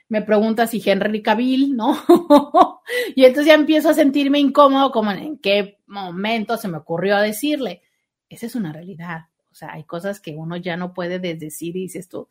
me 0.09 0.21
pregunta 0.21 0.67
si 0.67 0.81
Henry 0.83 1.21
Cavill, 1.21 1.77
¿no? 1.77 1.97
y 3.15 3.23
entonces 3.23 3.47
ya 3.47 3.53
empiezo 3.53 3.89
a 3.89 3.93
sentirme 3.93 4.39
incómodo, 4.39 4.91
como 4.91 5.11
en 5.11 5.37
qué 5.37 5.79
momento 5.87 6.57
se 6.57 6.67
me 6.67 6.77
ocurrió 6.77 7.17
decirle. 7.19 7.83
Esa 8.27 8.47
es 8.47 8.55
una 8.55 8.73
realidad. 8.73 9.30
O 9.51 9.55
sea, 9.55 9.73
hay 9.73 9.83
cosas 9.83 10.19
que 10.19 10.35
uno 10.35 10.55
ya 10.57 10.77
no 10.77 10.93
puede 10.93 11.19
desdecir 11.19 11.75
y 11.75 11.81
dices 11.81 12.07
tú, 12.07 12.27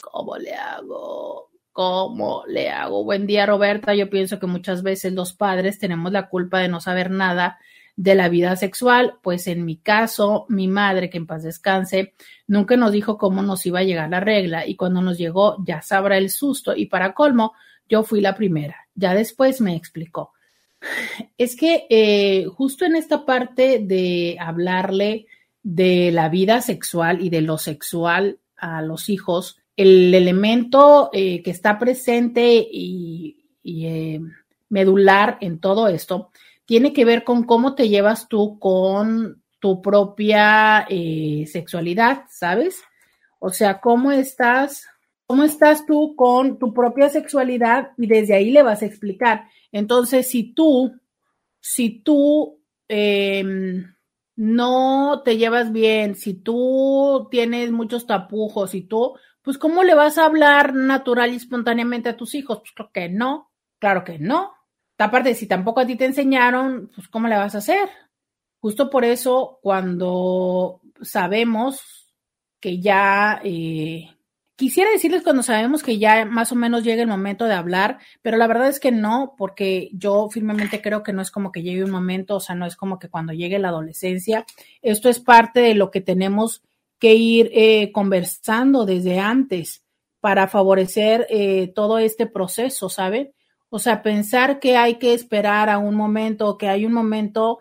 ¿cómo 0.00 0.36
le 0.36 0.54
hago? 0.54 1.50
¿Cómo 1.72 2.42
le 2.48 2.70
hago? 2.70 3.04
Buen 3.04 3.26
día, 3.26 3.46
Roberta. 3.46 3.94
Yo 3.94 4.10
pienso 4.10 4.40
que 4.40 4.46
muchas 4.46 4.82
veces 4.82 5.12
los 5.12 5.32
padres 5.32 5.78
tenemos 5.78 6.10
la 6.10 6.28
culpa 6.28 6.58
de 6.58 6.68
no 6.68 6.80
saber 6.80 7.10
nada 7.10 7.58
de 7.98 8.14
la 8.14 8.28
vida 8.28 8.54
sexual, 8.54 9.14
pues 9.22 9.48
en 9.48 9.64
mi 9.64 9.76
caso, 9.76 10.46
mi 10.48 10.68
madre, 10.68 11.10
que 11.10 11.18
en 11.18 11.26
paz 11.26 11.42
descanse, 11.42 12.14
nunca 12.46 12.76
nos 12.76 12.92
dijo 12.92 13.18
cómo 13.18 13.42
nos 13.42 13.66
iba 13.66 13.80
a 13.80 13.82
llegar 13.82 14.08
la 14.08 14.20
regla 14.20 14.64
y 14.68 14.76
cuando 14.76 15.02
nos 15.02 15.18
llegó 15.18 15.56
ya 15.66 15.82
sabrá 15.82 16.16
el 16.16 16.30
susto 16.30 16.76
y 16.76 16.86
para 16.86 17.12
colmo, 17.12 17.54
yo 17.88 18.04
fui 18.04 18.20
la 18.20 18.36
primera. 18.36 18.86
Ya 18.94 19.14
después 19.14 19.60
me 19.60 19.74
explicó. 19.74 20.32
Es 21.36 21.56
que 21.56 21.86
eh, 21.90 22.46
justo 22.46 22.84
en 22.84 22.94
esta 22.94 23.26
parte 23.26 23.80
de 23.80 24.36
hablarle 24.38 25.26
de 25.62 26.10
la 26.12 26.28
vida 26.28 26.60
sexual 26.60 27.22
y 27.22 27.30
de 27.30 27.42
lo 27.42 27.58
sexual 27.58 28.38
a 28.56 28.82
los 28.82 29.08
hijos, 29.08 29.58
el 29.76 30.12
elemento 30.14 31.10
eh, 31.12 31.42
que 31.42 31.50
está 31.50 31.78
presente 31.78 32.66
y, 32.70 33.36
eh, 33.64 34.20
medular 34.70 35.38
en 35.40 35.60
todo 35.60 35.88
esto 35.88 36.30
tiene 36.66 36.92
que 36.92 37.06
ver 37.06 37.24
con 37.24 37.44
cómo 37.44 37.74
te 37.74 37.88
llevas 37.88 38.28
tú 38.28 38.58
con 38.58 39.42
tu 39.58 39.80
propia 39.80 40.86
eh, 40.88 41.44
sexualidad, 41.50 42.24
¿sabes? 42.28 42.82
O 43.38 43.50
sea, 43.50 43.80
cómo 43.80 44.12
estás, 44.12 44.86
cómo 45.26 45.44
estás 45.44 45.86
tú 45.86 46.14
con 46.14 46.58
tu 46.58 46.74
propia 46.74 47.08
sexualidad 47.08 47.92
y 47.96 48.06
desde 48.06 48.34
ahí 48.34 48.50
le 48.50 48.62
vas 48.62 48.82
a 48.82 48.86
explicar. 48.86 49.44
Entonces, 49.72 50.28
si 50.28 50.52
tú, 50.52 50.92
si 51.60 52.00
tú 52.00 52.60
em, 52.86 53.94
no 54.38 55.22
te 55.24 55.36
llevas 55.36 55.72
bien, 55.72 56.14
si 56.14 56.32
tú 56.32 57.26
tienes 57.28 57.72
muchos 57.72 58.06
tapujos, 58.06 58.72
y 58.76 58.82
tú, 58.82 59.16
pues, 59.42 59.58
¿cómo 59.58 59.82
le 59.82 59.96
vas 59.96 60.16
a 60.16 60.26
hablar 60.26 60.74
natural 60.74 61.32
y 61.32 61.36
espontáneamente 61.36 62.08
a 62.08 62.16
tus 62.16 62.36
hijos? 62.36 62.60
Pues 62.60 62.70
creo 62.72 62.90
que 62.92 63.08
no, 63.08 63.50
claro 63.80 64.04
que 64.04 64.20
no. 64.20 64.52
Aparte, 64.96 65.34
si 65.34 65.48
tampoco 65.48 65.80
a 65.80 65.86
ti 65.86 65.96
te 65.96 66.04
enseñaron, 66.04 66.88
pues 66.94 67.08
¿cómo 67.08 67.26
le 67.26 67.36
vas 67.36 67.56
a 67.56 67.58
hacer? 67.58 67.88
Justo 68.60 68.88
por 68.90 69.04
eso, 69.04 69.58
cuando 69.60 70.82
sabemos 71.02 72.14
que 72.60 72.80
ya, 72.80 73.40
eh, 73.42 74.08
quisiera 74.58 74.90
decirles 74.90 75.22
cuando 75.22 75.44
sabemos 75.44 75.84
que 75.84 75.98
ya 75.98 76.24
más 76.24 76.50
o 76.50 76.56
menos 76.56 76.82
llega 76.82 77.00
el 77.00 77.08
momento 77.08 77.44
de 77.44 77.54
hablar, 77.54 77.98
pero 78.22 78.36
la 78.36 78.48
verdad 78.48 78.66
es 78.66 78.80
que 78.80 78.90
no, 78.90 79.36
porque 79.38 79.88
yo 79.92 80.28
firmemente 80.30 80.82
creo 80.82 81.04
que 81.04 81.12
no 81.12 81.22
es 81.22 81.30
como 81.30 81.52
que 81.52 81.62
llegue 81.62 81.84
un 81.84 81.92
momento, 81.92 82.34
o 82.34 82.40
sea, 82.40 82.56
no 82.56 82.66
es 82.66 82.74
como 82.74 82.98
que 82.98 83.08
cuando 83.08 83.32
llegue 83.32 83.60
la 83.60 83.68
adolescencia, 83.68 84.44
esto 84.82 85.08
es 85.08 85.20
parte 85.20 85.60
de 85.60 85.76
lo 85.76 85.92
que 85.92 86.00
tenemos 86.00 86.62
que 86.98 87.14
ir 87.14 87.52
eh, 87.54 87.92
conversando 87.92 88.84
desde 88.84 89.20
antes 89.20 89.84
para 90.18 90.48
favorecer 90.48 91.28
eh, 91.30 91.70
todo 91.72 92.00
este 92.00 92.26
proceso, 92.26 92.88
¿saben? 92.88 93.32
O 93.70 93.78
sea, 93.78 94.02
pensar 94.02 94.58
que 94.58 94.76
hay 94.76 94.96
que 94.96 95.14
esperar 95.14 95.70
a 95.70 95.78
un 95.78 95.94
momento, 95.94 96.58
que 96.58 96.66
hay 96.66 96.84
un 96.84 96.92
momento 96.92 97.60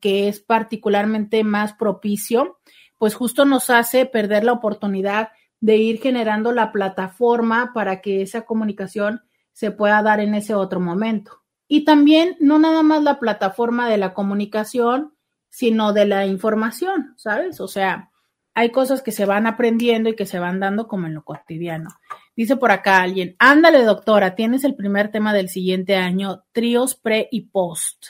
que 0.00 0.28
es 0.28 0.40
particularmente 0.40 1.44
más 1.44 1.74
propicio, 1.74 2.58
pues 2.96 3.14
justo 3.14 3.44
nos 3.44 3.68
hace 3.68 4.06
perder 4.06 4.44
la 4.44 4.52
oportunidad 4.52 5.28
de 5.60 5.76
ir 5.76 6.00
generando 6.00 6.52
la 6.52 6.72
plataforma 6.72 7.72
para 7.74 8.00
que 8.00 8.22
esa 8.22 8.42
comunicación 8.42 9.22
se 9.52 9.70
pueda 9.70 10.02
dar 10.02 10.20
en 10.20 10.34
ese 10.34 10.54
otro 10.54 10.80
momento. 10.80 11.42
Y 11.66 11.84
también 11.84 12.36
no 12.40 12.58
nada 12.58 12.82
más 12.82 13.02
la 13.02 13.18
plataforma 13.18 13.88
de 13.88 13.98
la 13.98 14.14
comunicación, 14.14 15.14
sino 15.48 15.92
de 15.92 16.06
la 16.06 16.26
información, 16.26 17.14
¿sabes? 17.16 17.60
O 17.60 17.68
sea, 17.68 18.10
hay 18.54 18.70
cosas 18.70 19.02
que 19.02 19.12
se 19.12 19.24
van 19.24 19.46
aprendiendo 19.46 20.08
y 20.08 20.16
que 20.16 20.26
se 20.26 20.38
van 20.38 20.60
dando 20.60 20.88
como 20.88 21.06
en 21.06 21.14
lo 21.14 21.24
cotidiano. 21.24 21.90
Dice 22.34 22.56
por 22.56 22.70
acá 22.70 23.02
alguien, 23.02 23.36
ándale 23.38 23.82
doctora, 23.82 24.34
tienes 24.34 24.64
el 24.64 24.76
primer 24.76 25.10
tema 25.10 25.34
del 25.34 25.48
siguiente 25.48 25.96
año, 25.96 26.44
tríos 26.52 26.94
pre 26.94 27.28
y 27.30 27.42
post. 27.42 28.06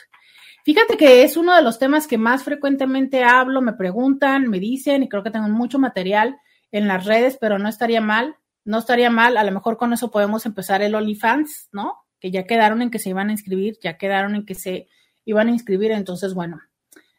Fíjate 0.63 0.97
que 0.97 1.23
es 1.23 1.35
uno 1.35 1.55
de 1.55 1.63
los 1.63 1.79
temas 1.79 2.07
que 2.07 2.17
más 2.17 2.43
frecuentemente 2.43 3.23
hablo, 3.23 3.61
me 3.61 3.73
preguntan, 3.73 4.47
me 4.47 4.59
dicen, 4.59 5.03
y 5.03 5.09
creo 5.09 5.23
que 5.23 5.31
tengo 5.31 5.49
mucho 5.49 5.79
material 5.79 6.39
en 6.71 6.87
las 6.87 7.05
redes, 7.05 7.37
pero 7.39 7.59
no 7.59 7.69
estaría 7.69 8.01
mal, 8.01 8.35
no 8.65 8.77
estaría 8.77 9.09
mal, 9.09 9.37
a 9.37 9.43
lo 9.43 9.51
mejor 9.51 9.77
con 9.77 9.93
eso 9.93 10.11
podemos 10.11 10.45
empezar 10.45 10.81
el 10.81 10.95
OnlyFans, 10.95 11.69
¿no? 11.71 11.93
Que 12.19 12.31
ya 12.31 12.45
quedaron 12.45 12.81
en 12.81 12.91
que 12.91 12.99
se 12.99 13.09
iban 13.09 13.29
a 13.29 13.31
inscribir, 13.31 13.77
ya 13.81 13.97
quedaron 13.97 14.35
en 14.35 14.45
que 14.45 14.55
se 14.55 14.87
iban 15.25 15.47
a 15.47 15.51
inscribir, 15.51 15.91
entonces, 15.91 16.33
bueno, 16.33 16.59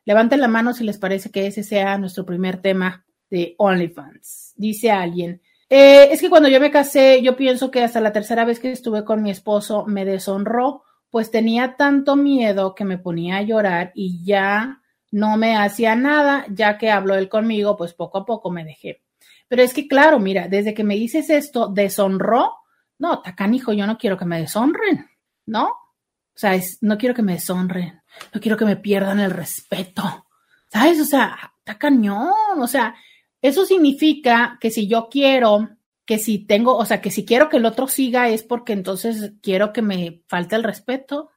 levanten 0.05 0.40
la 0.40 0.48
mano 0.48 0.72
si 0.72 0.84
les 0.84 0.98
parece 0.98 1.30
que 1.30 1.46
ese 1.46 1.62
sea 1.62 1.98
nuestro 1.98 2.24
primer 2.24 2.61
tema 2.61 3.05
de 3.30 3.55
OnlyFans. 3.59 4.55
Dice 4.57 4.90
alguien, 4.90 5.40
eh, 5.68 6.09
es 6.11 6.20
que 6.20 6.30
cuando 6.30 6.48
yo 6.48 6.61
me 6.61 6.70
casé, 6.70 7.22
yo 7.22 7.36
pienso 7.36 7.70
que 7.70 7.82
hasta 7.82 8.01
la 8.01 8.12
tercera 8.12 8.44
vez 8.44 8.59
que 8.59 8.72
estuve 8.72 9.05
con 9.05 9.22
mi 9.22 9.30
esposo 9.30 9.86
me 9.86 10.05
deshonró, 10.05 10.82
pues 11.11 11.30
tenía 11.30 11.76
tanto 11.76 12.16
miedo 12.16 12.74
que 12.74 12.84
me 12.84 12.98
ponía 12.98 13.36
a 13.36 13.42
llorar 13.42 13.92
y 13.94 14.24
ya 14.24 14.82
no 15.12 15.36
me 15.36 15.57
hacía 15.57 15.96
nada, 15.96 16.44
ya 16.51 16.78
que 16.78 16.90
habló 16.90 17.14
él 17.14 17.28
conmigo, 17.28 17.76
pues 17.76 17.94
poco 17.94 18.18
a 18.18 18.26
poco 18.26 18.51
me 18.51 18.64
dejé. 18.64 19.03
Pero 19.51 19.64
es 19.64 19.74
que 19.74 19.88
claro, 19.88 20.20
mira, 20.20 20.46
desde 20.46 20.74
que 20.74 20.84
me 20.84 20.94
dices 20.94 21.28
esto, 21.28 21.66
deshonró, 21.66 22.55
no, 23.01 23.20
hijo, 23.53 23.72
yo 23.72 23.84
no 23.84 23.98
quiero 23.98 24.16
que 24.16 24.24
me 24.24 24.38
deshonren, 24.38 25.11
¿no? 25.46 25.64
O 25.64 26.36
sea, 26.36 26.53
no 26.82 26.96
quiero 26.96 27.16
que 27.16 27.22
me 27.22 27.32
deshonren, 27.32 28.01
no 28.32 28.40
quiero 28.40 28.57
que 28.57 28.64
me 28.64 28.76
pierdan 28.76 29.18
el 29.18 29.32
respeto, 29.32 30.24
¿sabes? 30.68 31.01
O 31.01 31.05
sea, 31.05 31.36
está 31.59 31.76
cañón, 31.78 32.61
o 32.61 32.66
sea, 32.68 32.94
eso 33.42 33.66
significa 33.66 34.57
que 34.61 34.70
si 34.70 34.86
yo 34.86 35.09
quiero, 35.11 35.68
que 36.05 36.18
si 36.18 36.46
tengo, 36.46 36.76
o 36.76 36.84
sea, 36.84 37.01
que 37.01 37.11
si 37.11 37.24
quiero 37.24 37.48
que 37.48 37.57
el 37.57 37.66
otro 37.66 37.88
siga 37.88 38.28
es 38.28 38.44
porque 38.44 38.72
entonces 38.72 39.32
quiero 39.42 39.72
que 39.72 39.82
me 39.82 40.22
falte 40.28 40.55
el 40.55 40.62
respeto, 40.62 41.32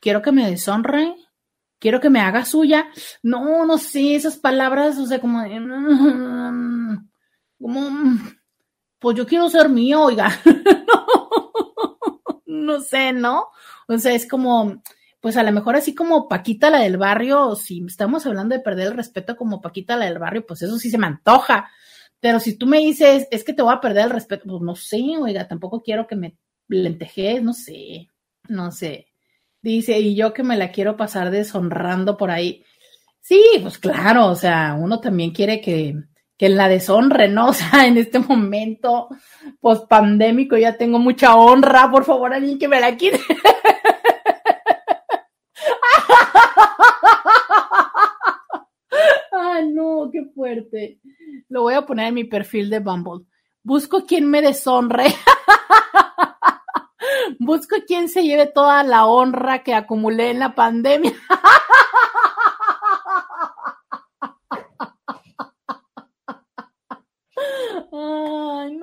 quiero 0.00 0.22
que 0.22 0.32
me 0.32 0.50
deshonre, 0.50 1.14
quiero 1.78 2.00
que 2.00 2.10
me 2.10 2.18
haga 2.18 2.44
suya. 2.44 2.88
No, 3.22 3.64
no 3.64 3.78
sé, 3.78 4.16
esas 4.16 4.38
palabras, 4.38 4.98
o 4.98 5.06
sea, 5.06 5.20
como, 5.20 5.40
como, 7.58 7.90
pues 8.98 9.16
yo 9.16 9.26
quiero 9.26 9.48
ser 9.48 9.68
mío, 9.68 10.02
oiga. 10.02 10.30
no 12.46 12.80
sé, 12.80 13.12
¿no? 13.12 13.48
O 13.88 13.98
sea, 13.98 14.14
es 14.14 14.28
como, 14.28 14.82
pues 15.20 15.36
a 15.36 15.42
lo 15.42 15.52
mejor 15.52 15.76
así 15.76 15.94
como 15.94 16.28
Paquita 16.28 16.70
la 16.70 16.80
del 16.80 16.96
barrio, 16.96 17.54
si 17.56 17.84
estamos 17.86 18.26
hablando 18.26 18.54
de 18.54 18.62
perder 18.62 18.88
el 18.88 18.96
respeto 18.96 19.36
como 19.36 19.60
Paquita 19.60 19.96
la 19.96 20.06
del 20.06 20.18
barrio, 20.18 20.46
pues 20.46 20.62
eso 20.62 20.78
sí 20.78 20.90
se 20.90 20.98
me 20.98 21.06
antoja. 21.06 21.70
Pero 22.20 22.40
si 22.40 22.56
tú 22.56 22.66
me 22.66 22.78
dices, 22.78 23.28
es 23.30 23.44
que 23.44 23.52
te 23.52 23.62
voy 23.62 23.74
a 23.74 23.80
perder 23.80 24.04
el 24.04 24.10
respeto, 24.10 24.44
pues 24.46 24.62
no 24.62 24.74
sé, 24.76 25.02
oiga, 25.20 25.46
tampoco 25.46 25.82
quiero 25.82 26.06
que 26.06 26.16
me 26.16 26.36
lentejes, 26.68 27.42
no 27.42 27.52
sé, 27.52 28.08
no 28.48 28.72
sé. 28.72 29.08
Dice, 29.60 29.98
y 29.98 30.14
yo 30.14 30.32
que 30.32 30.42
me 30.42 30.56
la 30.56 30.72
quiero 30.72 30.96
pasar 30.96 31.30
deshonrando 31.30 32.16
por 32.16 32.30
ahí. 32.30 32.64
Sí, 33.20 33.40
pues 33.62 33.78
claro, 33.78 34.28
o 34.28 34.36
sea, 34.36 34.74
uno 34.78 35.00
también 35.00 35.32
quiere 35.32 35.60
que, 35.60 35.94
que 36.36 36.48
la 36.48 36.68
deshonre, 36.68 37.28
¿no? 37.28 37.48
O 37.50 37.52
sea, 37.52 37.86
en 37.86 37.96
este 37.98 38.18
momento 38.18 39.08
post 39.60 39.88
pandémico 39.88 40.56
ya 40.56 40.76
tengo 40.76 40.98
mucha 40.98 41.36
honra, 41.36 41.90
por 41.90 42.04
favor, 42.04 42.32
alguien 42.32 42.58
que 42.58 42.68
me 42.68 42.80
la 42.80 42.96
quite. 42.96 43.20
Ay, 49.32 49.72
no, 49.72 50.08
qué 50.12 50.24
fuerte. 50.34 51.00
Lo 51.48 51.62
voy 51.62 51.74
a 51.74 51.86
poner 51.86 52.08
en 52.08 52.14
mi 52.14 52.24
perfil 52.24 52.70
de 52.70 52.80
Bumble. 52.80 53.26
Busco 53.62 54.04
quien 54.04 54.28
me 54.28 54.42
deshonre. 54.42 55.06
Busco 57.38 57.76
quien 57.86 58.08
se 58.08 58.22
lleve 58.22 58.46
toda 58.46 58.82
la 58.82 59.06
honra 59.06 59.62
que 59.62 59.74
acumulé 59.74 60.30
en 60.30 60.38
la 60.38 60.54
pandemia. 60.54 61.12
Ay, 67.92 68.76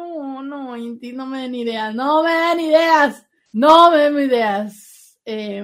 no, 0.78 1.26
me 1.26 1.41
den 1.41 1.55
ideas, 1.55 1.95
no 1.95 2.24
me 2.24 2.32
den 2.32 2.59
ideas, 2.59 3.26
no 3.51 3.91
me 3.91 3.97
den 3.97 4.19
ideas. 4.19 5.19
Eh, 5.26 5.63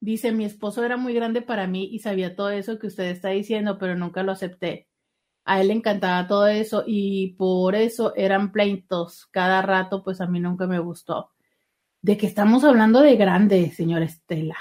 Dice, 0.00 0.30
mi 0.30 0.44
esposo 0.44 0.84
era 0.84 0.96
muy 0.96 1.12
grande 1.12 1.42
para 1.42 1.66
mí 1.66 1.88
y 1.90 1.98
sabía 1.98 2.36
todo 2.36 2.50
eso 2.50 2.78
que 2.78 2.86
usted 2.86 3.04
está 3.04 3.30
diciendo, 3.30 3.78
pero 3.78 3.96
nunca 3.96 4.22
lo 4.22 4.32
acepté. 4.32 4.88
A 5.44 5.60
él 5.60 5.68
le 5.68 5.74
encantaba 5.74 6.26
todo 6.28 6.46
eso 6.46 6.84
y 6.86 7.34
por 7.34 7.74
eso 7.74 8.12
eran 8.14 8.52
pleitos 8.52 9.26
cada 9.32 9.60
rato, 9.62 10.04
pues 10.04 10.20
a 10.20 10.26
mí 10.26 10.38
nunca 10.38 10.66
me 10.66 10.78
gustó. 10.78 11.32
¿De 12.00 12.16
qué 12.16 12.26
estamos 12.26 12.62
hablando 12.62 13.00
de 13.00 13.16
grande, 13.16 13.72
señora 13.72 14.04
Estela? 14.04 14.56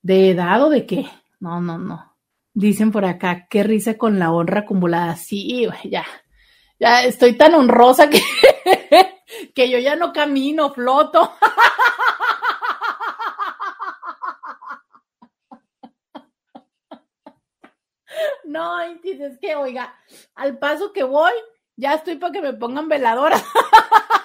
¿De 0.00 0.30
edad 0.30 0.62
o 0.62 0.70
de 0.70 0.86
qué? 0.86 1.06
No, 1.40 1.60
no, 1.60 1.78
no. 1.78 2.16
Dicen 2.54 2.90
por 2.90 3.04
acá, 3.04 3.46
qué 3.50 3.62
risa 3.62 3.98
con 3.98 4.18
la 4.18 4.32
honra 4.32 4.60
acumulada. 4.60 5.14
Sí, 5.16 5.68
ya, 5.84 6.04
ya 6.80 7.04
estoy 7.04 7.36
tan 7.36 7.54
honrosa 7.54 8.08
que, 8.08 8.20
que 9.54 9.70
yo 9.70 9.78
ya 9.78 9.96
no 9.96 10.12
camino, 10.12 10.70
floto. 10.72 11.34
No, 18.44 18.80
es 18.80 19.38
que, 19.40 19.54
oiga, 19.54 19.94
al 20.34 20.58
paso 20.58 20.92
que 20.92 21.04
voy, 21.04 21.32
ya 21.76 21.94
estoy 21.94 22.16
para 22.16 22.32
que 22.32 22.40
me 22.40 22.54
pongan 22.54 22.88
veladora. 22.88 23.36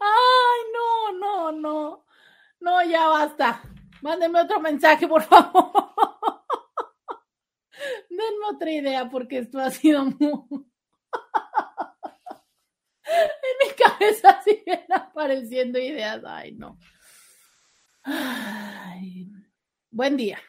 Ay, 0.00 0.60
no, 0.72 1.12
no, 1.18 1.52
no. 1.52 2.04
No, 2.60 2.82
ya 2.84 3.08
basta. 3.08 3.62
Mándeme 4.02 4.40
otro 4.42 4.60
mensaje, 4.60 5.08
por 5.08 5.22
favor. 5.22 5.87
Otra 8.52 8.70
idea 8.70 9.08
porque 9.08 9.38
esto 9.38 9.58
ha 9.58 9.70
sido 9.70 10.04
muy... 10.04 10.20
en 13.04 13.68
mi 13.68 13.74
cabeza 13.74 14.40
siguen 14.42 14.84
apareciendo 14.92 15.78
ideas. 15.78 16.22
Ay, 16.26 16.52
no. 16.52 16.78
Buen 19.90 20.16
día. 20.16 20.40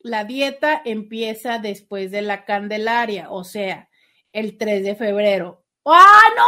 La 0.00 0.24
dieta 0.24 0.82
empieza 0.84 1.58
después 1.58 2.10
de 2.10 2.22
la 2.22 2.44
Candelaria, 2.44 3.30
o 3.30 3.44
sea, 3.44 3.88
el 4.32 4.58
3 4.58 4.82
de 4.82 4.96
febrero. 4.96 5.64
¡Ah, 5.84 6.22
no! 6.36 6.46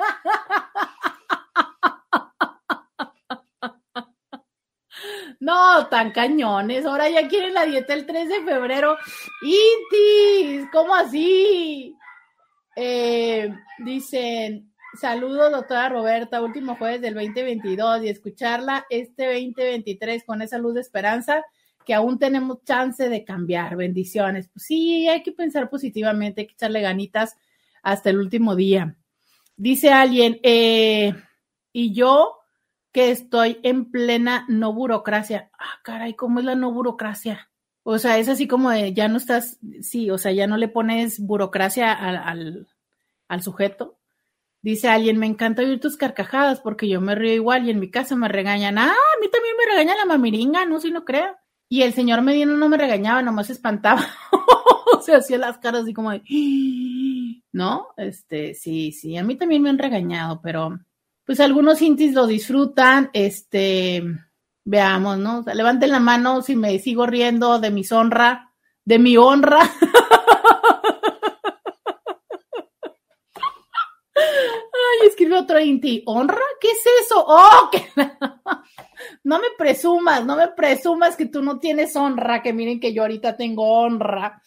No, 5.46 5.86
tan 5.86 6.10
cañones. 6.10 6.84
Ahora 6.84 7.08
ya 7.08 7.28
quieren 7.28 7.54
la 7.54 7.64
dieta 7.64 7.94
el 7.94 8.04
3 8.04 8.28
de 8.28 8.42
febrero. 8.42 8.96
¡Intis! 9.42 10.68
¿Cómo 10.72 10.92
así? 10.92 11.94
Eh, 12.74 13.54
dicen, 13.78 14.72
Saludos, 15.00 15.52
doctora 15.52 15.88
Roberta, 15.88 16.42
último 16.42 16.74
jueves 16.74 17.00
del 17.00 17.14
2022 17.14 18.02
y 18.02 18.08
escucharla 18.08 18.86
este 18.90 19.26
2023 19.26 20.24
con 20.24 20.42
esa 20.42 20.58
luz 20.58 20.74
de 20.74 20.80
esperanza 20.80 21.44
que 21.84 21.94
aún 21.94 22.18
tenemos 22.18 22.64
chance 22.64 23.08
de 23.08 23.22
cambiar. 23.22 23.76
Bendiciones. 23.76 24.48
Pues 24.52 24.64
sí, 24.64 25.06
hay 25.06 25.22
que 25.22 25.30
pensar 25.30 25.70
positivamente, 25.70 26.40
hay 26.40 26.46
que 26.48 26.54
echarle 26.54 26.80
ganitas 26.80 27.36
hasta 27.84 28.10
el 28.10 28.18
último 28.18 28.56
día. 28.56 28.96
Dice 29.56 29.90
alguien, 29.90 30.40
eh, 30.42 31.14
y 31.72 31.92
yo 31.94 32.40
que 32.96 33.10
estoy 33.10 33.60
en 33.62 33.90
plena 33.90 34.46
no 34.48 34.72
burocracia. 34.72 35.50
Ah, 35.58 35.80
caray, 35.82 36.14
¿cómo 36.14 36.38
es 36.38 36.46
la 36.46 36.54
no 36.54 36.72
burocracia? 36.72 37.50
O 37.82 37.98
sea, 37.98 38.16
es 38.16 38.26
así 38.30 38.48
como 38.48 38.70
de, 38.70 38.94
ya 38.94 39.06
no 39.08 39.18
estás, 39.18 39.58
sí, 39.82 40.10
o 40.10 40.16
sea, 40.16 40.32
ya 40.32 40.46
no 40.46 40.56
le 40.56 40.68
pones 40.68 41.20
burocracia 41.20 41.92
al, 41.92 42.66
al 43.28 43.42
sujeto. 43.42 43.98
Dice 44.62 44.88
alguien, 44.88 45.18
me 45.18 45.26
encanta 45.26 45.60
oír 45.60 45.78
tus 45.78 45.98
carcajadas 45.98 46.62
porque 46.62 46.88
yo 46.88 47.02
me 47.02 47.14
río 47.14 47.34
igual 47.34 47.66
y 47.66 47.70
en 47.70 47.80
mi 47.80 47.90
casa 47.90 48.16
me 48.16 48.28
regañan. 48.28 48.78
Ah, 48.78 48.86
a 48.86 49.20
mí 49.20 49.28
también 49.30 49.56
me 49.58 49.70
regaña 49.70 49.94
la 49.94 50.06
mamiringa, 50.06 50.64
no 50.64 50.80
si 50.80 50.90
no 50.90 51.04
creo. 51.04 51.36
Y 51.68 51.82
el 51.82 51.92
señor 51.92 52.22
Medina 52.22 52.54
no 52.54 52.68
me 52.70 52.78
regañaba, 52.78 53.20
nomás 53.20 53.50
espantaba. 53.50 54.06
o 54.98 55.02
sea, 55.02 55.18
hacía 55.18 55.36
las 55.36 55.58
caras 55.58 55.82
así 55.82 55.92
como 55.92 56.12
de, 56.12 56.22
¿no? 57.52 57.88
Este, 57.98 58.54
sí, 58.54 58.90
sí, 58.92 59.18
a 59.18 59.22
mí 59.22 59.36
también 59.36 59.60
me 59.60 59.68
han 59.68 59.78
regañado, 59.78 60.40
pero 60.40 60.80
pues 61.26 61.40
algunos 61.40 61.82
intis 61.82 62.14
lo 62.14 62.26
disfrutan. 62.26 63.10
Este, 63.12 64.02
veamos, 64.64 65.18
¿no? 65.18 65.44
levanten 65.52 65.90
la 65.90 66.00
mano 66.00 66.40
si 66.40 66.56
me 66.56 66.78
sigo 66.78 67.06
riendo 67.06 67.58
de 67.58 67.70
mi 67.70 67.82
honra, 67.90 68.52
de 68.84 68.98
mi 68.98 69.16
honra. 69.16 69.58
escribe 75.06 75.38
otro 75.38 75.60
Inti, 75.60 76.02
¿honra? 76.06 76.40
¿Qué 76.60 76.68
es 76.68 76.84
eso? 77.04 77.24
¡Oh! 77.26 77.70
no 79.24 79.38
me 79.38 79.48
presumas, 79.56 80.24
no 80.24 80.36
me 80.36 80.48
presumas 80.48 81.16
que 81.16 81.26
tú 81.26 81.42
no 81.42 81.58
tienes 81.58 81.96
honra, 81.96 82.42
que 82.42 82.52
miren 82.52 82.80
que 82.80 82.92
yo 82.92 83.02
ahorita 83.02 83.36
tengo 83.36 83.80
honra 83.80 84.42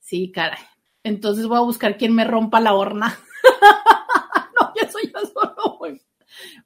Sí, 0.01 0.33
caray. 0.33 0.59
Entonces 1.03 1.47
voy 1.47 1.59
a 1.59 1.63
buscar 1.63 1.97
quién 1.97 2.15
me 2.15 2.25
rompa 2.25 2.61
la 2.61 2.75
horna. 2.75 3.19
no, 4.61 4.73
yo 4.81 4.89
soy 4.91 5.13
yo 5.13 5.21
solo. 5.27 5.79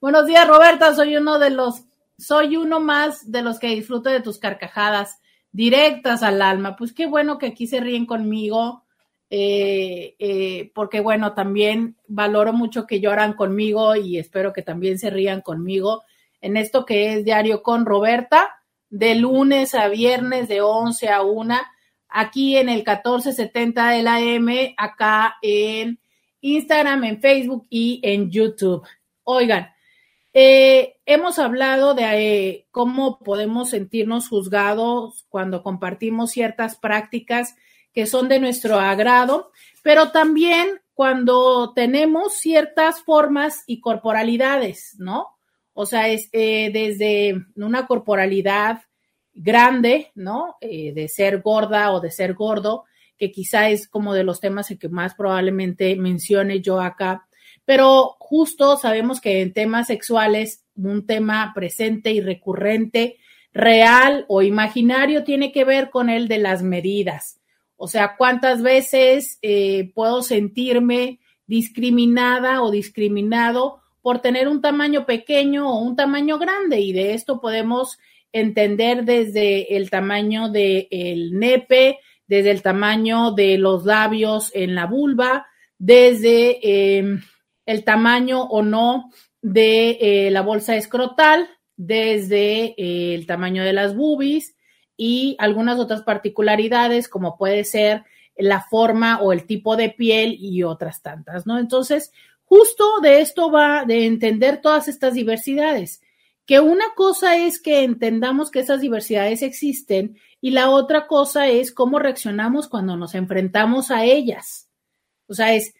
Buenos 0.00 0.26
días, 0.26 0.48
Roberta. 0.48 0.94
Soy 0.94 1.16
uno 1.16 1.38
de 1.38 1.50
los, 1.50 1.84
soy 2.18 2.56
uno 2.56 2.80
más 2.80 3.30
de 3.30 3.42
los 3.42 3.58
que 3.58 3.68
disfruto 3.68 4.10
de 4.10 4.20
tus 4.20 4.38
carcajadas 4.38 5.18
directas 5.52 6.22
al 6.22 6.42
alma. 6.42 6.76
Pues 6.76 6.92
qué 6.92 7.06
bueno 7.06 7.38
que 7.38 7.46
aquí 7.46 7.66
se 7.66 7.80
ríen 7.80 8.06
conmigo 8.06 8.83
eh, 9.36 10.14
eh, 10.20 10.70
porque 10.76 11.00
bueno, 11.00 11.34
también 11.34 11.96
valoro 12.06 12.52
mucho 12.52 12.86
que 12.86 13.00
lloran 13.00 13.32
conmigo 13.32 13.96
y 13.96 14.16
espero 14.16 14.52
que 14.52 14.62
también 14.62 14.96
se 14.96 15.10
rían 15.10 15.40
conmigo 15.40 16.04
en 16.40 16.56
esto 16.56 16.84
que 16.84 17.14
es 17.14 17.24
Diario 17.24 17.60
con 17.60 17.84
Roberta, 17.84 18.62
de 18.90 19.16
lunes 19.16 19.74
a 19.74 19.88
viernes 19.88 20.46
de 20.46 20.60
11 20.60 21.08
a 21.08 21.22
1, 21.22 21.56
aquí 22.10 22.56
en 22.56 22.68
el 22.68 22.76
1470 22.76 23.88
de 23.88 24.02
la 24.04 24.20
M, 24.20 24.72
acá 24.76 25.34
en 25.42 25.98
Instagram, 26.40 27.02
en 27.02 27.20
Facebook 27.20 27.66
y 27.68 27.98
en 28.04 28.30
YouTube. 28.30 28.86
Oigan, 29.24 29.68
eh, 30.32 30.94
hemos 31.06 31.40
hablado 31.40 31.94
de 31.94 32.68
cómo 32.70 33.18
podemos 33.18 33.70
sentirnos 33.70 34.28
juzgados 34.28 35.26
cuando 35.28 35.64
compartimos 35.64 36.30
ciertas 36.30 36.76
prácticas 36.76 37.56
que 37.94 38.06
son 38.06 38.28
de 38.28 38.40
nuestro 38.40 38.78
agrado, 38.78 39.50
pero 39.82 40.10
también 40.10 40.80
cuando 40.94 41.72
tenemos 41.74 42.34
ciertas 42.34 43.02
formas 43.02 43.64
y 43.66 43.80
corporalidades, 43.80 44.96
¿no? 44.98 45.28
O 45.72 45.86
sea, 45.86 46.08
es 46.08 46.28
eh, 46.32 46.70
desde 46.72 47.46
una 47.56 47.86
corporalidad 47.86 48.82
grande, 49.32 50.12
¿no? 50.14 50.56
Eh, 50.60 50.92
de 50.92 51.08
ser 51.08 51.40
gorda 51.40 51.92
o 51.92 52.00
de 52.00 52.10
ser 52.10 52.34
gordo, 52.34 52.84
que 53.18 53.32
quizá 53.32 53.68
es 53.68 53.88
como 53.88 54.14
de 54.14 54.24
los 54.24 54.40
temas 54.40 54.72
que 54.78 54.88
más 54.88 55.14
probablemente 55.14 55.96
mencione 55.96 56.60
yo 56.60 56.80
acá. 56.80 57.26
Pero 57.64 58.16
justo 58.18 58.76
sabemos 58.76 59.20
que 59.20 59.40
en 59.40 59.52
temas 59.52 59.88
sexuales, 59.88 60.64
un 60.76 61.06
tema 61.06 61.52
presente 61.54 62.12
y 62.12 62.20
recurrente, 62.20 63.18
real 63.52 64.24
o 64.28 64.42
imaginario, 64.42 65.24
tiene 65.24 65.52
que 65.52 65.64
ver 65.64 65.90
con 65.90 66.08
el 66.08 66.28
de 66.28 66.38
las 66.38 66.62
medidas. 66.62 67.40
O 67.84 67.86
sea, 67.86 68.16
cuántas 68.16 68.62
veces 68.62 69.38
eh, 69.42 69.92
puedo 69.94 70.22
sentirme 70.22 71.20
discriminada 71.46 72.62
o 72.62 72.70
discriminado 72.70 73.82
por 74.00 74.20
tener 74.20 74.48
un 74.48 74.62
tamaño 74.62 75.04
pequeño 75.04 75.70
o 75.70 75.82
un 75.82 75.94
tamaño 75.94 76.38
grande. 76.38 76.80
Y 76.80 76.94
de 76.94 77.12
esto 77.12 77.42
podemos 77.42 77.98
entender 78.32 79.04
desde 79.04 79.76
el 79.76 79.90
tamaño 79.90 80.48
del 80.48 81.38
nepe, 81.38 81.98
desde 82.26 82.52
el 82.52 82.62
tamaño 82.62 83.32
de 83.32 83.58
los 83.58 83.84
labios 83.84 84.50
en 84.54 84.74
la 84.74 84.86
vulva, 84.86 85.46
desde 85.76 86.96
em, 86.96 87.20
el 87.66 87.84
tamaño 87.84 88.44
o 88.44 88.62
no 88.62 89.10
de 89.42 89.98
eh, 90.00 90.30
la 90.30 90.40
bolsa 90.40 90.74
escrotal, 90.74 91.50
desde 91.76 92.74
eh, 92.78 93.14
el 93.14 93.26
tamaño 93.26 93.62
de 93.62 93.74
las 93.74 93.94
boobies, 93.94 94.53
y 94.96 95.36
algunas 95.38 95.78
otras 95.78 96.02
particularidades 96.02 97.08
como 97.08 97.36
puede 97.36 97.64
ser 97.64 98.04
la 98.36 98.62
forma 98.62 99.20
o 99.20 99.32
el 99.32 99.46
tipo 99.46 99.76
de 99.76 99.90
piel 99.90 100.36
y 100.38 100.62
otras 100.62 101.02
tantas, 101.02 101.46
¿no? 101.46 101.58
Entonces, 101.58 102.12
justo 102.44 103.00
de 103.00 103.20
esto 103.20 103.50
va 103.50 103.84
de 103.84 104.06
entender 104.06 104.60
todas 104.60 104.88
estas 104.88 105.14
diversidades, 105.14 106.02
que 106.46 106.60
una 106.60 106.84
cosa 106.94 107.36
es 107.36 107.60
que 107.60 107.84
entendamos 107.84 108.50
que 108.50 108.60
esas 108.60 108.80
diversidades 108.80 109.42
existen 109.42 110.18
y 110.40 110.50
la 110.50 110.70
otra 110.70 111.06
cosa 111.06 111.48
es 111.48 111.72
cómo 111.72 111.98
reaccionamos 111.98 112.68
cuando 112.68 112.96
nos 112.96 113.14
enfrentamos 113.14 113.90
a 113.90 114.04
ellas. 114.04 114.68
O 115.26 115.34
sea, 115.34 115.54
es, 115.54 115.74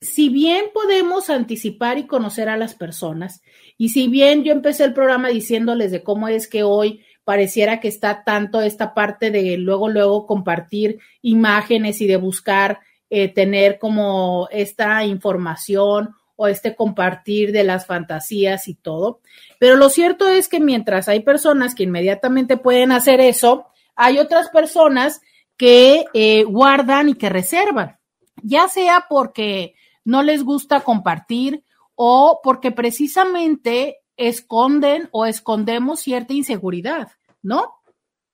si 0.00 0.28
bien 0.28 0.66
podemos 0.72 1.28
anticipar 1.28 1.98
y 1.98 2.06
conocer 2.06 2.48
a 2.48 2.56
las 2.56 2.74
personas, 2.74 3.42
y 3.76 3.90
si 3.90 4.08
bien 4.08 4.44
yo 4.44 4.52
empecé 4.52 4.84
el 4.84 4.94
programa 4.94 5.28
diciéndoles 5.28 5.90
de 5.90 6.02
cómo 6.02 6.28
es 6.28 6.48
que 6.48 6.62
hoy 6.62 7.04
pareciera 7.28 7.78
que 7.78 7.88
está 7.88 8.24
tanto 8.24 8.62
esta 8.62 8.94
parte 8.94 9.30
de 9.30 9.58
luego, 9.58 9.90
luego 9.90 10.26
compartir 10.26 10.98
imágenes 11.20 12.00
y 12.00 12.06
de 12.06 12.16
buscar 12.16 12.80
eh, 13.10 13.28
tener 13.28 13.78
como 13.78 14.48
esta 14.50 15.04
información 15.04 16.14
o 16.36 16.46
este 16.48 16.74
compartir 16.74 17.52
de 17.52 17.64
las 17.64 17.84
fantasías 17.84 18.66
y 18.66 18.76
todo. 18.76 19.20
Pero 19.60 19.76
lo 19.76 19.90
cierto 19.90 20.26
es 20.26 20.48
que 20.48 20.58
mientras 20.58 21.06
hay 21.06 21.20
personas 21.20 21.74
que 21.74 21.82
inmediatamente 21.82 22.56
pueden 22.56 22.92
hacer 22.92 23.20
eso, 23.20 23.66
hay 23.94 24.18
otras 24.18 24.48
personas 24.48 25.20
que 25.58 26.06
eh, 26.14 26.44
guardan 26.44 27.10
y 27.10 27.14
que 27.14 27.28
reservan, 27.28 27.98
ya 28.42 28.68
sea 28.68 29.04
porque 29.06 29.74
no 30.02 30.22
les 30.22 30.44
gusta 30.44 30.80
compartir 30.80 31.62
o 31.94 32.40
porque 32.42 32.72
precisamente 32.72 33.98
esconden 34.16 35.10
o 35.12 35.26
escondemos 35.26 36.00
cierta 36.00 36.32
inseguridad. 36.32 37.17
¿No? 37.42 37.74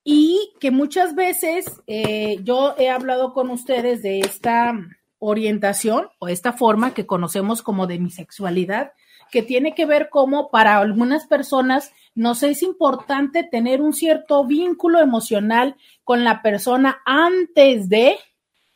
Y 0.04 0.52
que 0.60 0.70
muchas 0.70 1.14
veces 1.14 1.66
eh, 1.86 2.38
yo 2.42 2.74
he 2.78 2.90
hablado 2.90 3.32
con 3.32 3.50
ustedes 3.50 4.02
de 4.02 4.20
esta 4.20 4.74
orientación 5.18 6.08
o 6.18 6.28
esta 6.28 6.52
forma 6.52 6.92
que 6.92 7.06
conocemos 7.06 7.62
como 7.62 7.86
de 7.86 7.98
mi 7.98 8.10
sexualidad, 8.10 8.92
que 9.30 9.42
tiene 9.42 9.74
que 9.74 9.86
ver 9.86 10.10
como 10.10 10.50
para 10.50 10.78
algunas 10.78 11.26
personas 11.26 11.92
nos 12.14 12.42
es 12.42 12.62
importante 12.62 13.42
tener 13.42 13.80
un 13.80 13.92
cierto 13.92 14.44
vínculo 14.44 15.00
emocional 15.00 15.76
con 16.04 16.22
la 16.22 16.42
persona 16.42 17.00
antes 17.04 17.88
de, 17.88 18.16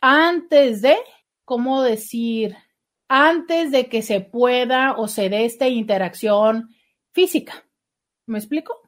antes 0.01 0.83
de, 0.83 0.97
¿cómo 1.45 1.83
decir? 1.83 2.57
Antes 3.09 3.71
de 3.71 3.89
que 3.89 4.03
se 4.03 4.21
pueda 4.21 4.97
o 4.97 5.07
se 5.07 5.29
dé 5.29 5.45
esta 5.45 5.69
interacción 5.69 6.75
física. 7.13 7.65
¿Me 8.27 8.39
explico? 8.39 8.88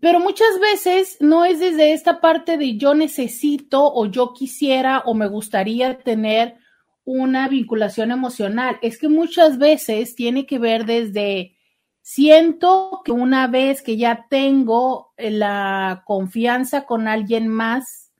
Pero 0.00 0.20
muchas 0.20 0.60
veces 0.60 1.16
no 1.20 1.44
es 1.44 1.58
desde 1.58 1.92
esta 1.92 2.20
parte 2.20 2.56
de 2.56 2.76
yo 2.76 2.94
necesito 2.94 3.92
o 3.92 4.06
yo 4.06 4.32
quisiera 4.32 5.02
o 5.04 5.14
me 5.14 5.26
gustaría 5.26 5.98
tener 5.98 6.56
una 7.04 7.48
vinculación 7.48 8.10
emocional. 8.10 8.78
Es 8.82 8.98
que 8.98 9.08
muchas 9.08 9.58
veces 9.58 10.14
tiene 10.14 10.46
que 10.46 10.58
ver 10.58 10.84
desde 10.84 11.56
siento 12.02 13.02
que 13.04 13.12
una 13.12 13.48
vez 13.48 13.82
que 13.82 13.96
ya 13.96 14.26
tengo 14.30 15.12
la 15.16 16.04
confianza 16.06 16.86
con 16.86 17.08
alguien 17.08 17.48
más, 17.48 18.12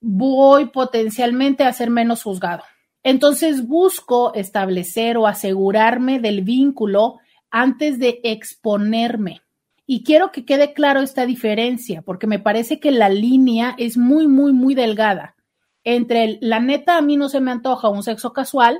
voy 0.00 0.66
potencialmente 0.66 1.64
a 1.64 1.72
ser 1.72 1.90
menos 1.90 2.22
juzgado. 2.22 2.62
Entonces 3.02 3.66
busco 3.66 4.34
establecer 4.34 5.16
o 5.16 5.26
asegurarme 5.26 6.20
del 6.20 6.42
vínculo 6.42 7.18
antes 7.50 7.98
de 7.98 8.20
exponerme. 8.24 9.40
Y 9.88 10.04
quiero 10.04 10.30
que 10.30 10.44
quede 10.44 10.72
claro 10.72 11.00
esta 11.00 11.26
diferencia, 11.26 12.02
porque 12.02 12.28
me 12.28 12.38
parece 12.38 12.78
que 12.78 12.92
la 12.92 13.08
línea 13.08 13.74
es 13.76 13.96
muy, 13.96 14.28
muy, 14.28 14.52
muy 14.52 14.76
delgada 14.76 15.34
entre 15.90 16.36
la 16.42 16.60
neta 16.60 16.98
a 16.98 17.00
mí 17.00 17.16
no 17.16 17.30
se 17.30 17.40
me 17.40 17.50
antoja 17.50 17.88
un 17.88 18.02
sexo 18.02 18.34
casual 18.34 18.78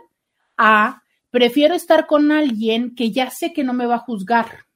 a 0.59 1.03
prefiero 1.31 1.75
estar 1.75 2.07
con 2.07 2.31
alguien 2.31 2.95
que 2.95 3.13
ya 3.13 3.31
sé 3.31 3.55
que 3.55 3.65
no 3.65 3.73
me 3.73 3.87
va 3.87 3.97
a 3.97 4.01
juzgar, 4.01 4.67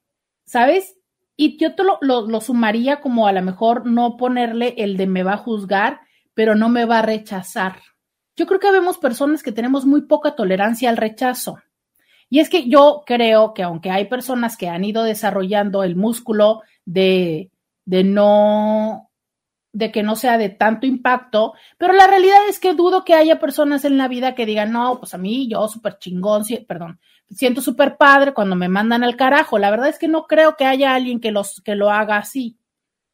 ¿sabes? 0.43 0.95
Y 1.35 1.59
yo 1.59 1.75
te 1.75 1.83
lo, 1.83 1.99
lo, 2.01 2.41
sumaría 2.41 3.01
como 3.01 3.27
a 3.27 3.33
lo 3.33 3.41
mejor 3.43 3.85
no 3.85 4.17
ponerle 4.17 4.73
el 4.77 4.97
de 4.97 5.05
me 5.05 5.21
va 5.21 5.33
a 5.33 5.37
juzgar, 5.37 5.99
pero 6.33 6.55
no 6.55 6.69
me 6.69 6.85
va 6.85 6.99
a 6.99 7.01
rechazar. 7.03 7.79
Yo 8.35 8.47
creo 8.47 8.59
que 8.59 8.71
vemos 8.71 8.97
personas 8.97 9.43
que 9.43 9.51
tenemos 9.51 9.85
muy 9.85 10.01
poca 10.01 10.35
tolerancia 10.35 10.89
al 10.89 10.97
rechazo. 10.97 11.59
Y 12.33 12.39
es 12.39 12.49
que 12.49 12.67
yo 12.67 13.03
creo 13.05 13.53
que 13.53 13.61
aunque 13.61 13.91
hay 13.91 14.05
personas 14.05 14.57
que 14.57 14.67
han 14.67 14.83
ido 14.83 15.03
desarrollando 15.03 15.83
el 15.83 15.95
músculo 15.95 16.63
de, 16.83 17.51
de 17.85 18.03
no 18.03 19.11
de 19.71 19.91
que 19.91 20.01
no 20.01 20.15
sea 20.15 20.39
de 20.39 20.49
tanto 20.49 20.87
impacto, 20.87 21.53
pero 21.77 21.93
la 21.93 22.07
realidad 22.07 22.39
es 22.49 22.59
que 22.59 22.73
dudo 22.73 23.05
que 23.05 23.13
haya 23.13 23.39
personas 23.39 23.85
en 23.85 23.99
la 23.99 24.07
vida 24.07 24.33
que 24.33 24.47
digan, 24.47 24.71
no, 24.71 24.97
pues 24.99 25.13
a 25.13 25.19
mí 25.19 25.47
yo 25.47 25.67
súper 25.67 25.99
chingón, 25.99 26.43
perdón, 26.67 26.99
siento 27.29 27.61
súper 27.61 27.97
padre 27.97 28.33
cuando 28.33 28.55
me 28.55 28.67
mandan 28.67 29.03
al 29.03 29.15
carajo. 29.15 29.59
La 29.59 29.69
verdad 29.69 29.89
es 29.89 29.99
que 29.99 30.07
no 30.07 30.25
creo 30.25 30.55
que 30.55 30.65
haya 30.65 30.95
alguien 30.95 31.19
que, 31.19 31.29
los, 31.29 31.61
que 31.61 31.75
lo 31.75 31.91
haga 31.91 32.17
así. 32.17 32.57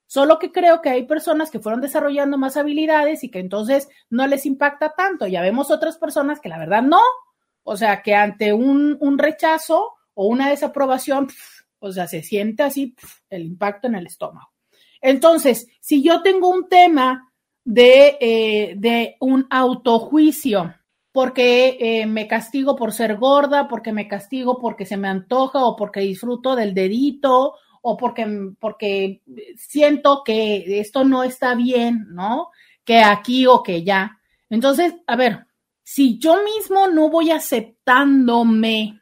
Solo 0.07 0.39
que 0.39 0.53
creo 0.53 0.81
que 0.81 0.91
hay 0.91 1.03
personas 1.03 1.51
que 1.51 1.59
fueron 1.59 1.81
desarrollando 1.81 2.37
más 2.37 2.55
habilidades 2.55 3.25
y 3.25 3.29
que 3.29 3.39
entonces 3.39 3.89
no 4.09 4.27
les 4.27 4.45
impacta 4.45 4.93
tanto. 4.95 5.27
Ya 5.27 5.41
vemos 5.41 5.71
otras 5.71 5.97
personas 5.97 6.39
que 6.39 6.47
la 6.47 6.57
verdad 6.57 6.83
no. 6.83 7.01
O 7.63 7.77
sea, 7.77 8.01
que 8.01 8.15
ante 8.15 8.53
un, 8.53 8.97
un 8.99 9.17
rechazo 9.17 9.93
o 10.13 10.27
una 10.27 10.49
desaprobación, 10.49 11.27
o 11.79 11.91
sea, 11.91 12.07
se 12.07 12.23
siente 12.23 12.63
así 12.63 12.95
el 13.29 13.43
impacto 13.43 13.87
en 13.87 13.95
el 13.95 14.07
estómago. 14.07 14.51
Entonces, 15.01 15.67
si 15.79 16.03
yo 16.03 16.21
tengo 16.21 16.49
un 16.49 16.67
tema 16.67 17.31
de, 17.63 18.17
eh, 18.19 18.73
de 18.77 19.15
un 19.19 19.47
autojuicio, 19.49 20.73
porque 21.11 21.77
eh, 21.79 22.05
me 22.05 22.27
castigo 22.27 22.75
por 22.75 22.93
ser 22.93 23.17
gorda, 23.17 23.67
porque 23.67 23.91
me 23.91 24.07
castigo 24.07 24.59
porque 24.59 24.85
se 24.85 24.97
me 24.97 25.07
antoja 25.07 25.65
o 25.65 25.75
porque 25.75 26.01
disfruto 26.01 26.55
del 26.55 26.73
dedito 26.73 27.55
o 27.81 27.97
porque, 27.97 28.51
porque 28.59 29.21
siento 29.55 30.23
que 30.23 30.79
esto 30.79 31.03
no 31.03 31.23
está 31.23 31.55
bien, 31.55 32.07
¿no? 32.11 32.49
Que 32.83 32.99
aquí 32.99 33.47
o 33.47 33.63
que 33.63 33.83
ya. 33.83 34.19
Entonces, 34.49 34.95
a 35.07 35.15
ver, 35.15 35.47
si 35.91 36.19
yo 36.19 36.43
mismo 36.43 36.87
no 36.87 37.09
voy 37.09 37.31
aceptándome 37.31 39.01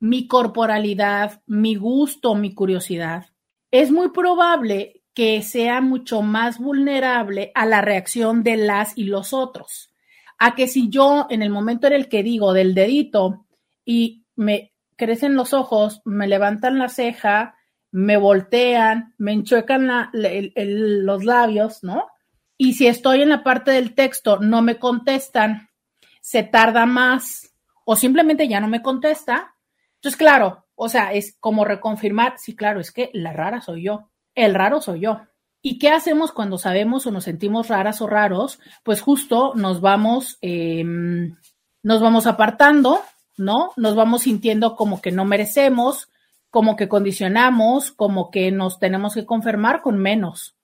mi 0.00 0.28
corporalidad, 0.28 1.40
mi 1.46 1.76
gusto, 1.76 2.34
mi 2.34 2.52
curiosidad, 2.52 3.24
es 3.70 3.90
muy 3.90 4.10
probable 4.10 5.02
que 5.14 5.40
sea 5.40 5.80
mucho 5.80 6.20
más 6.20 6.58
vulnerable 6.58 7.52
a 7.54 7.64
la 7.64 7.80
reacción 7.80 8.42
de 8.42 8.58
las 8.58 8.98
y 8.98 9.04
los 9.04 9.32
otros. 9.32 9.94
A 10.38 10.54
que 10.54 10.68
si 10.68 10.90
yo 10.90 11.26
en 11.30 11.40
el 11.40 11.48
momento 11.48 11.86
en 11.86 11.94
el 11.94 12.10
que 12.10 12.22
digo 12.22 12.52
del 12.52 12.74
dedito 12.74 13.46
y 13.82 14.26
me 14.36 14.74
crecen 14.96 15.34
los 15.34 15.54
ojos, 15.54 16.02
me 16.04 16.28
levantan 16.28 16.78
la 16.78 16.90
ceja, 16.90 17.56
me 17.90 18.18
voltean, 18.18 19.14
me 19.16 19.32
enchuecan 19.32 19.88
los 20.12 21.24
labios, 21.24 21.82
¿no? 21.82 22.08
Y 22.58 22.74
si 22.74 22.88
estoy 22.88 23.22
en 23.22 23.30
la 23.30 23.42
parte 23.42 23.70
del 23.70 23.94
texto, 23.94 24.38
no 24.38 24.60
me 24.60 24.78
contestan, 24.78 25.70
se 26.24 26.42
tarda 26.42 26.86
más 26.86 27.52
o 27.84 27.96
simplemente 27.96 28.48
ya 28.48 28.60
no 28.60 28.68
me 28.68 28.80
contesta. 28.80 29.54
Entonces, 29.96 30.16
claro, 30.16 30.64
o 30.74 30.88
sea, 30.88 31.12
es 31.12 31.36
como 31.38 31.66
reconfirmar, 31.66 32.38
sí, 32.38 32.56
claro, 32.56 32.80
es 32.80 32.92
que 32.92 33.10
la 33.12 33.34
rara 33.34 33.60
soy 33.60 33.84
yo 33.84 34.08
el 34.34 34.54
raro 34.54 34.80
soy 34.80 35.00
yo. 35.00 35.20
¿Y 35.62 35.78
qué 35.78 35.90
hacemos 35.90 36.32
cuando 36.32 36.58
sabemos 36.58 37.06
o 37.06 37.10
nos 37.10 37.24
sentimos 37.24 37.68
raras 37.68 38.02
o 38.02 38.06
raros? 38.06 38.58
Pues 38.82 39.00
justo 39.00 39.52
nos 39.54 39.80
vamos, 39.80 40.38
em, 40.42 41.36
nos 41.82 42.00
vamos 42.02 42.26
apartando, 42.26 43.00
¿no? 43.36 43.72
Nos 43.76 43.94
vamos 43.94 44.22
sintiendo 44.22 44.76
como 44.76 45.00
que 45.00 45.10
no 45.10 45.24
merecemos, 45.24 46.08
como 46.50 46.76
que 46.76 46.88
condicionamos, 46.88 47.92
como 47.92 48.30
que 48.30 48.50
nos 48.50 48.78
tenemos 48.78 49.14
que 49.14 49.24
confirmar 49.24 49.80
con 49.80 49.98
menos. 49.98 50.54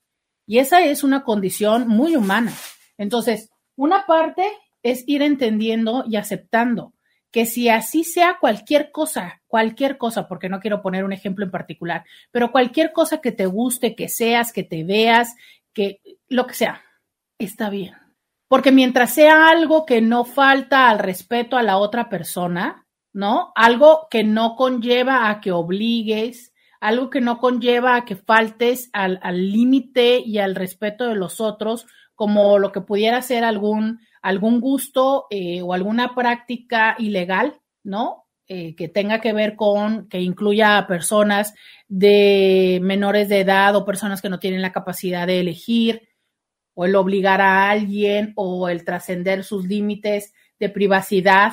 Y 0.46 0.58
esa 0.58 0.82
es 0.82 1.02
una 1.02 1.24
condición 1.24 1.88
muy 1.88 2.16
humana. 2.16 2.52
Entonces, 2.98 3.50
una 3.76 4.04
parte 4.06 4.42
es 4.82 5.04
ir 5.06 5.22
entendiendo 5.22 6.04
y 6.06 6.16
aceptando 6.16 6.94
que 7.30 7.46
si 7.46 7.68
así 7.68 8.04
sea 8.04 8.38
cualquier 8.40 8.90
cosa, 8.90 9.42
cualquier 9.46 9.98
cosa, 9.98 10.26
porque 10.26 10.48
no 10.48 10.60
quiero 10.60 10.82
poner 10.82 11.04
un 11.04 11.12
ejemplo 11.12 11.44
en 11.44 11.50
particular, 11.50 12.04
pero 12.30 12.50
cualquier 12.50 12.92
cosa 12.92 13.20
que 13.20 13.32
te 13.32 13.46
guste, 13.46 13.94
que 13.94 14.08
seas, 14.08 14.52
que 14.52 14.64
te 14.64 14.84
veas, 14.84 15.36
que 15.72 16.00
lo 16.28 16.46
que 16.46 16.54
sea, 16.54 16.82
está 17.38 17.70
bien. 17.70 17.94
Porque 18.48 18.72
mientras 18.72 19.14
sea 19.14 19.48
algo 19.48 19.86
que 19.86 20.00
no 20.00 20.24
falta 20.24 20.90
al 20.90 20.98
respeto 20.98 21.56
a 21.56 21.62
la 21.62 21.78
otra 21.78 22.08
persona, 22.08 22.84
¿no? 23.12 23.52
Algo 23.54 24.08
que 24.10 24.24
no 24.24 24.56
conlleva 24.56 25.30
a 25.30 25.40
que 25.40 25.52
obligues, 25.52 26.52
algo 26.80 27.10
que 27.10 27.20
no 27.20 27.38
conlleva 27.38 27.94
a 27.94 28.04
que 28.04 28.16
faltes 28.16 28.90
al 28.92 29.20
límite 29.52 30.18
y 30.18 30.38
al 30.38 30.56
respeto 30.56 31.06
de 31.06 31.14
los 31.14 31.40
otros, 31.40 31.86
como 32.16 32.58
lo 32.58 32.72
que 32.72 32.80
pudiera 32.80 33.22
ser 33.22 33.44
algún 33.44 34.00
algún 34.22 34.60
gusto 34.60 35.26
eh, 35.30 35.62
o 35.62 35.72
alguna 35.74 36.14
práctica 36.14 36.96
ilegal, 36.98 37.60
¿no? 37.82 38.26
Eh, 38.46 38.74
que 38.74 38.88
tenga 38.88 39.20
que 39.20 39.32
ver 39.32 39.54
con, 39.54 40.08
que 40.08 40.20
incluya 40.20 40.76
a 40.76 40.86
personas 40.86 41.54
de 41.86 42.80
menores 42.82 43.28
de 43.28 43.40
edad 43.40 43.76
o 43.76 43.84
personas 43.84 44.20
que 44.20 44.28
no 44.28 44.40
tienen 44.40 44.62
la 44.62 44.72
capacidad 44.72 45.26
de 45.26 45.40
elegir, 45.40 46.08
o 46.74 46.84
el 46.84 46.96
obligar 46.96 47.40
a 47.40 47.68
alguien 47.68 48.32
o 48.36 48.68
el 48.68 48.84
trascender 48.84 49.44
sus 49.44 49.66
límites 49.66 50.32
de 50.58 50.68
privacidad, 50.68 51.52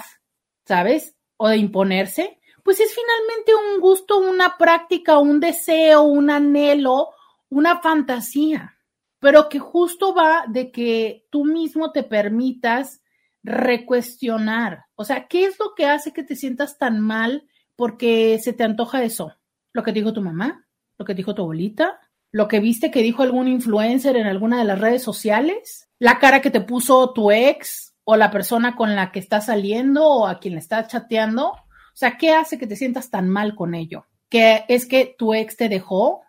¿sabes? 0.66 1.16
O 1.38 1.50
de 1.50 1.58
imponerse, 1.58 2.40
pues 2.64 2.80
es 2.80 2.94
finalmente 2.94 3.54
un 3.54 3.80
gusto, 3.80 4.20
una 4.20 4.58
práctica, 4.58 5.18
un 5.18 5.40
deseo, 5.40 6.04
un 6.04 6.30
anhelo, 6.30 7.10
una 7.50 7.80
fantasía 7.80 8.77
pero 9.20 9.50
que 9.50 9.60
justo 9.60 10.14
va 10.14 10.46
de 10.48 10.72
que 10.72 11.26
tú 11.30 11.46
mismo 11.46 11.92
te 11.92 12.04
permitas 12.04 13.02
recuestionar. 13.44 14.86
O 14.96 15.04
sea, 15.04 15.28
¿qué 15.28 15.46
es 15.46 15.58
lo 15.60 15.74
que 15.76 15.86
hace 15.86 16.14
que 16.14 16.24
te 16.24 16.36
sientas 16.36 16.78
tan 16.78 17.00
mal 17.00 17.48
porque 17.76 18.40
se 18.42 18.54
te 18.54 18.64
antoja 18.64 19.04
eso? 19.04 19.34
Lo 19.74 19.84
que 19.84 19.94
dijo 19.94 20.14
tu 20.14 20.22
mamá, 20.22 20.68
lo 20.98 21.06
que 21.06 21.14
dijo 21.14 21.34
tu 21.34 21.44
abuelita, 21.44 22.00
lo 22.32 22.48
que 22.48 22.60
viste 22.60 22.92
que 22.92 23.02
dijo 23.02 23.24
algún 23.24 23.48
influencer 23.48 24.18
en 24.18 24.28
alguna 24.28 24.60
de 24.60 24.66
las 24.66 24.80
redes 24.80 25.04
sociales, 25.04 25.90
la 25.98 26.20
cara 26.20 26.42
que 26.42 26.52
te 26.52 26.62
puso 26.62 27.14
tu 27.14 27.32
ex 27.32 27.96
o 28.04 28.16
la 28.16 28.32
persona 28.32 28.76
con 28.76 28.96
la 28.96 29.12
que 29.12 29.20
estás 29.20 29.48
saliendo 29.48 30.08
o 30.08 30.28
a 30.28 30.40
quien 30.40 30.54
le 30.54 30.60
estás 30.60 30.88
chateando. 30.88 31.50
O 31.52 31.96
sea, 31.96 32.18
¿qué 32.18 32.32
hace 32.32 32.58
que 32.58 32.68
te 32.68 32.76
sientas 32.76 33.10
tan 33.10 33.30
mal 33.30 33.56
con 33.56 33.74
ello? 33.74 34.06
¿Que 34.30 34.66
es 34.68 34.86
que 34.86 35.16
tu 35.18 35.34
ex 35.34 35.56
te 35.58 35.70
dejó? 35.70 36.22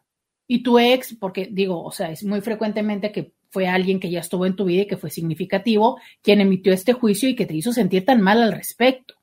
Y 0.49 0.63
tu 0.63 0.79
ex, 0.79 1.15
porque 1.15 1.49
digo, 1.53 1.85
o 1.85 1.93
sea, 1.93 2.11
es 2.11 2.25
muy 2.25 2.41
frecuentemente 2.41 3.13
que 3.13 3.35
fue 3.51 3.69
alguien 3.69 4.01
que 4.01 4.11
ya 4.11 4.21
estuvo 4.21 4.47
en 4.47 4.57
tu 4.57 4.65
vida 4.65 4.83
y 4.83 4.87
que 4.87 4.97
fue 4.97 5.11
significativo, 5.11 6.01
quien 6.23 6.41
emitió 6.41 6.73
este 6.73 6.95
juicio 6.95 7.29
y 7.29 7.37
que 7.37 7.47
te 7.47 7.55
hizo 7.55 7.73
sentir 7.73 8.05
tan 8.05 8.21
mal 8.21 8.43
al 8.43 8.53
respecto. 8.53 9.15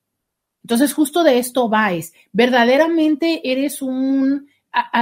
Entonces, 0.64 0.94
justo 0.94 1.24
de 1.24 1.38
esto 1.38 1.70
va, 1.70 1.94
es, 1.94 2.14
verdaderamente 2.32 3.42
eres 3.44 3.82
un, 3.82 4.48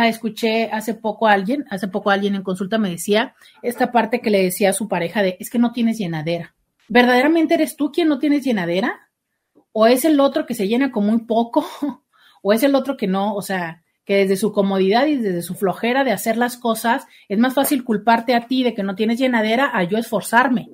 escuché 0.06 0.70
hace 0.72 0.94
poco 0.94 1.28
a 1.28 1.34
alguien, 1.34 1.66
hace 1.70 1.88
poco 1.88 2.10
alguien 2.10 2.36
en 2.36 2.44
consulta 2.44 2.78
me 2.78 2.90
decía 2.90 3.36
esta 3.62 3.92
parte 3.92 4.22
que 4.22 4.30
le 4.30 4.44
decía 4.44 4.70
a 4.70 4.74
su 4.74 4.88
pareja 4.88 5.24
de, 5.24 5.38
es 5.40 5.50
que 5.50 5.60
no 5.60 5.72
tienes 5.72 5.98
llenadera. 5.98 6.56
¿Verdaderamente 6.90 7.54
eres 7.54 7.76
tú 7.76 7.92
quien 7.92 8.10
no 8.10 8.20
tienes 8.20 8.44
llenadera? 8.44 9.10
¿O 9.72 9.88
es 9.88 10.06
el 10.06 10.20
otro 10.20 10.46
que 10.46 10.54
se 10.54 10.68
llena 10.68 10.92
con 10.92 11.06
muy 11.06 11.20
poco? 11.20 11.66
¿O 12.42 12.54
es 12.54 12.64
el 12.64 12.76
otro 12.76 12.98
que 12.98 13.08
no? 13.08 13.34
O 13.36 13.42
sea, 13.42 13.83
que 14.06 14.18
desde 14.18 14.38
su 14.38 14.52
comodidad 14.52 15.06
y 15.08 15.18
desde 15.18 15.42
su 15.42 15.56
flojera 15.56 16.04
de 16.04 16.12
hacer 16.12 16.38
las 16.38 16.58
cosas, 16.58 17.06
es 17.30 17.40
más 17.40 17.54
fácil 17.54 17.84
culparte 17.84 18.36
a 18.36 18.48
ti 18.48 18.64
de 18.64 18.74
que 18.74 18.84
no 18.84 18.96
tienes 18.96 19.20
llenadera 19.20 19.72
a 19.74 19.84
yo 19.84 19.98
esforzarme. 19.98 20.70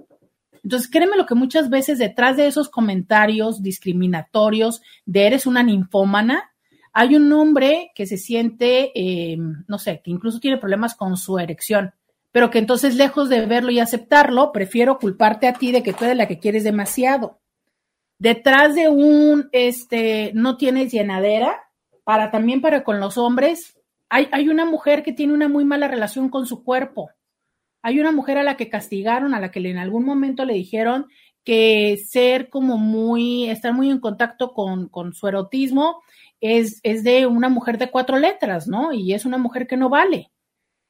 Entonces, 0.64 0.89
créeme 0.89 1.15
lo 1.15 1.26
que 1.26 1.35
muchas 1.35 1.69
veces 1.69 1.99
detrás 1.99 2.38
de 2.38 2.47
esos 2.47 2.69
comentarios 2.69 3.61
discriminatorios 3.64 4.81
de 5.06 5.27
eres 5.27 5.45
una 5.45 5.64
ninfómana, 5.64 6.51
hay 6.91 7.15
un 7.15 7.31
hombre 7.31 7.91
que 7.95 8.06
se 8.06 8.18
siente, 8.18 8.91
eh, 8.95 9.38
no 9.68 9.77
sé, 9.77 10.01
que 10.03 10.11
incluso 10.11 10.39
tiene 10.39 10.57
problemas 10.57 10.95
con 10.95 11.18
su 11.18 11.38
erección, 11.39 11.93
pero 12.31 12.49
que 12.49 12.60
entonces 12.60 12.95
lejos 12.95 13.30
de 13.30 13.45
verlo 13.45 13.72
y 13.72 13.80
aceptarlo, 13.80 14.51
prefiero 14.51 14.97
culparte 14.97 15.47
a 15.47 15.53
ti 15.53 15.72
de 15.72 15.84
que 15.84 15.93
tú 15.93 16.06
eres 16.06 16.18
la 16.18 16.27
que 16.27 16.39
quieres 16.39 16.64
demasiado. 16.64 17.39
Detrás 18.18 18.76
de 18.76 18.89
un, 18.89 19.49
este, 19.51 20.31
no 20.34 20.57
tienes 20.57 20.91
llenadera, 20.91 21.69
para 22.10 22.31
también 22.31 22.60
para 22.60 22.84
con 22.84 22.99
los 22.99 23.19
hombres, 23.19 23.80
hay, 24.10 24.30
hay 24.31 24.49
una 24.49 24.65
mujer 24.65 25.03
que 25.03 25.14
tiene 25.14 25.31
una 25.31 25.48
muy 25.48 25.64
mala 25.64 25.88
relación 25.88 26.30
con 26.30 26.48
su 26.48 26.64
cuerpo. 26.64 27.11
Hay 27.84 27.99
una 27.99 28.11
mujer 28.11 28.40
a 28.40 28.44
la 28.44 28.57
que 28.57 28.68
castigaron, 28.68 29.36
a 29.36 29.40
la 29.40 29.52
que 29.52 29.60
en 29.60 29.77
algún 29.77 30.06
momento 30.06 30.44
le 30.44 30.56
dijeron 30.56 31.06
que 31.44 31.98
ser 31.98 32.49
como 32.49 32.80
muy, 32.80 33.48
estar 33.48 33.76
muy 33.76 33.91
en 33.91 33.99
contacto 33.99 34.53
con, 34.53 34.90
con 34.90 35.14
su 35.14 35.27
erotismo 35.27 36.02
es, 36.41 36.80
es, 36.81 37.03
de 37.03 37.27
una 37.27 37.48
mujer 37.48 37.77
de 37.77 37.91
cuatro 37.91 38.18
letras, 38.18 38.68
¿no? 38.68 38.91
Y 38.91 39.14
es 39.14 39.26
una 39.26 39.38
mujer 39.38 39.68
que 39.68 39.77
no 39.77 39.90
vale. 39.90 40.31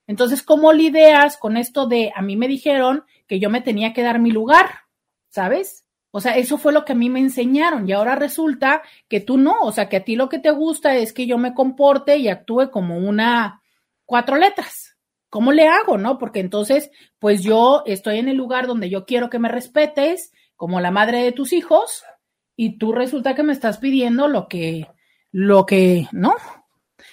Entonces, 0.08 0.42
¿cómo 0.42 0.72
lidias 0.72 1.36
con 1.36 1.58
esto 1.58 1.86
de, 1.86 2.14
a 2.16 2.22
mí 2.22 2.38
me 2.38 2.48
dijeron 2.48 3.04
que 3.28 3.42
yo 3.42 3.50
me 3.50 3.60
tenía 3.60 3.92
que 3.92 4.04
dar 4.04 4.20
mi 4.20 4.32
lugar? 4.32 4.70
¿sabes? 5.30 5.86
O 6.12 6.22
sea, 6.22 6.36
eso 6.38 6.58
fue 6.58 6.74
lo 6.74 6.86
que 6.86 6.94
a 6.94 6.96
mí 6.96 7.10
me 7.10 7.20
enseñaron 7.20 7.88
y 7.88 7.94
ahora 7.94 8.16
resulta 8.16 8.82
que 9.08 9.20
tú 9.20 9.38
no, 9.38 9.62
o 9.62 9.72
sea, 9.72 9.90
que 9.90 9.98
a 9.98 10.04
ti 10.04 10.16
lo 10.16 10.28
que 10.28 10.40
te 10.40 10.50
gusta 10.50 10.96
es 10.96 11.14
que 11.14 11.28
yo 11.28 11.38
me 11.38 11.54
comporte 11.54 12.18
y 12.18 12.30
actúe 12.30 12.72
como 12.72 12.98
una 12.98 13.62
cuatro 14.06 14.38
letras. 14.38 14.98
¿Cómo 15.30 15.52
le 15.52 15.68
hago, 15.68 16.00
no? 16.00 16.18
Porque 16.18 16.40
entonces, 16.40 16.90
pues 17.20 17.44
yo 17.44 17.84
estoy 17.86 18.18
en 18.18 18.28
el 18.28 18.38
lugar 18.38 18.66
donde 18.66 18.90
yo 18.90 19.06
quiero 19.06 19.30
que 19.30 19.38
me 19.38 19.50
respetes 19.50 20.32
como 20.56 20.82
la 20.82 20.90
madre 20.90 21.24
de 21.24 21.32
tus 21.32 21.54
hijos 21.54 22.04
y 22.56 22.80
tú 22.80 22.92
resulta 22.92 23.36
que 23.36 23.44
me 23.44 23.54
estás 23.54 23.78
pidiendo 23.78 24.28
lo 24.28 24.48
que, 24.48 24.88
lo 25.32 25.68
que, 25.68 26.08
¿no? 26.12 26.34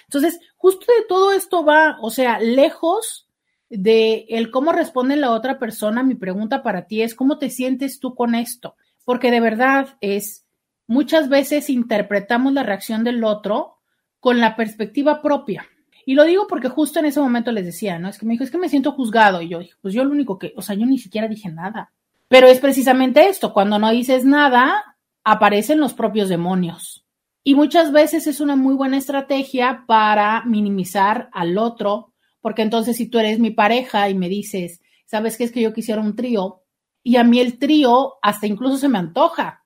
Entonces, 0.05 0.39
justo 0.55 0.85
de 0.87 1.05
todo 1.07 1.31
esto 1.31 1.63
va, 1.63 1.97
o 2.01 2.09
sea, 2.09 2.39
lejos 2.39 3.29
de 3.69 4.25
el 4.29 4.49
cómo 4.49 4.71
responde 4.71 5.15
la 5.15 5.31
otra 5.31 5.59
persona, 5.59 6.01
mi 6.01 6.15
pregunta 6.15 6.63
para 6.63 6.87
ti 6.87 7.03
es, 7.03 7.13
¿cómo 7.13 7.37
te 7.37 7.51
sientes 7.51 7.99
tú 7.99 8.15
con 8.15 8.33
esto? 8.33 8.75
Porque 9.07 9.31
de 9.31 9.39
verdad 9.39 9.95
es, 10.01 10.45
muchas 10.85 11.29
veces 11.29 11.69
interpretamos 11.69 12.51
la 12.51 12.63
reacción 12.63 13.05
del 13.05 13.23
otro 13.23 13.77
con 14.19 14.41
la 14.41 14.57
perspectiva 14.57 15.21
propia. 15.21 15.65
Y 16.05 16.13
lo 16.13 16.25
digo 16.25 16.45
porque 16.45 16.67
justo 16.67 16.99
en 16.99 17.05
ese 17.05 17.21
momento 17.21 17.53
les 17.53 17.65
decía, 17.65 17.99
¿no? 17.99 18.09
Es 18.09 18.17
que 18.17 18.25
me 18.25 18.33
dijo, 18.33 18.43
es 18.43 18.51
que 18.51 18.57
me 18.57 18.67
siento 18.67 18.91
juzgado. 18.91 19.41
Y 19.41 19.47
yo 19.47 19.59
dije, 19.59 19.75
pues 19.81 19.93
yo 19.93 20.03
lo 20.03 20.11
único 20.11 20.37
que, 20.37 20.51
o 20.57 20.61
sea, 20.61 20.75
yo 20.75 20.85
ni 20.85 20.97
siquiera 20.97 21.29
dije 21.29 21.49
nada. 21.49 21.93
Pero 22.27 22.47
es 22.47 22.59
precisamente 22.59 23.29
esto, 23.29 23.53
cuando 23.53 23.79
no 23.79 23.91
dices 23.91 24.25
nada, 24.25 24.97
aparecen 25.23 25.79
los 25.79 25.93
propios 25.93 26.27
demonios. 26.27 27.05
Y 27.45 27.55
muchas 27.55 27.93
veces 27.93 28.27
es 28.27 28.41
una 28.41 28.57
muy 28.57 28.75
buena 28.75 28.97
estrategia 28.97 29.85
para 29.87 30.43
minimizar 30.43 31.29
al 31.31 31.57
otro, 31.57 32.11
porque 32.41 32.61
entonces 32.61 32.97
si 32.97 33.07
tú 33.07 33.19
eres 33.19 33.39
mi 33.39 33.51
pareja 33.51 34.09
y 34.09 34.15
me 34.15 34.27
dices, 34.27 34.81
¿sabes 35.05 35.37
qué 35.37 35.45
es 35.45 35.53
que 35.53 35.61
yo 35.61 35.73
quisiera 35.73 36.01
un 36.01 36.17
trío? 36.17 36.63
Y 37.07 37.15
a 37.15 37.23
mí 37.23 37.39
el 37.39 37.57
trío 37.57 38.15
hasta 38.21 38.47
incluso 38.47 38.75
se 38.75 38.89
me 38.89 38.97
antoja, 38.97 39.63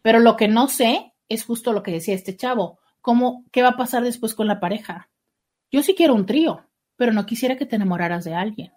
pero 0.00 0.20
lo 0.20 0.36
que 0.36 0.48
no 0.48 0.68
sé 0.68 1.12
es 1.28 1.44
justo 1.44 1.74
lo 1.74 1.82
que 1.82 1.90
decía 1.90 2.14
este 2.14 2.34
chavo, 2.34 2.78
cómo, 3.02 3.44
qué 3.52 3.60
va 3.60 3.68
a 3.68 3.76
pasar 3.76 4.02
después 4.02 4.34
con 4.34 4.46
la 4.46 4.58
pareja. 4.58 5.10
Yo 5.70 5.82
sí 5.82 5.94
quiero 5.94 6.14
un 6.14 6.24
trío, 6.24 6.64
pero 6.96 7.12
no 7.12 7.26
quisiera 7.26 7.58
que 7.58 7.66
te 7.66 7.76
enamoraras 7.76 8.24
de 8.24 8.32
alguien. 8.32 8.72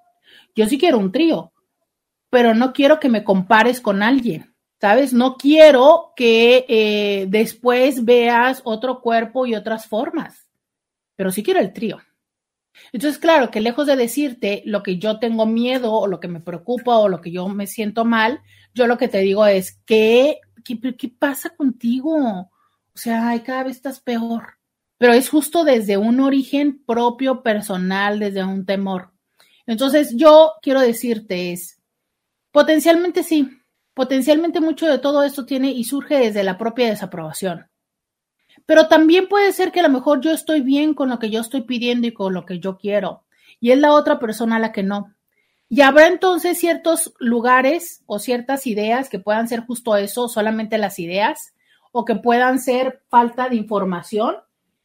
Yo 0.54 0.66
sí 0.66 0.78
quiero 0.78 0.98
un 0.98 1.14
trío, 1.14 1.54
pero 2.30 2.54
no 2.54 2.74
quiero 2.74 3.00
que 3.00 3.08
me 3.08 3.24
compares 3.24 3.80
con 3.80 4.04
alguien, 4.04 4.54
¿sabes? 4.82 5.14
No 5.14 5.38
quiero 5.38 6.12
que 6.18 6.66
eh, 6.68 7.28
después 7.30 8.04
veas 8.04 8.60
otro 8.66 9.00
cuerpo 9.00 9.46
y 9.46 9.56
otras 9.56 9.88
formas, 9.88 10.50
pero 11.16 11.32
sí 11.32 11.44
quiero 11.44 11.62
el 11.62 11.72
trío. 11.72 12.02
Entonces, 12.94 13.20
claro, 13.20 13.52
que 13.52 13.62
lejos 13.62 13.88
de 13.88 13.96
decirte 13.96 14.64
lo 14.66 14.84
que 14.84 14.98
yo 14.98 15.20
tengo 15.20 15.46
miedo 15.46 15.94
o 15.94 16.08
lo 16.08 16.20
que 16.20 16.28
me 16.28 16.40
preocupa 16.40 16.98
o 16.98 17.10
lo 17.10 17.22
que 17.22 17.32
yo 17.32 17.48
me 17.48 17.68
siento 17.68 18.06
mal, 18.06 18.42
yo 18.74 18.88
lo 18.88 18.98
que 18.98 19.08
te 19.08 19.20
digo 19.20 19.46
es, 19.46 19.80
¿qué, 19.86 20.40
qué, 20.64 21.10
pasa 21.10 21.50
contigo? 21.56 22.14
O 22.14 22.98
sea, 22.98 23.42
cada 23.44 23.64
vez 23.64 23.78
estás 23.78 24.00
peor. 24.00 24.58
Pero 24.98 25.14
es 25.14 25.30
justo 25.30 25.64
desde 25.64 25.98
un 25.98 26.20
origen 26.20 26.84
propio, 26.86 27.42
personal, 27.42 28.20
desde 28.20 28.44
un 28.44 28.66
temor. 28.66 29.12
Entonces, 29.66 30.14
yo 30.16 30.54
quiero 30.62 30.82
decirte 30.82 31.54
es, 31.54 31.82
potencialmente 32.52 33.24
sí, 33.24 33.50
potencialmente 33.94 34.60
mucho 34.60 34.88
de 34.88 35.00
todo 35.00 35.24
esto 35.24 35.46
tiene 35.46 35.72
y 35.72 35.84
surge 35.84 36.18
desde 36.18 36.44
la 36.44 36.58
propia 36.58 36.90
desaprobación. 36.90 37.71
Pero 38.66 38.88
también 38.88 39.28
puede 39.28 39.52
ser 39.52 39.72
que 39.72 39.80
a 39.80 39.84
lo 39.84 39.90
mejor 39.90 40.22
yo 40.22 40.32
estoy 40.32 40.62
bien 40.62 40.94
con 40.94 41.10
lo 41.10 41.20
que 41.20 41.30
yo 41.30 41.42
estoy 41.42 41.62
pidiendo 41.62 42.08
y 42.08 42.14
con 42.14 42.34
lo 42.34 42.46
que 42.46 42.60
yo 42.60 42.78
quiero, 42.78 43.24
y 43.60 43.72
es 43.72 43.80
la 43.80 43.94
otra 43.94 44.20
persona 44.20 44.60
la 44.60 44.72
que 44.72 44.84
no. 44.84 45.14
Y 45.70 45.82
habrá 45.82 46.08
entonces 46.08 46.58
ciertos 46.58 47.14
lugares 47.20 48.04
o 48.06 48.20
ciertas 48.20 48.68
ideas 48.68 49.10
que 49.10 49.20
puedan 49.20 49.48
ser 49.48 49.62
justo 49.62 49.96
eso, 49.96 50.28
solamente 50.28 50.78
las 50.78 51.00
ideas, 51.00 51.54
o 51.92 52.06
que 52.06 52.16
puedan 52.16 52.60
ser 52.60 53.02
falta 53.10 53.50
de 53.50 53.56
información, 53.56 54.36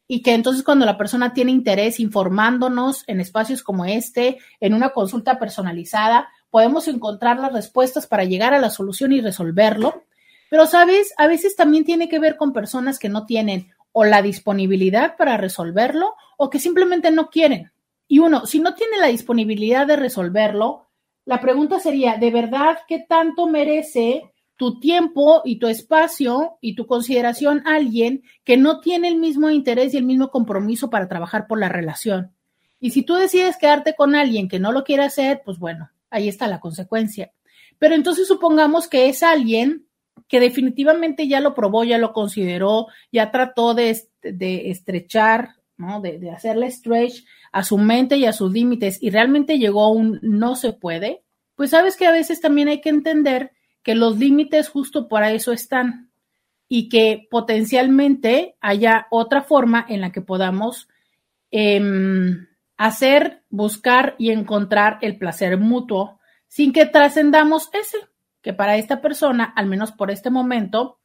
y 0.07 0.21
que 0.21 0.33
entonces 0.33 0.63
cuando 0.63 0.85
la 0.85 0.97
persona 0.97 1.33
tiene 1.33 1.51
interés 1.51 1.99
informándonos 1.99 3.03
en 3.07 3.19
espacios 3.19 3.61
como 3.61 3.83
este, 3.85 4.37
en 4.61 4.73
una 4.73 4.89
consulta 4.89 5.37
personalizada, 5.37 6.29
podemos 6.49 6.87
encontrar 6.87 7.39
las 7.39 7.51
respuestas 7.51 8.07
para 8.07 8.23
llegar 8.23 8.53
a 8.53 8.59
la 8.59 8.69
solución 8.69 9.11
y 9.11 9.19
resolverlo. 9.19 10.05
Pero, 10.49 10.65
¿sabes? 10.65 11.13
A 11.17 11.27
veces 11.27 11.55
también 11.55 11.83
tiene 11.83 12.09
que 12.09 12.19
ver 12.19 12.37
con 12.37 12.53
personas 12.53 12.99
que 12.99 13.09
no 13.09 13.25
tienen 13.25 13.71
o 13.91 14.05
la 14.05 14.21
disponibilidad 14.21 15.17
para 15.17 15.37
resolverlo 15.37 16.13
o 16.37 16.49
que 16.49 16.59
simplemente 16.59 17.11
no 17.11 17.29
quieren. 17.29 17.71
Y 18.07 18.19
uno, 18.19 18.45
si 18.45 18.59
no 18.59 18.73
tiene 18.75 18.97
la 18.97 19.07
disponibilidad 19.07 19.87
de 19.87 19.95
resolverlo, 19.95 20.87
la 21.25 21.41
pregunta 21.41 21.79
sería, 21.79 22.15
¿de 22.17 22.31
verdad 22.31 22.77
qué 22.87 22.99
tanto 22.99 23.47
merece 23.47 24.31
tu 24.55 24.79
tiempo 24.79 25.41
y 25.43 25.59
tu 25.59 25.67
espacio 25.67 26.57
y 26.61 26.75
tu 26.75 26.87
consideración 26.87 27.63
a 27.65 27.75
alguien 27.75 28.23
que 28.43 28.55
no 28.55 28.79
tiene 28.79 29.09
el 29.09 29.17
mismo 29.17 29.49
interés 29.49 29.93
y 29.93 29.97
el 29.97 30.05
mismo 30.05 30.29
compromiso 30.29 30.89
para 30.89 31.07
trabajar 31.07 31.47
por 31.47 31.59
la 31.59 31.69
relación? 31.69 32.33
Y 32.79 32.91
si 32.91 33.01
tú 33.01 33.15
decides 33.15 33.57
quedarte 33.57 33.95
con 33.95 34.15
alguien 34.15 34.47
que 34.47 34.59
no 34.59 34.71
lo 34.71 34.83
quiere 34.83 35.03
hacer, 35.03 35.41
pues 35.43 35.57
bueno, 35.57 35.89
ahí 36.09 36.27
está 36.27 36.47
la 36.47 36.59
consecuencia. 36.59 37.31
Pero 37.79 37.95
entonces 37.95 38.27
supongamos 38.27 38.87
que 38.87 39.09
es 39.09 39.23
alguien 39.23 39.86
que 40.27 40.39
definitivamente 40.39 41.27
ya 41.27 41.39
lo 41.39 41.53
probó, 41.53 41.83
ya 41.83 41.97
lo 41.97 42.13
consideró, 42.13 42.87
ya 43.11 43.31
trató 43.31 43.73
de, 43.73 43.97
estrechar, 44.21 45.55
¿no? 45.77 46.01
De, 46.01 46.19
de, 46.19 46.31
hacerle 46.31 46.71
stretch 46.71 47.23
a 47.51 47.63
su 47.63 47.77
mente 47.77 48.17
y 48.17 48.25
a 48.25 48.33
sus 48.33 48.51
límites 48.51 48.97
y 49.01 49.09
realmente 49.09 49.59
llegó 49.59 49.83
a 49.83 49.91
un 49.91 50.19
no 50.21 50.55
se 50.55 50.73
puede, 50.73 51.23
pues 51.55 51.71
sabes 51.71 51.97
que 51.97 52.05
a 52.05 52.11
veces 52.11 52.41
también 52.41 52.67
hay 52.67 52.81
que 52.81 52.89
entender 52.89 53.51
que 53.83 53.95
los 53.95 54.17
límites 54.17 54.69
justo 54.69 55.07
para 55.07 55.31
eso 55.31 55.51
están 55.51 56.11
y 56.67 56.89
que 56.89 57.27
potencialmente 57.29 58.55
haya 58.59 59.07
otra 59.09 59.41
forma 59.41 59.85
en 59.87 60.01
la 60.01 60.11
que 60.11 60.21
podamos 60.21 60.89
em, 61.51 62.47
hacer, 62.77 63.43
buscar 63.49 64.15
y 64.17 64.31
encontrar 64.31 64.99
el 65.01 65.17
placer 65.17 65.57
mutuo 65.57 66.19
sin 66.47 66.73
que 66.73 66.85
trascendamos 66.85 67.69
ese 67.73 67.97
que 68.47 68.53
para 68.53 68.77
esta 68.77 69.01
persona, 69.01 69.51
al 69.57 69.65
menos 69.65 69.91
por 69.91 70.09
este 70.09 70.29
momento, 70.29 70.99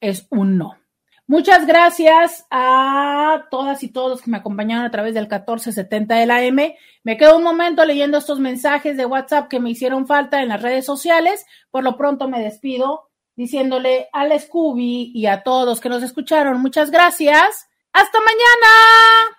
es 0.00 0.26
un 0.30 0.58
no. 0.58 0.74
Muchas 1.28 1.64
gracias 1.64 2.44
a 2.50 3.44
todas 3.52 3.84
y 3.84 3.88
todos 3.92 4.20
que 4.20 4.32
me 4.32 4.38
acompañaron 4.38 4.84
a 4.84 4.90
través 4.90 5.14
del 5.14 5.26
1470 5.26 6.16
de 6.16 6.26
la 6.26 6.42
M. 6.42 6.76
Me 7.04 7.16
quedo 7.16 7.36
un 7.36 7.44
momento 7.44 7.84
leyendo 7.84 8.18
estos 8.18 8.40
mensajes 8.40 8.96
de 8.96 9.06
WhatsApp 9.06 9.46
que 9.46 9.60
me 9.60 9.70
hicieron 9.70 10.08
falta 10.08 10.42
en 10.42 10.48
las 10.48 10.60
redes 10.60 10.84
sociales. 10.84 11.46
Por 11.70 11.84
lo 11.84 11.96
pronto 11.96 12.26
me 12.26 12.40
despido 12.40 13.10
diciéndole 13.36 14.08
al 14.12 14.36
Scooby 14.36 15.12
y 15.14 15.26
a 15.26 15.44
todos 15.44 15.80
que 15.80 15.88
nos 15.88 16.02
escucharon 16.02 16.60
muchas 16.60 16.90
gracias. 16.90 17.68
Hasta 17.92 18.18
mañana. 18.18 19.38